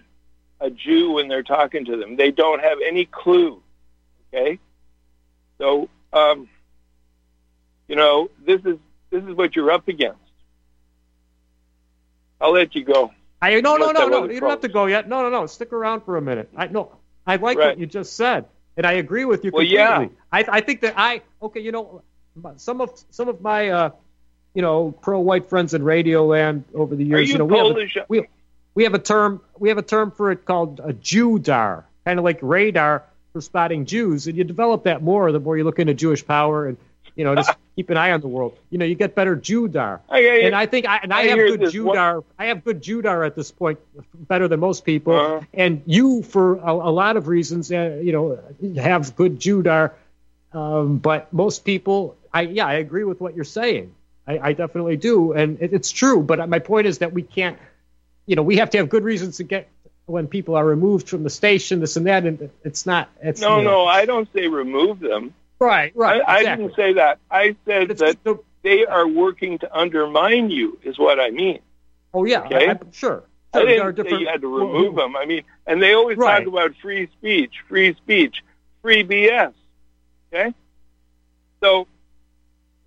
a 0.60 0.70
Jew 0.70 1.12
when 1.12 1.28
they're 1.28 1.42
talking 1.42 1.84
to 1.86 1.96
them. 1.96 2.16
They 2.16 2.30
don't 2.30 2.62
have 2.62 2.78
any 2.86 3.04
clue. 3.04 3.60
Okay. 4.32 4.58
So, 5.58 5.88
um, 6.12 6.48
you 7.88 7.96
know, 7.96 8.30
this 8.44 8.60
is 8.64 8.76
this 9.10 9.22
is 9.24 9.34
what 9.34 9.54
you're 9.56 9.70
up 9.70 9.88
against. 9.88 10.18
I'll 12.40 12.52
let 12.52 12.74
you 12.74 12.84
go. 12.84 13.12
I 13.40 13.60
no, 13.60 13.76
no, 13.76 13.92
no, 13.92 14.08
no. 14.08 14.28
You 14.30 14.40
don't 14.40 14.50
have 14.50 14.60
to 14.62 14.68
go 14.68 14.86
yet. 14.86 15.08
No, 15.08 15.22
no, 15.22 15.30
no. 15.30 15.46
Stick 15.46 15.72
around 15.72 16.02
for 16.02 16.16
a 16.16 16.22
minute. 16.22 16.50
I 16.56 16.66
no. 16.68 16.92
I 17.26 17.36
like 17.36 17.58
Right. 17.58 17.68
what 17.68 17.78
you 17.78 17.86
just 17.86 18.14
said, 18.14 18.46
and 18.76 18.86
I 18.86 18.92
agree 18.92 19.24
with 19.24 19.44
you 19.44 19.50
Well, 19.52 19.62
completely. 19.62 19.76
yeah. 19.76 20.06
I, 20.32 20.44
I 20.48 20.60
think 20.60 20.80
that 20.82 20.94
I 20.96 21.22
okay. 21.42 21.60
You 21.60 21.72
know, 21.72 22.02
some 22.56 22.80
of 22.80 22.90
some 23.10 23.28
of 23.28 23.40
my 23.40 23.68
uh, 23.70 23.90
you 24.54 24.62
know 24.62 24.92
pro-white 24.92 25.46
friends 25.48 25.74
in 25.74 25.82
radio 25.82 26.24
land 26.26 26.64
over 26.74 26.94
the 26.94 27.04
Are 27.14 27.18
years. 27.18 27.30
you 27.30 27.38
know, 27.38 27.44
we 27.44 27.58
have, 27.58 27.76
a, 27.76 28.04
we, 28.08 28.26
we 28.74 28.84
have 28.84 28.94
a 28.94 28.98
term 28.98 29.40
we 29.58 29.68
have 29.70 29.78
a 29.78 29.82
term 29.82 30.10
for 30.10 30.30
it 30.30 30.44
called 30.44 30.80
a 30.80 30.92
Jewdar, 30.92 31.84
kind 32.04 32.18
of 32.18 32.24
like 32.24 32.38
radar 32.42 33.04
for 33.32 33.40
spotting 33.40 33.86
Jews, 33.86 34.26
and 34.28 34.36
you 34.36 34.44
develop 34.44 34.84
that 34.84 35.02
more 35.02 35.30
the 35.32 35.40
more 35.40 35.56
you 35.58 35.64
look 35.64 35.78
into 35.78 35.94
Jewish 35.94 36.26
power 36.26 36.66
and 36.68 36.76
you 37.16 37.24
know 37.24 37.34
just 37.34 37.50
keep 37.76 37.90
an 37.90 37.96
eye 37.96 38.12
on 38.12 38.20
the 38.20 38.28
world. 38.28 38.56
You 38.70 38.78
know, 38.78 38.84
you 38.84 38.94
get 38.94 39.14
better 39.14 39.36
Judar. 39.36 40.00
I, 40.08 40.18
I, 40.18 40.20
And 40.44 40.54
I 40.54 40.66
think 40.66 40.86
I 40.86 40.98
and 41.02 41.12
I, 41.12 41.20
I 41.20 41.22
have 41.28 41.38
good 41.38 41.60
one- 41.60 41.70
Judar. 41.70 42.24
I 42.38 42.46
have 42.46 42.64
good 42.64 42.82
Judar 42.82 43.26
at 43.26 43.34
this 43.34 43.50
point, 43.50 43.78
better 44.14 44.48
than 44.48 44.60
most 44.60 44.84
people. 44.84 45.14
Uh-huh. 45.14 45.40
And 45.52 45.82
you, 45.86 46.22
for 46.22 46.56
a, 46.56 46.72
a 46.72 46.92
lot 46.92 47.16
of 47.16 47.28
reasons, 47.28 47.72
uh, 47.72 47.98
you 48.02 48.12
know, 48.12 48.38
have 48.80 49.16
good 49.16 49.40
Judar. 49.40 49.92
Um, 50.52 50.98
but 50.98 51.32
most 51.32 51.64
people, 51.64 52.16
I 52.32 52.42
yeah, 52.42 52.66
I 52.66 52.74
agree 52.74 53.04
with 53.04 53.20
what 53.20 53.34
you're 53.34 53.44
saying. 53.44 53.94
I, 54.26 54.38
I 54.38 54.52
definitely 54.54 54.96
do, 54.96 55.32
and 55.32 55.60
it, 55.60 55.72
it's 55.72 55.90
true. 55.90 56.22
But 56.22 56.48
my 56.48 56.58
point 56.58 56.86
is 56.86 56.98
that 56.98 57.12
we 57.12 57.22
can't, 57.22 57.58
you 58.26 58.36
know, 58.36 58.42
we 58.42 58.56
have 58.56 58.70
to 58.70 58.78
have 58.78 58.88
good 58.88 59.04
reasons 59.04 59.36
to 59.36 59.44
get 59.44 59.68
when 60.06 60.28
people 60.28 60.54
are 60.56 60.64
removed 60.64 61.08
from 61.08 61.24
the 61.24 61.30
station, 61.30 61.80
this 61.80 61.96
and 61.96 62.06
that, 62.06 62.24
and 62.24 62.50
it's 62.64 62.86
not. 62.86 63.10
It's 63.20 63.40
no, 63.40 63.58
you 63.58 63.64
know- 63.64 63.70
no, 63.70 63.86
I 63.86 64.06
don't 64.06 64.32
say 64.32 64.48
remove 64.48 65.00
them. 65.00 65.34
Right, 65.58 65.92
right. 65.96 66.22
I, 66.26 66.36
I 66.38 66.42
didn't 66.56 66.74
say 66.76 66.92
that. 66.94 67.18
I 67.30 67.56
said 67.64 67.90
it's 67.90 68.00
that 68.00 68.22
the- 68.24 68.38
they 68.62 68.84
are 68.84 69.06
working 69.06 69.58
to 69.60 69.76
undermine 69.78 70.50
you, 70.50 70.78
is 70.82 70.98
what 70.98 71.20
I 71.20 71.30
mean. 71.30 71.60
oh 72.14 72.24
yeah, 72.24 72.40
Okay. 72.42 72.68
I, 72.68 72.72
I, 72.72 72.78
sure. 72.92 73.22
I 73.54 73.64
there 73.64 73.82
are 73.82 73.92
didn't 73.92 74.10
say 74.10 74.18
you 74.18 74.26
had 74.28 74.40
to 74.42 74.50
well, 74.52 74.66
remove 74.66 74.96
them. 74.96 75.16
I 75.16 75.24
mean, 75.24 75.42
and 75.66 75.80
they 75.82 75.94
always 75.94 76.18
Right. 76.18 76.38
talk 76.40 76.48
about 76.48 76.72
free 76.82 77.08
speech, 77.18 77.54
free 77.68 77.94
speech, 77.94 78.42
free 78.82 79.04
BS. 79.04 79.52
Okay? 80.32 80.52
So 81.62 81.86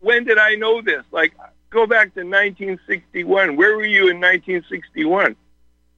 when 0.01 0.25
did 0.25 0.37
I 0.37 0.55
know 0.55 0.81
this? 0.81 1.03
Like, 1.11 1.33
go 1.69 1.87
back 1.87 2.13
to 2.15 2.21
1961. 2.23 3.55
Where 3.55 3.75
were 3.77 3.85
you 3.85 4.09
in 4.09 4.19
1961? 4.19 5.35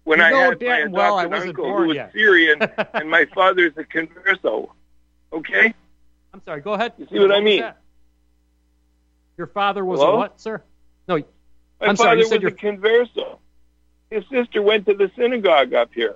When 0.04 0.20
You 0.20 0.26
I 0.26 0.30
had 0.32 0.48
my 0.50 0.54
damn 0.56 0.92
well 0.92 1.18
I 1.18 1.26
uncle 1.26 1.78
who 1.78 1.88
was 1.88 1.96
yet. 1.96 2.12
Syrian 2.14 2.62
and 2.94 3.10
my 3.10 3.26
father's 3.36 3.74
a 3.78 3.84
converso. 3.84 4.70
Okay? 5.34 5.74
I'm 6.34 6.42
sorry. 6.46 6.62
Go 6.62 6.74
ahead. 6.74 6.94
You 6.98 7.08
see 7.12 7.20
what 7.20 7.32
I 7.32 7.40
mean? 7.42 7.64
Your 9.38 9.48
father 9.48 9.84
was 9.84 10.00
Hello? 10.00 10.14
a 10.14 10.18
what, 10.18 10.40
sir? 10.40 10.62
No, 11.08 11.18
My 11.18 11.88
I'm 11.88 11.96
sorry, 11.96 12.20
you 12.20 12.26
said 12.26 12.44
was 12.44 12.54
a 12.54 12.56
converso. 12.56 13.38
His 14.10 14.24
sister 14.30 14.62
went 14.62 14.86
to 14.88 14.94
the 14.94 15.10
synagogue 15.16 15.74
up 15.74 15.92
here. 15.94 16.16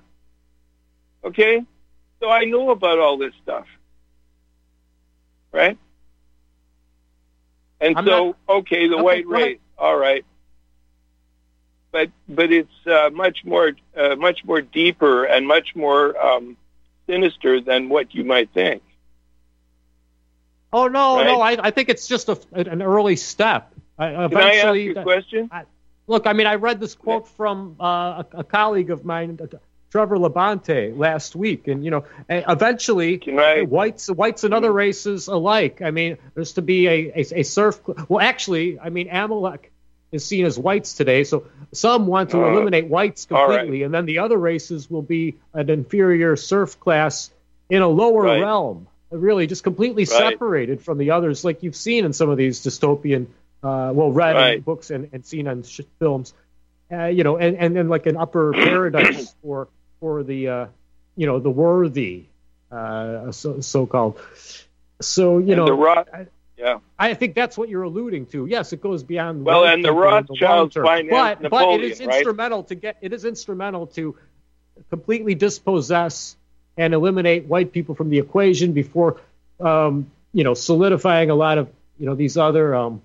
Okay? 1.24 1.64
So 2.20 2.30
I 2.30 2.46
know 2.46 2.70
about 2.72 3.00
all 3.00 3.18
this 3.18 3.34
stuff. 3.42 3.66
Right? 5.52 5.78
And 7.82 7.98
I'm 7.98 8.06
so, 8.06 8.36
okay, 8.48 8.88
the 8.88 8.96
Okay, 8.96 9.04
white 9.04 9.26
ahead. 9.26 9.42
race, 9.48 9.60
all 9.78 9.98
right. 9.98 10.26
But 11.92 12.12
but 12.28 12.52
it's 12.52 12.70
uh, 12.86 13.10
much 13.14 13.46
more 13.46 13.72
uh, 13.96 14.16
much 14.16 14.44
more 14.44 14.62
deeper 14.62 15.24
and 15.26 15.48
much 15.48 15.76
more 15.76 16.18
um, 16.22 16.58
sinister 17.08 17.62
than 17.62 17.88
what 17.90 18.14
you 18.14 18.26
might 18.26 18.50
think. 18.54 18.84
Oh 20.76 20.88
no, 20.90 21.16
Right? 21.18 21.26
no. 21.26 21.40
I, 21.42 21.68
I 21.68 21.72
think 21.72 21.88
it's 21.90 22.06
just 22.06 22.28
a, 22.28 22.38
an 22.52 22.82
early 22.82 23.16
step. 23.16 23.74
I, 23.98 24.28
Can 24.28 24.36
I 24.38 24.56
ask 24.56 24.76
you 24.78 24.92
a 24.92 25.04
question? 25.04 25.50
look. 26.06 26.28
I 26.28 26.34
mean, 26.34 26.48
I 26.48 26.56
read 26.56 26.82
this 26.82 26.96
quote 26.96 27.28
from 27.30 27.78
uh, 27.80 28.24
a, 28.34 28.40
a 28.40 28.44
colleague 28.44 28.92
of 28.92 29.06
mine, 29.06 29.40
uh, 29.42 29.48
Trevor 29.90 30.18
Labonte, 30.18 30.98
last 30.98 31.34
week, 31.34 31.70
and 31.70 31.86
you 31.86 31.92
know, 31.92 32.04
eventually, 32.28 33.22
I- 33.40 33.62
whites, 33.62 34.10
whites, 34.10 34.44
and 34.44 34.54
other 34.54 34.72
races 34.72 35.28
alike. 35.30 35.82
I 35.82 35.92
mean, 35.92 36.18
there's 36.34 36.54
to 36.54 36.62
be 36.62 36.88
a, 36.88 37.12
a, 37.22 37.40
a 37.40 37.44
surf. 37.44 37.80
Well, 38.10 38.20
actually, 38.20 38.78
I 38.78 38.90
mean, 38.90 39.08
Amalek 39.10 39.72
is 40.12 40.26
seen 40.26 40.46
as 40.46 40.60
whites 40.60 40.94
today, 40.94 41.24
so 41.24 41.46
some 41.72 42.06
want 42.08 42.32
to 42.32 42.44
Uh, 42.44 42.52
eliminate 42.52 42.88
whites 42.88 43.28
all 43.32 43.48
right. 43.48 43.60
completely, 43.60 43.84
and 43.84 43.94
then 43.94 44.06
the 44.06 44.20
other 44.20 44.38
races 44.38 44.90
will 44.92 45.02
be 45.02 45.36
an 45.54 45.70
inferior 45.70 46.36
serf 46.36 46.78
class 46.82 47.32
in 47.70 47.82
a 47.82 47.88
lower 47.88 48.24
Right. 48.24 48.42
realm, 48.42 48.88
really 49.12 49.48
just 49.48 49.64
completely 49.64 50.04
Right. 50.04 50.08
separated 50.34 50.82
from 50.82 50.98
the 50.98 51.12
others, 51.12 51.44
like 51.46 51.64
you've 51.64 51.76
seen 51.76 52.06
in 52.06 52.14
some 52.14 52.30
of 52.30 52.38
these 52.38 52.64
dystopian, 52.64 53.28
uh, 53.64 53.92
well, 53.94 54.12
read 54.12 54.36
in 54.36 54.42
Right. 54.42 54.66
books 54.66 54.90
and, 54.90 55.10
and 55.14 55.26
seen 55.26 55.48
on 55.48 55.64
sh- 55.64 55.82
films, 56.00 56.34
uh, 56.92 57.06
you 57.06 57.24
know, 57.24 57.38
and, 57.38 57.58
and 57.58 57.76
then 57.76 57.88
like 57.90 58.06
an 58.06 58.18
upper 58.18 58.52
paradise 58.54 59.34
for 59.42 59.68
for 60.00 60.24
the, 60.24 60.48
uh, 60.50 60.66
you 61.16 61.26
know, 61.26 61.40
the 61.40 61.50
worthy, 61.50 62.26
uh, 62.72 63.32
so 63.32 63.62
so 63.62 63.86
called. 63.86 64.20
So 65.02 65.38
you 65.40 65.54
And 65.54 65.58
know, 65.58 65.66
the 65.66 65.74
Roth, 65.74 66.08
I- 66.14 66.28
yeah. 66.58 66.80
I 66.98 67.14
think 67.16 67.36
that's 67.36 67.58
what 67.58 67.68
you're 67.70 67.84
alluding 67.84 68.28
to. 68.28 68.46
Yes, 68.46 68.72
it 68.72 68.82
goes 68.82 69.04
beyond. 69.04 69.44
Well, 69.46 69.66
and 69.66 69.84
the 69.84 69.92
Rothschilds 69.92 70.42
long 70.42 70.70
term. 70.70 70.86
financed 70.86 71.42
but, 71.42 71.50
but 71.50 71.70
it 71.74 71.84
is 71.84 72.00
Napoleon, 72.00 72.10
right? 72.10 72.18
instrumental 72.18 72.64
to 72.64 72.76
get. 72.76 72.98
It 73.02 73.12
is 73.14 73.26
instrumental 73.26 73.88
to 73.88 74.16
completely 74.90 75.36
dispossess 75.36 76.36
and 76.78 76.94
eliminate 76.94 77.46
white 77.46 77.72
people 77.72 77.96
from 77.96 78.10
the 78.10 78.20
equation 78.20 78.74
before, 78.74 79.22
um, 79.60 80.12
you 80.34 80.44
know, 80.44 80.54
solidifying 80.54 81.30
a 81.30 81.36
lot 81.36 81.58
of 81.58 81.70
you 82.00 82.06
know 82.06 82.16
these 82.16 82.38
other 82.38 82.76
um, 82.76 83.02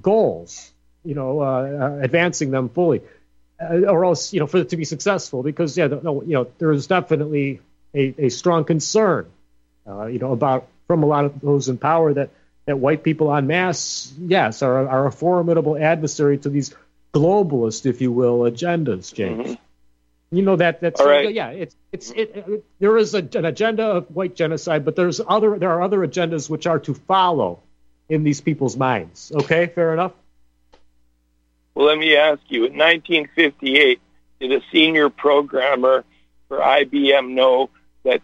goals. 0.00 0.72
You 1.04 1.14
know, 1.14 1.40
uh, 1.40 1.44
uh, 1.44 1.98
advancing 2.02 2.50
them 2.50 2.68
fully, 2.68 3.02
uh, 3.60 3.86
or 3.86 4.04
else 4.04 4.32
you 4.32 4.40
know 4.40 4.46
for 4.46 4.58
it 4.58 4.70
to 4.70 4.76
be 4.76 4.84
successful. 4.84 5.42
Because 5.42 5.76
yeah, 5.76 5.86
no, 5.86 6.22
you 6.22 6.34
know, 6.34 6.48
there 6.58 6.72
is 6.72 6.86
definitely 6.86 7.60
a, 7.94 8.14
a 8.18 8.28
strong 8.28 8.64
concern, 8.64 9.26
uh, 9.86 10.06
you 10.06 10.18
know, 10.18 10.32
about 10.32 10.66
from 10.86 11.02
a 11.02 11.06
lot 11.06 11.24
of 11.24 11.40
those 11.40 11.68
in 11.68 11.78
power 11.78 12.12
that 12.14 12.30
that 12.66 12.78
white 12.78 13.02
people 13.02 13.34
en 13.34 13.46
masse, 13.46 14.12
yes, 14.20 14.60
are, 14.62 14.86
are 14.86 15.06
a 15.06 15.12
formidable 15.12 15.78
adversary 15.78 16.36
to 16.36 16.50
these 16.50 16.74
globalist, 17.14 17.86
if 17.86 18.02
you 18.02 18.12
will, 18.12 18.40
agendas, 18.40 19.12
James. 19.14 19.56
You 20.30 20.42
know 20.42 20.56
that 20.56 20.80
that's 20.80 21.00
right. 21.00 21.32
yeah. 21.32 21.48
It's 21.50 21.74
it's 21.90 22.10
it, 22.10 22.32
it, 22.34 22.64
there 22.80 22.96
is 22.98 23.14
a, 23.14 23.18
an 23.18 23.46
agenda 23.46 23.84
of 23.84 24.14
white 24.14 24.34
genocide, 24.34 24.84
but 24.84 24.94
there's 24.94 25.20
other 25.26 25.58
there 25.58 25.70
are 25.70 25.82
other 25.82 26.06
agendas 26.06 26.50
which 26.50 26.66
are 26.66 26.78
to 26.80 26.94
follow 26.94 27.60
in 28.08 28.24
these 28.24 28.40
people's 28.40 28.76
minds. 28.76 29.32
Okay, 29.34 29.66
fair 29.66 29.92
enough. 29.92 30.12
Well, 31.74 31.86
let 31.86 31.98
me 31.98 32.16
ask 32.16 32.40
you. 32.48 32.64
In 32.64 32.76
1958, 32.76 34.00
did 34.40 34.52
a 34.52 34.60
senior 34.72 35.08
programmer 35.10 36.04
for 36.48 36.58
IBM 36.58 37.30
know 37.30 37.70
that 38.04 38.20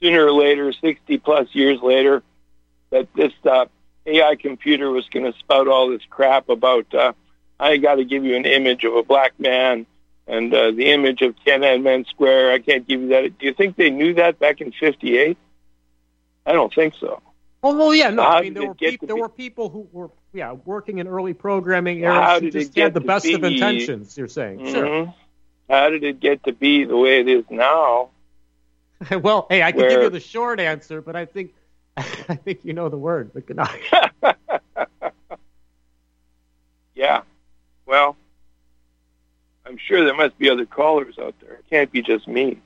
sooner 0.00 0.26
or 0.26 0.32
later, 0.32 0.72
60 0.72 1.18
plus 1.18 1.48
years 1.52 1.80
later, 1.80 2.22
that 2.90 3.08
this 3.14 3.32
uh, 3.44 3.66
AI 4.06 4.36
computer 4.36 4.90
was 4.90 5.08
going 5.08 5.30
to 5.30 5.38
spout 5.38 5.68
all 5.68 5.90
this 5.90 6.02
crap 6.10 6.48
about, 6.48 6.92
uh, 6.94 7.12
I 7.58 7.76
got 7.78 7.96
to 7.96 8.04
give 8.04 8.24
you 8.24 8.36
an 8.36 8.44
image 8.44 8.84
of 8.84 8.94
a 8.94 9.02
black 9.02 9.38
man 9.38 9.86
and 10.32 10.52
uh, 10.54 10.70
the 10.70 10.86
image 10.90 11.20
of 11.20 11.36
Tiananmen 11.46 12.06
Square. 12.08 12.52
I 12.52 12.58
can't 12.58 12.88
give 12.88 13.02
you 13.02 13.08
that. 13.08 13.38
Do 13.38 13.46
you 13.46 13.52
think 13.52 13.76
they 13.76 13.90
knew 13.90 14.14
that 14.14 14.38
back 14.38 14.60
in 14.62 14.72
58? 14.72 15.36
I 16.46 16.52
don't 16.52 16.72
think 16.74 16.94
so. 16.98 17.20
Oh 17.62 17.76
well, 17.76 17.94
yeah, 17.94 18.10
no. 18.10 18.22
How 18.22 18.38
I 18.38 18.40
mean, 18.40 18.54
there 18.54 18.66
were 18.66 18.74
to 18.74 18.98
there 19.02 19.14
be- 19.14 19.20
were 19.20 19.28
people 19.28 19.68
who 19.68 19.86
were 19.92 20.10
yeah 20.32 20.52
working 20.52 20.98
in 20.98 21.06
early 21.06 21.34
programming 21.34 22.00
eras 22.00 22.40
who 22.40 22.50
just 22.50 22.76
had 22.76 22.94
the 22.94 23.00
best 23.00 23.26
of 23.26 23.44
intentions. 23.44 24.16
You're 24.18 24.26
saying, 24.26 24.66
sure. 24.66 24.84
Mhm. 24.86 25.14
How 25.70 25.90
did 25.90 26.02
it 26.02 26.18
get 26.18 26.42
to 26.44 26.52
be 26.52 26.84
the 26.84 26.96
way 26.96 27.20
it 27.20 27.28
is 27.28 27.44
now? 27.50 28.08
well, 29.22 29.46
hey, 29.48 29.62
I 29.62 29.70
can 29.70 29.82
give 29.88 30.02
you 30.02 30.10
the 30.10 30.18
short 30.18 30.58
answer, 30.58 31.00
but 31.00 31.14
I 31.14 31.26
think 31.26 31.52
I 31.96 32.02
think 32.02 32.64
you 32.64 32.72
know 32.72 32.88
the 32.88 32.98
word. 32.98 33.30
But 33.32 33.48
no. 33.54 34.32
Yeah. 36.94 37.22
Well, 37.86 38.16
I'm 39.66 39.78
sure 39.78 40.04
there 40.04 40.14
must 40.14 40.38
be 40.38 40.50
other 40.50 40.66
callers 40.66 41.18
out 41.18 41.34
there. 41.40 41.54
It 41.54 41.64
can't 41.70 41.90
be 41.92 42.02
just 42.02 42.26
me. 42.26 42.58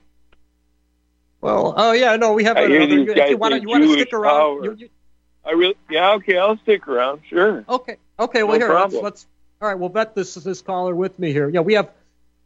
Well, 1.41 1.75
oh 1.77 1.93
yeah, 1.93 2.17
no, 2.17 2.33
we 2.33 2.45
have 2.45 2.57
I 2.57 2.67
hear 2.67 2.81
another. 2.81 3.05
these 3.05 3.15
guys 3.15 3.31
you 3.31 3.37
want 3.37 3.55
to 3.55 3.61
you 3.61 3.69
want 3.69 3.83
to 3.85 3.93
stick 3.93 4.13
around? 4.13 4.65
You- 4.65 4.77
you- 4.79 4.89
I 5.45 5.53
really, 5.53 5.77
yeah, 5.89 6.15
okay, 6.15 6.39
I'll 6.39 6.57
stick 6.59 6.89
around. 6.89 7.21
Sure. 7.29 7.65
Okay. 7.69 7.99
Okay. 8.19 8.43
Well, 8.43 8.59
No 8.59 8.67
here 8.67 8.75
let's, 8.75 8.95
let's. 8.95 9.27
All 9.63 9.69
right. 9.69 9.79
We'll 9.79 9.91
vet 9.91 10.13
this 10.17 10.35
this 10.35 10.61
caller 10.61 10.93
with 10.93 11.17
me 11.21 11.33
here. 11.33 11.49
Yeah, 11.49 11.61
we 11.61 11.75
have 11.75 11.91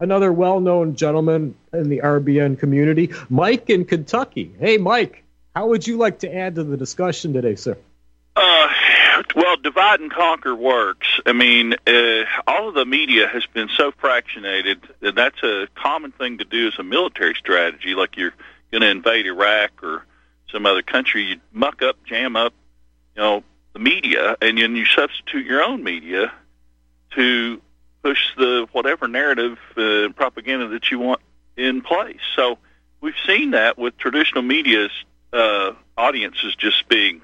another 0.01 0.31
well-known 0.31 0.97
gentleman 0.97 1.55
in 1.73 1.89
the 1.89 2.01
RBN 2.05 2.59
community, 2.59 3.11
Mike 3.31 3.71
in 3.71 3.87
Kentucky. 3.87 4.53
Hey, 4.61 4.77
Mike, 4.77 5.25
how 5.57 5.69
would 5.69 5.87
you 5.87 5.97
like 5.97 6.19
to 6.19 6.35
add 6.35 6.57
to 6.57 6.65
the 6.65 6.77
discussion 6.77 7.33
today, 7.33 7.55
sir? 7.55 7.79
Uh, 8.37 8.69
well, 9.35 9.57
divide 9.57 10.01
and 10.01 10.11
conquer 10.11 10.55
works. 10.55 11.07
I 11.27 11.33
mean, 11.33 11.75
uh, 11.87 12.25
all 12.47 12.69
of 12.69 12.75
the 12.75 12.85
media 12.85 13.27
has 13.29 13.45
been 13.47 13.69
so 13.77 13.93
fractionated. 13.93 14.81
that 15.01 15.15
That's 15.15 15.43
a 15.43 15.69
common 15.75 16.13
thing 16.13 16.39
to 16.39 16.45
do 16.45 16.69
as 16.69 16.79
a 16.79 16.83
military 16.83 17.35
strategy. 17.35 17.95
Like 17.95 18.17
you're 18.17 18.35
going 18.71 18.83
to 18.83 18.89
invade 18.89 19.27
Iraq 19.27 19.83
or 19.83 20.05
some 20.51 20.67
other 20.67 20.83
country, 20.83 21.25
you 21.25 21.37
muck 21.53 21.83
up, 21.83 21.97
jam 22.05 22.37
up, 22.37 22.53
you 23.17 23.23
know, 23.23 23.45
the 23.73 23.79
media, 23.79 24.37
and 24.41 24.59
then 24.59 24.75
you 24.75 24.85
substitute 24.85 25.47
your 25.47 25.63
own 25.63 25.85
media 25.85 26.33
to 27.15 27.61
push 28.03 28.35
the 28.37 28.67
whatever 28.73 29.07
narrative 29.09 29.59
uh, 29.77 30.09
propaganda 30.17 30.69
that 30.69 30.91
you 30.91 30.99
want 30.99 31.21
in 31.57 31.83
place. 31.83 32.21
So 32.35 32.59
we've 33.01 33.15
seen 33.27 33.53
that 33.53 33.79
with 33.79 33.97
traditional 33.97 34.43
media's 34.43 34.91
uh, 35.33 35.73
audiences 35.97 36.57
just 36.57 36.89
being 36.89 37.21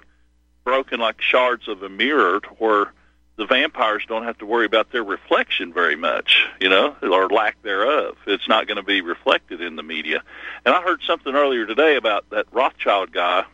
broken 0.67 0.99
like 0.99 1.23
shards 1.23 1.69
of 1.69 1.83
a 1.85 1.89
mirror 1.89 2.41
to 2.41 2.49
where 2.59 2.93
the 3.37 3.47
vampires 3.47 4.03
don't 4.09 4.25
have 4.25 4.37
to 4.39 4.47
worry 4.47 4.67
about 4.67 4.91
their 4.91 5.05
reflection 5.05 5.73
very 5.73 5.95
much, 5.95 6.45
you 6.61 6.69
know, 6.69 6.97
or 7.03 7.29
lack 7.29 7.63
thereof. 7.63 8.17
It's 8.27 8.49
not 8.49 8.67
going 8.67 8.77
to 8.77 8.83
be 8.83 9.01
reflected 9.01 9.61
in 9.61 9.77
the 9.77 9.85
media. 9.85 10.23
And 10.65 10.75
I 10.75 10.83
heard 10.83 11.03
something 11.07 11.35
earlier 11.35 11.67
today 11.67 11.97
about 11.97 12.29
that 12.31 12.47
Rothschild 12.51 13.13
guy 13.13 13.45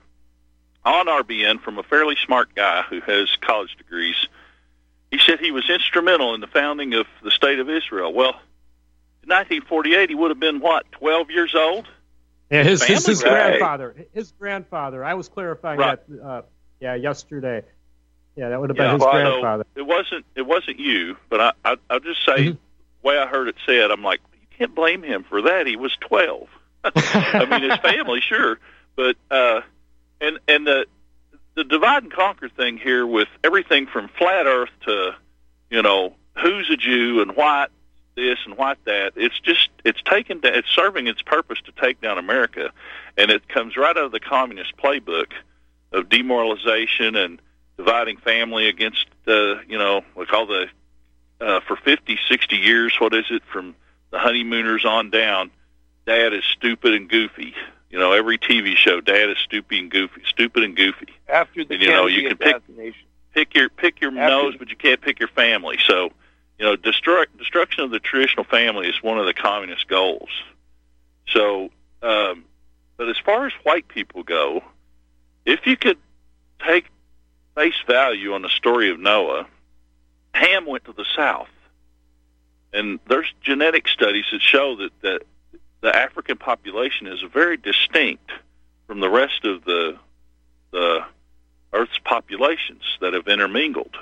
on 0.85 1.07
RBN 1.07 1.61
from 1.61 1.79
a 1.79 1.83
fairly 1.83 2.17
smart 2.25 2.55
guy 2.55 2.83
who 2.89 3.01
has 3.03 3.29
college 3.43 3.77
degrees. 3.77 4.17
He 5.11 5.19
said 5.19 5.39
he 5.39 5.51
was 5.51 5.69
instrumental 5.69 6.35
in 6.35 6.41
the 6.41 6.47
founding 6.47 6.95
of 6.95 7.07
the 7.23 7.31
state 7.31 7.59
of 7.59 7.69
Israel. 7.69 8.13
Well, 8.15 8.31
in 9.23 9.29
1948, 9.29 10.09
he 10.09 10.15
would 10.15 10.31
have 10.31 10.41
been 10.41 10.61
what, 10.61 10.91
12 10.93 11.31
years 11.31 11.55
old? 11.55 11.87
Yeah, 12.51 12.63
his 12.65 12.83
his, 12.83 13.05
his 13.07 13.23
grandfather. 13.23 14.07
His 14.13 14.33
grandfather. 14.33 15.05
I 15.05 15.15
was 15.15 15.29
clarifying 15.29 15.79
Right. 15.79 15.99
that. 16.09 16.25
Uh, 16.25 16.43
yeah, 16.83 16.95
yesterday. 16.97 17.63
Yeah, 18.37 18.49
that 18.49 18.61
would 18.61 18.71
have 18.71 18.77
Yeah, 18.77 18.85
been 18.85 18.93
his 18.95 19.01
well, 19.01 19.13
grandfather. 19.41 19.65
it 19.77 19.83
wasn't 19.87 20.27
it 20.35 20.43
wasn't 20.43 20.79
you, 20.81 21.17
but 21.31 21.41
I, 21.41 21.53
I 21.65 21.77
I'll 21.89 22.01
just 22.01 22.25
say 22.27 22.47
Mhm. 22.49 22.53
the 23.03 23.09
way 23.09 23.17
I 23.19 23.27
heard 23.27 23.49
it 23.49 23.57
said, 23.65 23.91
I'm 23.91 24.03
like, 24.03 24.21
you 24.35 24.47
can't 24.59 24.75
blame 24.75 25.03
him 25.03 25.25
for 25.25 25.43
that. 25.43 25.67
He 25.67 25.77
was 25.77 25.97
twelve. 26.01 26.49
I 26.85 27.47
mean, 27.49 27.63
his 27.71 27.79
family, 27.79 28.21
sure, 28.21 28.59
but 28.97 29.17
uh, 29.31 29.61
and 30.21 30.39
and 30.49 30.67
the 30.67 30.87
the 31.55 31.63
divide 31.65 32.03
and 32.03 32.13
conquer 32.13 32.49
thing 32.49 32.79
here 32.79 33.07
with 33.07 33.29
everything 33.45 33.87
from 33.87 34.09
flat 34.19 34.47
Earth 34.47 34.71
to 34.87 35.15
you 35.71 35.83
know 35.83 36.15
who's 36.39 36.69
a 36.71 36.77
Jew 36.77 37.21
and 37.23 37.37
white 37.37 37.69
this 38.17 38.39
and 38.45 38.57
white 38.57 38.85
that. 38.87 39.13
It's 39.17 39.39
just 39.41 39.69
it's 39.85 40.03
taken 40.03 40.41
it's 40.43 40.69
serving 40.71 41.07
its 41.07 41.23
purpose 41.23 41.59
to 41.67 41.73
take 41.81 42.01
down 42.01 42.19
America, 42.19 42.73
and 43.17 43.31
it 43.31 43.47
comes 43.49 43.77
right 43.77 43.97
out 43.97 44.05
of 44.05 44.13
the 44.13 44.21
communist 44.21 44.77
playbook 44.77 45.33
of 45.93 46.09
demoralization 46.09 47.17
and 47.17 47.41
dividing 47.77 48.17
family 48.19 48.69
against 48.69 49.07
uh, 49.27 49.61
you 49.69 49.79
know 49.79 50.03
like 50.17 50.33
all 50.33 50.47
the 50.47 50.67
uh, 51.41 51.61
for 51.67 51.77
50, 51.77 52.19
60 52.29 52.57
years. 52.57 52.95
What 53.01 53.15
is 53.15 53.25
it 53.31 53.43
from 53.53 53.75
the 54.11 54.19
honeymooners 54.19 54.85
on 54.85 55.11
down? 55.11 55.51
Dad 56.07 56.33
is 56.33 56.45
stupid 56.45 56.95
and 56.95 57.09
goofy. 57.09 57.55
You 57.91 57.99
know, 57.99 58.13
every 58.13 58.39
TV 58.39 58.77
show, 58.77 59.01
Dad 59.01 59.29
is 59.29 59.37
stupid 59.45 59.79
and 59.79 59.91
goofy, 59.91 60.23
stupid 60.27 60.63
and 60.63 60.77
goofy. 60.77 61.09
After 61.29 61.65
the 61.65 61.75
And, 61.75 61.83
you 61.83 61.91
know, 61.91 62.07
you 62.07 62.29
can 62.29 62.37
pick- 62.39 62.63
Pick 63.35 63.55
your 63.55 63.71
pick 63.71 64.01
your 64.03 64.11
After- 64.11 64.29
nose, 64.29 64.55
but 64.59 64.69
you 64.69 64.77
can't 64.77 65.01
pick 65.01 65.19
your 65.19 65.29
family. 65.29 65.79
So, 65.87 66.11
you 66.59 66.67
know, 66.67 66.77
destruct, 66.77 67.39
destruction 67.39 67.83
of 67.83 67.91
the 67.91 67.99
traditional 67.99 68.45
family 68.45 68.89
is 68.89 69.03
one 69.03 69.19
of 69.19 69.25
the 69.25 69.33
communist 69.33 69.89
goals. 69.89 70.29
So, 71.29 71.71
um, 72.03 72.45
but 72.99 73.09
as 73.09 73.17
far 73.19 73.47
as 73.47 73.53
white 73.63 73.89
people 73.89 74.23
go, 74.23 74.63
if 75.45 75.67
you 75.67 75.77
could 75.77 75.99
take 76.65 76.87
face 77.55 77.81
value 77.87 78.35
on 78.35 78.43
the 78.43 78.49
story 78.49 78.91
of 78.91 78.99
Noah, 78.99 79.47
Ham 80.35 80.67
went 80.67 80.85
to 80.85 80.93
the 80.93 81.05
south, 81.17 81.49
and 82.73 82.99
there's 83.09 83.33
genetic 83.43 83.89
studies 83.89 84.25
that 84.33 84.41
show 84.41 84.77
that 84.77 84.93
that 85.03 85.23
the 85.81 85.95
African 85.95 86.39
population 86.39 87.07
is 87.07 87.21
very 87.33 87.57
distinct 87.57 88.31
from 88.87 89.01
the 89.01 89.11
rest 89.11 89.45
of 89.45 89.65
the 89.65 89.99
the 90.71 91.05
Earth's 91.73 91.99
populations 92.05 92.83
that 93.01 93.15
have 93.15 93.29
intermingled. 93.29 93.97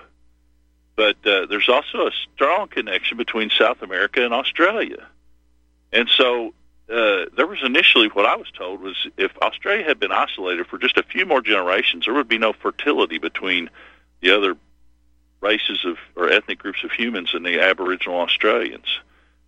But 0.97 1.16
uh, 1.24 1.47
there's 1.47 1.68
also 1.68 2.09
a 2.09 2.11
strong 2.34 2.68
connection 2.68 3.16
between 3.16 3.51
South 3.51 3.82
America 3.82 4.24
and 4.24 4.34
Australia, 4.34 5.07
and 5.93 6.09
so 6.09 6.55
uh, 6.91 7.26
there 7.36 7.47
was 7.47 7.61
initially 7.62 8.09
what 8.09 8.26
I 8.26 8.36
was 8.36 8.51
told 8.51 8.80
was 8.80 8.97
if 9.16 9.30
Australia 9.38 9.84
had 9.84 10.01
been 10.01 10.12
isolated 10.12 10.66
for 10.66 10.78
just 10.78 10.97
a 10.97 11.03
few 11.03 11.24
more 11.24 11.41
generations, 11.41 12.05
there 12.05 12.14
would 12.14 12.28
be 12.28 12.38
no 12.38 12.53
fertility 12.53 13.18
between 13.18 13.70
the 14.20 14.36
other 14.36 14.57
races 15.41 15.84
of 15.84 15.97
or 16.16 16.28
ethnic 16.28 16.59
groups 16.59 16.84
of 16.84 16.91
humans 16.93 17.30
and 17.32 17.47
the 17.47 17.61
Aboriginal 17.61 18.20
Australians 18.20 19.01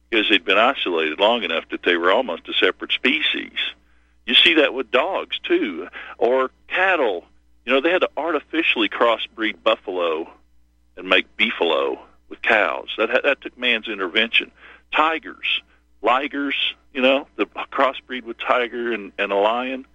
because 0.08 0.28
they'd 0.28 0.44
been 0.44 0.58
isolated 0.58 1.18
long 1.18 1.42
enough 1.42 1.64
that 1.70 1.82
they 1.82 1.96
were 1.96 2.12
almost 2.12 2.48
a 2.48 2.52
separate 2.52 2.92
species. 2.92 3.52
You 4.26 4.34
see 4.34 4.54
that 4.54 4.74
with 4.74 4.90
dogs 4.90 5.38
too, 5.42 5.88
or 6.18 6.50
cattle. 6.68 7.24
You 7.64 7.72
know, 7.72 7.80
they 7.80 7.90
had 7.90 8.02
to 8.02 8.10
artificially 8.16 8.88
crossbreed 8.88 9.62
buffalo 9.62 10.30
and 10.96 11.08
make 11.08 11.36
beefalo 11.36 11.98
with 12.28 12.42
cows. 12.42 12.88
That 12.98 13.22
that 13.24 13.40
took 13.40 13.58
man's 13.58 13.88
intervention. 13.88 14.52
Tigers, 14.94 15.62
ligers, 16.02 16.54
you 16.92 17.02
know, 17.02 17.26
the 17.36 17.46
crossbreed 17.46 18.24
with 18.24 18.38
tiger 18.38 18.92
and, 18.92 19.12
and 19.18 19.32
a 19.32 19.36
lion. 19.36 19.86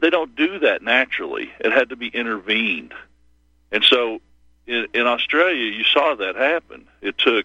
They 0.00 0.10
don't 0.10 0.36
do 0.36 0.60
that 0.60 0.82
naturally. 0.82 1.50
It 1.58 1.72
had 1.72 1.88
to 1.88 1.96
be 1.96 2.06
intervened. 2.06 2.94
And 3.72 3.82
so 3.82 4.20
in, 4.66 4.86
in 4.94 5.06
Australia, 5.06 5.64
you 5.64 5.84
saw 5.84 6.14
that 6.14 6.36
happen. 6.36 6.86
It 7.00 7.18
took, 7.18 7.44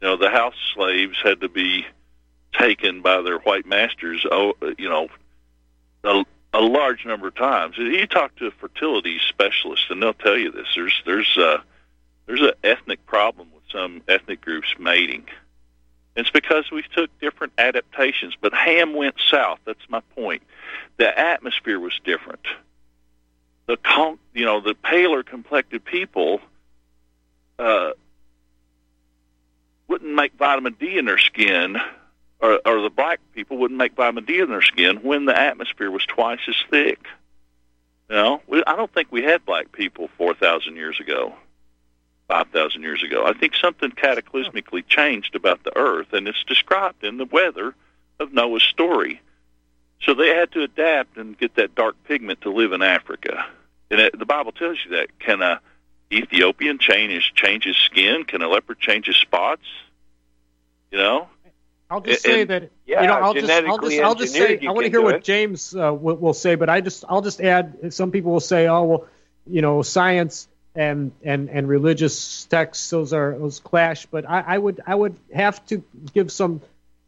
you 0.00 0.08
know, 0.08 0.16
the 0.16 0.30
house 0.30 0.54
slaves 0.74 1.16
had 1.22 1.40
to 1.40 1.48
be 1.48 1.86
taken 2.52 3.00
by 3.00 3.22
their 3.22 3.38
white 3.38 3.66
masters, 3.66 4.26
oh, 4.30 4.54
you 4.76 4.88
know, 4.88 5.08
a, 6.04 6.24
a 6.52 6.60
large 6.60 7.06
number 7.06 7.28
of 7.28 7.34
times. 7.34 7.78
You 7.78 8.06
talk 8.06 8.36
to 8.36 8.48
a 8.48 8.50
fertility 8.50 9.18
specialist, 9.28 9.84
and 9.90 10.02
they'll 10.02 10.12
tell 10.12 10.36
you 10.36 10.52
this. 10.52 10.66
There's 10.74 11.02
there's 11.06 11.38
uh, 11.38 11.58
there's 12.26 12.42
an 12.42 12.52
ethnic 12.62 13.06
problem 13.06 13.48
with 13.54 13.64
some 13.72 14.02
ethnic 14.08 14.40
groups 14.40 14.68
mating. 14.78 15.26
It's 16.14 16.30
because 16.30 16.70
we 16.70 16.82
took 16.94 17.10
different 17.20 17.54
adaptations. 17.58 18.34
But 18.40 18.52
Ham 18.52 18.94
went 18.94 19.14
south. 19.30 19.60
That's 19.64 19.88
my 19.88 20.00
point. 20.14 20.42
The 20.98 21.18
atmosphere 21.18 21.80
was 21.80 21.98
different. 22.04 22.46
The 23.66 23.76
con- 23.76 24.18
you 24.34 24.44
know, 24.44 24.60
the 24.60 24.74
paler 24.74 25.22
complected 25.22 25.84
people 25.84 26.40
uh, 27.58 27.92
wouldn't 29.88 30.14
make 30.14 30.34
vitamin 30.34 30.74
D 30.78 30.98
in 30.98 31.04
their 31.04 31.18
skin, 31.18 31.76
or, 32.40 32.60
or 32.66 32.82
the 32.82 32.90
black 32.90 33.20
people 33.34 33.56
wouldn't 33.58 33.78
make 33.78 33.94
vitamin 33.94 34.24
D 34.24 34.40
in 34.40 34.48
their 34.48 34.62
skin 34.62 34.96
when 34.98 35.24
the 35.24 35.38
atmosphere 35.38 35.90
was 35.90 36.04
twice 36.04 36.40
as 36.48 36.56
thick. 36.70 36.98
You 38.10 38.16
know, 38.16 38.42
we, 38.46 38.62
I 38.66 38.76
don't 38.76 38.92
think 38.92 39.10
we 39.10 39.22
had 39.22 39.46
black 39.46 39.72
people 39.72 40.10
four 40.18 40.34
thousand 40.34 40.76
years 40.76 41.00
ago, 41.00 41.34
five 42.28 42.48
thousand 42.48 42.82
years 42.82 43.02
ago. 43.02 43.24
I 43.26 43.32
think 43.32 43.54
something 43.54 43.90
cataclysmically 43.90 44.86
changed 44.86 45.34
about 45.34 45.62
the 45.64 45.76
Earth, 45.76 46.12
and 46.12 46.26
it's 46.28 46.44
described 46.44 47.04
in 47.04 47.16
the 47.18 47.26
weather 47.26 47.74
of 48.18 48.32
Noah's 48.32 48.62
story. 48.62 49.20
So 50.02 50.14
they 50.14 50.28
had 50.28 50.50
to 50.52 50.62
adapt 50.62 51.16
and 51.16 51.38
get 51.38 51.54
that 51.56 51.74
dark 51.74 51.96
pigment 52.04 52.40
to 52.42 52.50
live 52.50 52.72
in 52.72 52.82
Africa. 52.82 53.46
And 53.90 54.00
it, 54.00 54.18
the 54.18 54.26
Bible 54.26 54.52
tells 54.52 54.78
you 54.84 54.96
that. 54.96 55.18
Can 55.18 55.42
a 55.42 55.60
Ethiopian 56.12 56.78
change 56.78 57.12
his, 57.12 57.24
change 57.34 57.64
his 57.64 57.76
skin? 57.76 58.24
Can 58.24 58.42
a 58.42 58.48
leopard 58.48 58.78
change 58.80 59.06
his 59.06 59.16
spots? 59.16 59.62
You 60.90 60.98
know? 60.98 61.28
I'll 61.90 62.00
just 62.00 62.24
And- 62.26 62.32
say 62.34 62.44
that 62.44 62.70
Yeah, 62.86 63.02
you 63.02 63.06
know 63.06 63.14
I'll 63.14 63.34
just 63.34 63.50
I'll 63.50 63.78
just 63.78 64.00
I'll 64.00 64.14
just 64.14 64.32
say 64.32 64.58
I 64.66 64.70
want 64.72 64.86
to 64.86 64.90
hear 64.90 65.02
what 65.02 65.16
it. 65.16 65.24
James 65.24 65.74
uh, 65.76 65.92
will, 65.92 66.16
will 66.16 66.34
say, 66.34 66.54
but 66.54 66.68
I 66.70 66.80
just 66.80 67.04
I'll 67.08 67.20
just 67.22 67.40
add. 67.40 67.92
Some 67.92 68.10
people 68.10 68.32
will 68.32 68.40
say, 68.40 68.66
oh 68.66 68.82
well, 68.84 69.06
you 69.46 69.60
know, 69.62 69.82
science 69.82 70.48
and 70.74 71.12
and 71.22 71.50
and 71.50 71.68
religious 71.68 72.44
texts 72.46 72.90
those 72.90 73.12
are 73.12 73.38
those 73.38 73.60
clash, 73.60 74.06
but 74.06 74.28
I, 74.28 74.40
I 74.40 74.58
would 74.58 74.80
I 74.86 74.94
would 74.94 75.16
have 75.34 75.64
to 75.66 75.82
give 76.14 76.32
some 76.32 76.60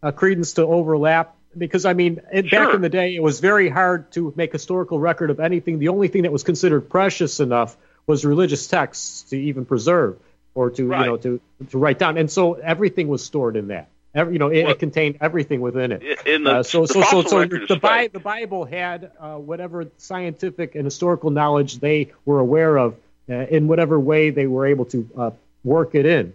uh, 0.03 0.13
credence 0.13 0.55
to 0.55 0.63
overlap 0.63 1.35
because 1.57 1.85
I 1.87 1.95
mean 1.95 2.21
it, 2.33 2.51
back 2.51 2.75
in 2.75 2.83
the 2.83 2.89
day 2.89 3.15
it 3.17 3.23
was 3.23 3.41
very 3.41 3.69
hard 3.69 4.11
to 4.13 4.33
make 4.37 4.53
historical 4.53 4.99
record 4.99 5.31
of 5.31 5.41
anything. 5.41 5.79
The 5.79 5.89
only 5.89 6.09
thing 6.09 6.23
that 6.23 6.33
was 6.33 6.43
considered 6.43 6.91
precious 6.91 7.41
enough 7.41 7.77
was 8.07 8.25
religious 8.25 8.67
texts 8.67 9.23
to 9.31 9.37
even 9.41 9.65
preserve 9.65 10.19
or 10.55 10.71
to 10.71 10.87
Right. 10.87 11.01
you 11.01 11.07
know 11.07 11.17
to 11.19 11.41
to 11.71 11.79
write 11.79 11.99
down, 11.99 12.19
and 12.19 12.31
so 12.31 12.55
everything 12.55 13.09
was 13.09 13.25
stored 13.25 13.57
in 13.57 13.69
that. 13.69 13.89
Every, 14.15 14.35
you 14.35 14.39
know, 14.39 14.49
it, 14.49 14.63
Well- 14.63 14.73
it 14.73 14.79
contained 14.79 15.19
everything 15.21 15.61
within 15.61 15.91
it. 15.91 16.03
In 16.25 16.45
the, 16.45 16.51
Uh, 16.59 16.63
so, 16.63 16.83
the 16.83 16.87
so, 16.87 17.03
so, 17.03 17.23
so 17.23 17.45
the, 17.47 17.79
Bi- 17.83 18.07
the 18.07 18.21
Bible 18.21 18.65
had 18.65 19.11
uh, 19.19 19.35
whatever 19.35 19.87
scientific 19.99 20.77
and 20.77 20.85
historical 20.85 21.31
knowledge 21.31 21.81
they 21.81 22.13
were 22.25 22.39
aware 22.39 22.77
of 22.79 22.95
in 23.29 23.69
whatever 23.69 23.99
way 23.99 24.31
they 24.31 24.47
were 24.47 24.67
able 24.67 24.85
to 24.87 25.09
uh, 25.17 25.31
work 25.63 25.95
it 25.95 26.07
in. 26.07 26.35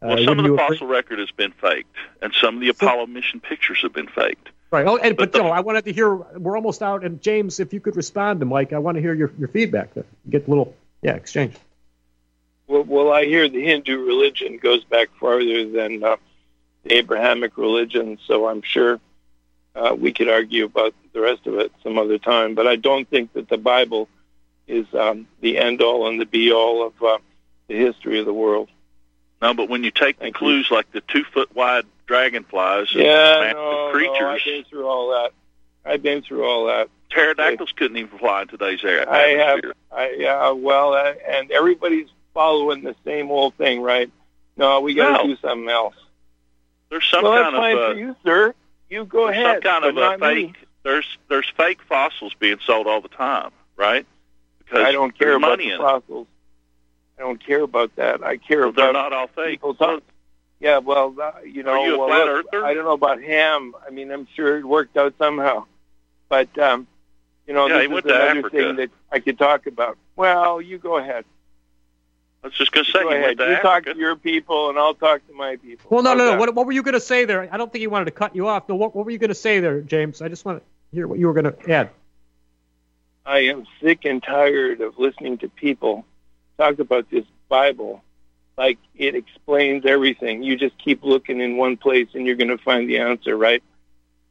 Uh, 0.00 0.06
Well, 0.14 0.24
some 0.24 0.38
of 0.38 0.44
the 0.44 0.50
you 0.50 0.54
agree? 0.54 0.66
fossil 0.68 0.86
record 0.86 1.18
has 1.18 1.30
been 1.32 1.52
faked, 1.52 1.94
and 2.22 2.32
some 2.34 2.56
of 2.56 2.60
the 2.60 2.68
Apollo 2.68 3.06
mission 3.06 3.40
pictures 3.40 3.80
have 3.82 3.92
been 3.92 4.06
faked. 4.06 4.48
Right. 4.70 4.86
Oh, 4.86 4.96
and, 4.96 5.16
but 5.16 5.32
but 5.32 5.38
the- 5.38 5.44
no, 5.44 5.50
I 5.50 5.60
wanted 5.60 5.86
to 5.86 5.92
hear. 5.92 6.14
We're 6.14 6.56
almost 6.56 6.82
out, 6.82 7.02
and 7.04 7.20
James, 7.22 7.58
if 7.58 7.72
you 7.72 7.80
could 7.80 7.96
respond 7.96 8.40
to 8.40 8.46
Mike, 8.46 8.72
I 8.72 8.78
want 8.78 8.96
to 8.96 9.00
hear 9.00 9.14
your, 9.14 9.32
your 9.38 9.48
feedback. 9.48 9.94
There. 9.94 10.04
Get 10.28 10.46
a 10.46 10.50
little, 10.50 10.74
yeah, 11.02 11.14
exchange. 11.14 11.54
Well, 12.66 12.84
well, 12.84 13.10
I 13.10 13.24
hear 13.24 13.48
the 13.48 13.64
Hindu 13.64 14.04
religion 14.04 14.58
goes 14.58 14.84
back 14.84 15.08
farther 15.18 15.66
than 15.68 16.04
uh, 16.04 16.16
the 16.84 16.94
Abrahamic 16.96 17.56
religion, 17.56 18.18
so 18.26 18.46
I'm 18.46 18.60
sure 18.62 19.00
uh, 19.74 19.96
we 19.98 20.12
could 20.12 20.28
argue 20.28 20.66
about 20.66 20.94
the 21.14 21.20
rest 21.22 21.46
of 21.46 21.54
it 21.54 21.72
some 21.82 21.98
other 21.98 22.18
time. 22.18 22.54
But 22.54 22.66
I 22.66 22.76
don't 22.76 23.08
think 23.08 23.32
that 23.32 23.48
the 23.48 23.56
Bible 23.56 24.06
is 24.68 24.86
um, 24.94 25.26
the 25.40 25.58
end 25.58 25.80
all 25.82 26.06
and 26.08 26.20
the 26.20 26.26
be 26.26 26.52
all 26.52 26.86
of 26.86 27.02
uh, 27.02 27.18
the 27.68 27.74
history 27.76 28.18
of 28.20 28.26
the 28.26 28.32
world. 28.34 28.68
No, 29.42 29.54
but 29.54 29.68
when 29.68 29.82
you 29.84 29.90
take 29.90 30.18
the 30.18 30.24
Thank 30.24 30.34
you. 30.36 30.38
clues 30.38 30.70
like 30.70 30.90
the 30.92 31.00
two 31.00 31.24
foot 31.24 31.54
wide 31.54 31.84
dragonflies 32.06 32.88
and 32.92 33.02
Yeah, 33.04 33.52
no, 33.54 33.92
no, 33.92 34.28
I've 34.28 34.44
been 34.44 34.64
through 34.64 34.86
all 34.86 35.10
that. 35.10 35.32
I've 35.84 36.02
been 36.02 36.22
through 36.22 36.44
all 36.44 36.66
that. 36.66 36.88
pterodactyls 37.10 37.72
couldn't 37.76 37.96
even 37.96 38.18
fly 38.18 38.42
in 38.42 38.48
today's 38.48 38.84
air. 38.84 39.08
I 39.10 39.28
have. 39.28 39.60
I 39.90 40.14
yeah, 40.18 40.50
well, 40.50 40.92
uh, 40.94 41.14
and 41.28 41.50
everybody's 41.50 42.08
following 42.34 42.82
the 42.82 42.94
same 43.04 43.30
old 43.30 43.54
thing, 43.54 43.80
right? 43.80 44.10
No, 44.56 44.80
we 44.80 44.94
got 44.94 45.18
to 45.22 45.28
No. 45.28 45.34
do 45.34 45.40
something 45.40 45.68
else. 45.70 45.94
There's 46.90 47.04
some 47.10 47.22
well, 47.22 47.32
that's 47.32 47.44
kind 47.44 47.56
of 47.56 47.60
fine 47.62 47.78
uh, 47.78 47.92
for 47.92 47.98
you, 47.98 48.16
sir. 48.24 48.54
You 48.90 49.04
go 49.04 49.26
there's 49.26 49.36
ahead. 49.38 49.62
some 49.62 49.72
kind 49.72 49.84
of 49.84 49.96
a 49.96 50.00
not 50.00 50.20
me. 50.20 50.26
fake. 50.46 50.56
There's 50.82 51.18
there's 51.28 51.48
fake 51.56 51.80
fossils 51.88 52.34
being 52.34 52.58
sold 52.66 52.86
all 52.86 53.00
the 53.00 53.08
time, 53.08 53.50
right? 53.76 54.06
Because 54.68 54.84
I 54.86 54.92
don't 54.92 55.16
care 55.18 55.34
about 55.34 55.50
money 55.58 55.70
the 55.70 55.78
fossils. 55.78 56.26
I 57.18 57.22
don't 57.22 57.44
care 57.44 57.62
about 57.62 57.94
that. 57.96 58.22
I 58.22 58.36
care 58.36 58.60
Well, 58.60 58.72
they're 58.72 58.90
about 58.90 59.10
not 59.10 59.12
all 59.12 59.26
fake. 59.28 59.52
people 59.60 59.74
talk. 59.74 60.02
Yeah, 60.60 60.78
well, 60.78 61.14
uh, 61.20 61.32
you 61.44 61.62
know, 61.62 61.70
Are 61.72 61.86
you 61.86 61.94
a 61.94 61.98
well, 61.98 62.08
flat 62.08 62.26
look, 62.26 62.46
earther? 62.52 62.66
I 62.66 62.74
don't 62.74 62.84
know 62.84 62.92
about 62.92 63.22
Ham. 63.22 63.74
I 63.86 63.90
mean, 63.90 64.10
I'm 64.10 64.26
sure 64.34 64.58
it 64.58 64.64
worked 64.64 64.96
out 64.96 65.14
somehow, 65.18 65.66
but 66.28 66.56
um, 66.58 66.86
you 67.46 67.54
know, 67.54 67.66
Yeah, 67.68 67.82
he 67.82 67.86
this 67.86 67.98
is 67.98 68.04
another 68.06 68.38
Africa. 68.38 68.50
thing 68.50 68.76
that 68.76 68.90
I 69.12 69.20
could 69.20 69.38
talk 69.38 69.66
about. 69.66 69.96
Well, 70.16 70.60
you 70.60 70.78
go 70.78 70.96
ahead. 70.98 71.24
I 72.42 72.48
was 72.48 72.54
just 72.56 72.70
going 72.72 72.86
to 72.86 72.92
say 72.92 73.02
Go 73.02 73.08
he 73.10 73.14
ahead. 73.16 73.24
went 73.26 73.38
to 73.40 73.50
You 73.50 73.56
talk 73.62 73.84
to 73.84 73.96
your 73.96 74.14
people, 74.16 74.68
and 74.70 74.78
I'll 74.78 74.94
talk 74.94 75.26
to 75.28 75.32
my 75.34 75.56
people. 75.56 75.86
Well, 75.90 76.02
no, 76.02 76.10
How's 76.10 76.18
no, 76.18 76.24
no. 76.24 76.30
that? 76.32 76.38
What, 76.40 76.54
what 76.54 76.66
were 76.66 76.72
you 76.72 76.82
going 76.84 76.94
to 76.94 77.00
say 77.00 77.24
there? 77.24 77.48
I 77.52 77.56
don't 77.56 77.70
think 77.72 77.80
he 77.80 77.86
wanted 77.88 78.04
to 78.06 78.10
cut 78.12 78.34
you 78.36 78.46
off. 78.48 78.68
No, 78.68 78.76
what, 78.76 78.94
what 78.94 79.04
were 79.04 79.10
you 79.10 79.18
going 79.18 79.28
to 79.28 79.34
say 79.34 79.58
there, 79.60 79.80
James? 79.80 80.22
I 80.22 80.28
just 80.28 80.44
want 80.44 80.58
to 80.58 80.64
hear 80.96 81.06
what 81.08 81.18
you 81.18 81.26
were 81.26 81.34
going 81.34 81.52
to 81.52 81.70
add. 81.72 81.90
I 83.28 83.40
am 83.40 83.66
sick 83.82 84.06
and 84.06 84.22
tired 84.22 84.80
of 84.80 84.98
listening 84.98 85.36
to 85.38 85.50
people 85.50 86.06
talk 86.56 86.78
about 86.78 87.10
this 87.10 87.26
Bible 87.50 88.02
like 88.56 88.78
it 88.96 89.14
explains 89.14 89.84
everything. 89.84 90.42
You 90.42 90.56
just 90.56 90.78
keep 90.78 91.04
looking 91.04 91.38
in 91.42 91.58
one 91.58 91.76
place 91.76 92.08
and 92.14 92.26
you're 92.26 92.36
going 92.36 92.48
to 92.48 92.56
find 92.56 92.88
the 92.88 93.00
answer, 93.00 93.36
right? 93.36 93.62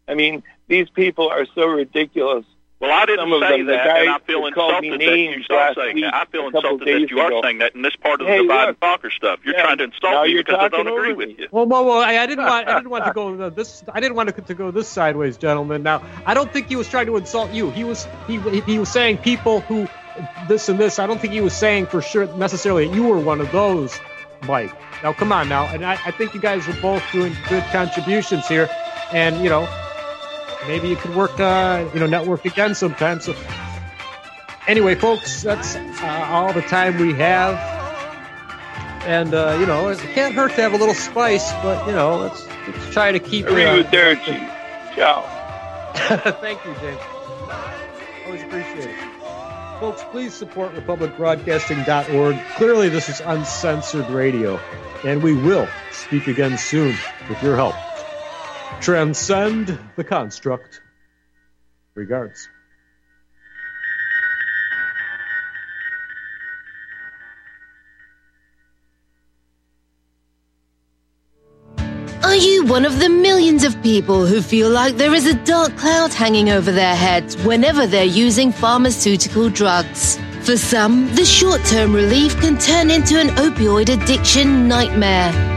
I 0.08 0.16
mean, 0.16 0.42
these 0.68 0.90
people 0.90 1.30
are 1.30 1.46
so 1.54 1.68
ridiculous. 1.68 2.44
Well, 2.80 2.92
I 2.92 3.08
didn't 3.08 3.28
Some 3.32 3.42
say 3.42 3.64
that, 3.64 3.88
and 3.98 4.10
I 4.10 4.20
feel 4.20 4.44
that 4.44 4.54
called 4.54 4.84
insulted 4.84 5.00
that 5.02 5.18
you 5.18 5.28
names 5.32 5.46
start 5.46 5.76
saying 5.76 6.00
that. 6.02 6.14
I 6.14 6.26
feel 6.26 6.46
insulted 6.46 6.82
that 6.82 6.86
days 6.86 7.10
you 7.10 7.20
are 7.20 7.28
ago. 7.28 7.42
saying 7.42 7.58
that 7.58 7.74
in 7.74 7.82
this 7.82 7.96
part 7.96 8.22
of 8.22 8.28
Hey, 8.28 8.38
the 8.38 8.44
divide 8.44 8.60
look. 8.60 8.68
and 8.70 8.80
conquer 8.80 9.10
stuff. 9.10 9.40
You're 9.44 9.56
Yeah. 9.56 9.64
trying 9.64 9.78
to 9.80 9.84
insult 9.86 10.14
Now 10.14 10.24
me 10.26 10.34
because 10.38 10.56
I 10.60 10.68
don't 10.68 10.88
agree 10.88 11.10
over 11.10 11.16
with 11.16 11.40
you. 11.40 11.48
Well, 11.50 11.66
well, 11.66 11.86
well 11.86 12.00
I, 12.02 12.18
I 12.18 12.28
didn't 12.28 12.46
want 12.46 12.68
I 12.68 12.76
didn't 12.76 12.92
want 12.92 13.06
to 13.06 13.12
go 13.16 13.34
uh, 13.42 13.50
this. 13.50 13.84
I 13.92 14.00
didn't 14.00 14.16
want 14.16 14.36
to, 14.36 14.42
to 14.44 14.54
go 14.54 14.70
this 14.70 14.88
sideways, 14.88 15.38
gentlemen. 15.38 15.82
Now, 15.82 16.04
I 16.28 16.36
don't 16.36 16.54
think 16.54 16.68
he 16.68 16.76
was 16.76 16.88
trying 16.88 17.08
to 17.08 17.18
insult 17.18 17.52
you. 17.52 17.72
He 17.72 17.84
was 17.84 18.08
he 18.28 18.38
he 18.62 18.78
was 18.78 18.90
saying 18.90 19.18
people 19.20 19.62
who 19.62 19.88
this 20.48 20.70
and 20.70 20.78
this. 20.78 21.00
I 21.00 21.08
don't 21.08 21.20
think 21.20 21.34
he 21.34 21.42
was 21.42 21.56
saying 21.56 21.88
for 21.88 22.04
sure 22.04 22.28
necessarily 22.38 22.88
that 22.88 22.94
you 22.94 23.04
were 23.08 23.18
one 23.20 23.42
of 23.42 23.52
those, 23.52 24.00
Mike. 24.44 24.72
Now, 25.02 25.14
come 25.14 25.32
on 25.32 25.50
now, 25.50 25.66
and 25.74 25.84
I, 25.84 25.94
I 26.06 26.12
think 26.12 26.36
you 26.36 26.40
guys 26.42 26.68
are 26.68 26.80
both 26.80 27.04
doing 27.12 27.34
good 27.50 27.64
contributions 27.72 28.48
here, 28.48 28.70
and 29.12 29.44
you 29.44 29.50
know, 29.50 29.68
maybe 30.66 30.88
you 30.88 30.96
could 30.96 31.16
work 31.16 31.40
uh, 31.40 31.88
you 31.94 32.00
know 32.00 32.08
network 32.08 32.46
again 32.46 32.76
sometime. 32.76 33.20
So, 33.20 33.36
anyway, 34.68 34.96
folks, 34.96 35.44
that's 35.44 35.76
uh, 35.76 36.28
all 36.30 36.54
the 36.54 36.62
time 36.62 36.98
we 37.00 37.14
have. 37.14 37.56
And 39.06 39.34
uh, 39.34 39.58
you 39.60 39.66
know, 39.66 39.90
it 39.90 40.00
can't 40.00 40.34
hurt 40.34 40.56
to 40.56 40.62
have 40.62 40.74
a 40.74 40.78
little 40.78 40.96
spice, 40.96 41.52
but 41.64 41.88
you 41.88 41.94
know, 41.94 42.18
let's, 42.18 42.46
let's 42.68 42.94
try 42.94 43.12
to 43.12 43.20
keep. 43.20 43.46
Agree 43.46 43.64
uh, 43.64 43.78
with 43.78 43.92
Derek 43.92 44.24
G. 44.24 44.34
Ciao. 44.96 45.22
Thank 46.42 46.64
you, 46.66 46.74
James. 46.82 47.02
Always 48.26 48.44
appreciate 48.44 48.90
it. 48.90 49.18
Folks, 49.80 50.04
please 50.12 50.34
support 50.34 50.74
republicbroadcasting.org. 50.74 52.40
Clearly, 52.56 52.90
this 52.90 53.10
is 53.10 53.22
uncensored 53.22 54.10
radio, 54.10 54.60
and 55.06 55.22
we 55.22 55.34
will 55.34 55.68
speak 55.92 56.28
again 56.28 56.58
soon 56.58 56.96
with 57.30 57.42
your 57.44 57.56
help. 57.56 57.76
Transcend 58.82 59.80
the 59.96 60.04
construct. 60.04 60.82
Regards. 61.96 62.48
Are 72.24 72.36
you 72.36 72.66
one 72.66 72.86
of 72.86 73.00
the 73.00 73.10
millions 73.10 73.64
of 73.64 73.82
people 73.82 74.26
who 74.26 74.42
feel 74.42 74.70
like 74.70 74.98
there 74.98 75.14
is 75.14 75.26
a 75.26 75.34
dark 75.46 75.76
cloud 75.78 76.14
hanging 76.14 76.50
over 76.50 76.72
their 76.72 76.96
heads 76.96 77.36
whenever 77.38 77.88
they're 77.88 78.04
using 78.04 78.52
pharmaceutical 78.52 79.50
drugs? 79.50 80.20
For 80.42 80.56
some, 80.56 81.14
the 81.16 81.26
short 81.26 81.64
term 81.66 81.94
relief 81.96 82.40
can 82.40 82.58
turn 82.60 82.92
into 82.92 83.20
an 83.20 83.30
opioid 83.30 83.90
addiction 83.90 84.68
nightmare. 84.68 85.57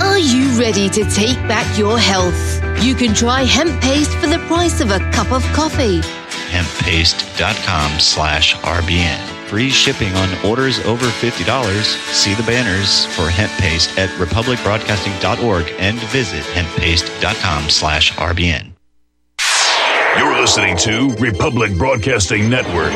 Are 0.00 0.18
you 0.18 0.58
ready 0.58 0.88
to 0.90 1.04
take 1.10 1.36
back 1.48 1.78
your 1.78 1.98
health? 1.98 2.62
You 2.82 2.94
can 2.94 3.14
try 3.14 3.42
hemp 3.44 3.80
paste 3.82 4.12
for 4.18 4.26
the 4.26 4.38
price 4.46 4.80
of 4.80 4.90
a 4.90 4.98
cup 5.12 5.32
of 5.32 5.42
coffee. 5.52 6.00
hemppaste.com 6.50 7.98
slash 8.00 8.54
RBN. 8.56 9.30
free 9.48 9.70
shipping 9.70 10.12
on 10.14 10.28
orders 10.44 10.78
over 10.86 11.04
$50. 11.06 11.82
See 12.12 12.34
the 12.34 12.42
banners 12.44 13.06
for 13.14 13.28
hemp 13.28 13.52
paste 13.52 13.96
at 13.98 14.08
republicbroadcasting.org 14.18 15.72
and 15.78 15.98
visit 16.10 16.42
hemppaste.com 16.54 17.68
slash 17.68 18.12
RBN. 18.14 18.72
You're 20.18 20.40
listening 20.40 20.76
to 20.78 21.14
Republic 21.16 21.76
Broadcasting 21.76 22.48
Network 22.48 22.92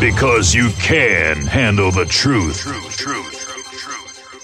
because 0.00 0.54
you 0.54 0.70
can 0.80 1.36
handle 1.46 1.90
the 1.90 2.06
truth. 2.06 2.58
Truth, 2.60 2.96
truth. 2.96 3.31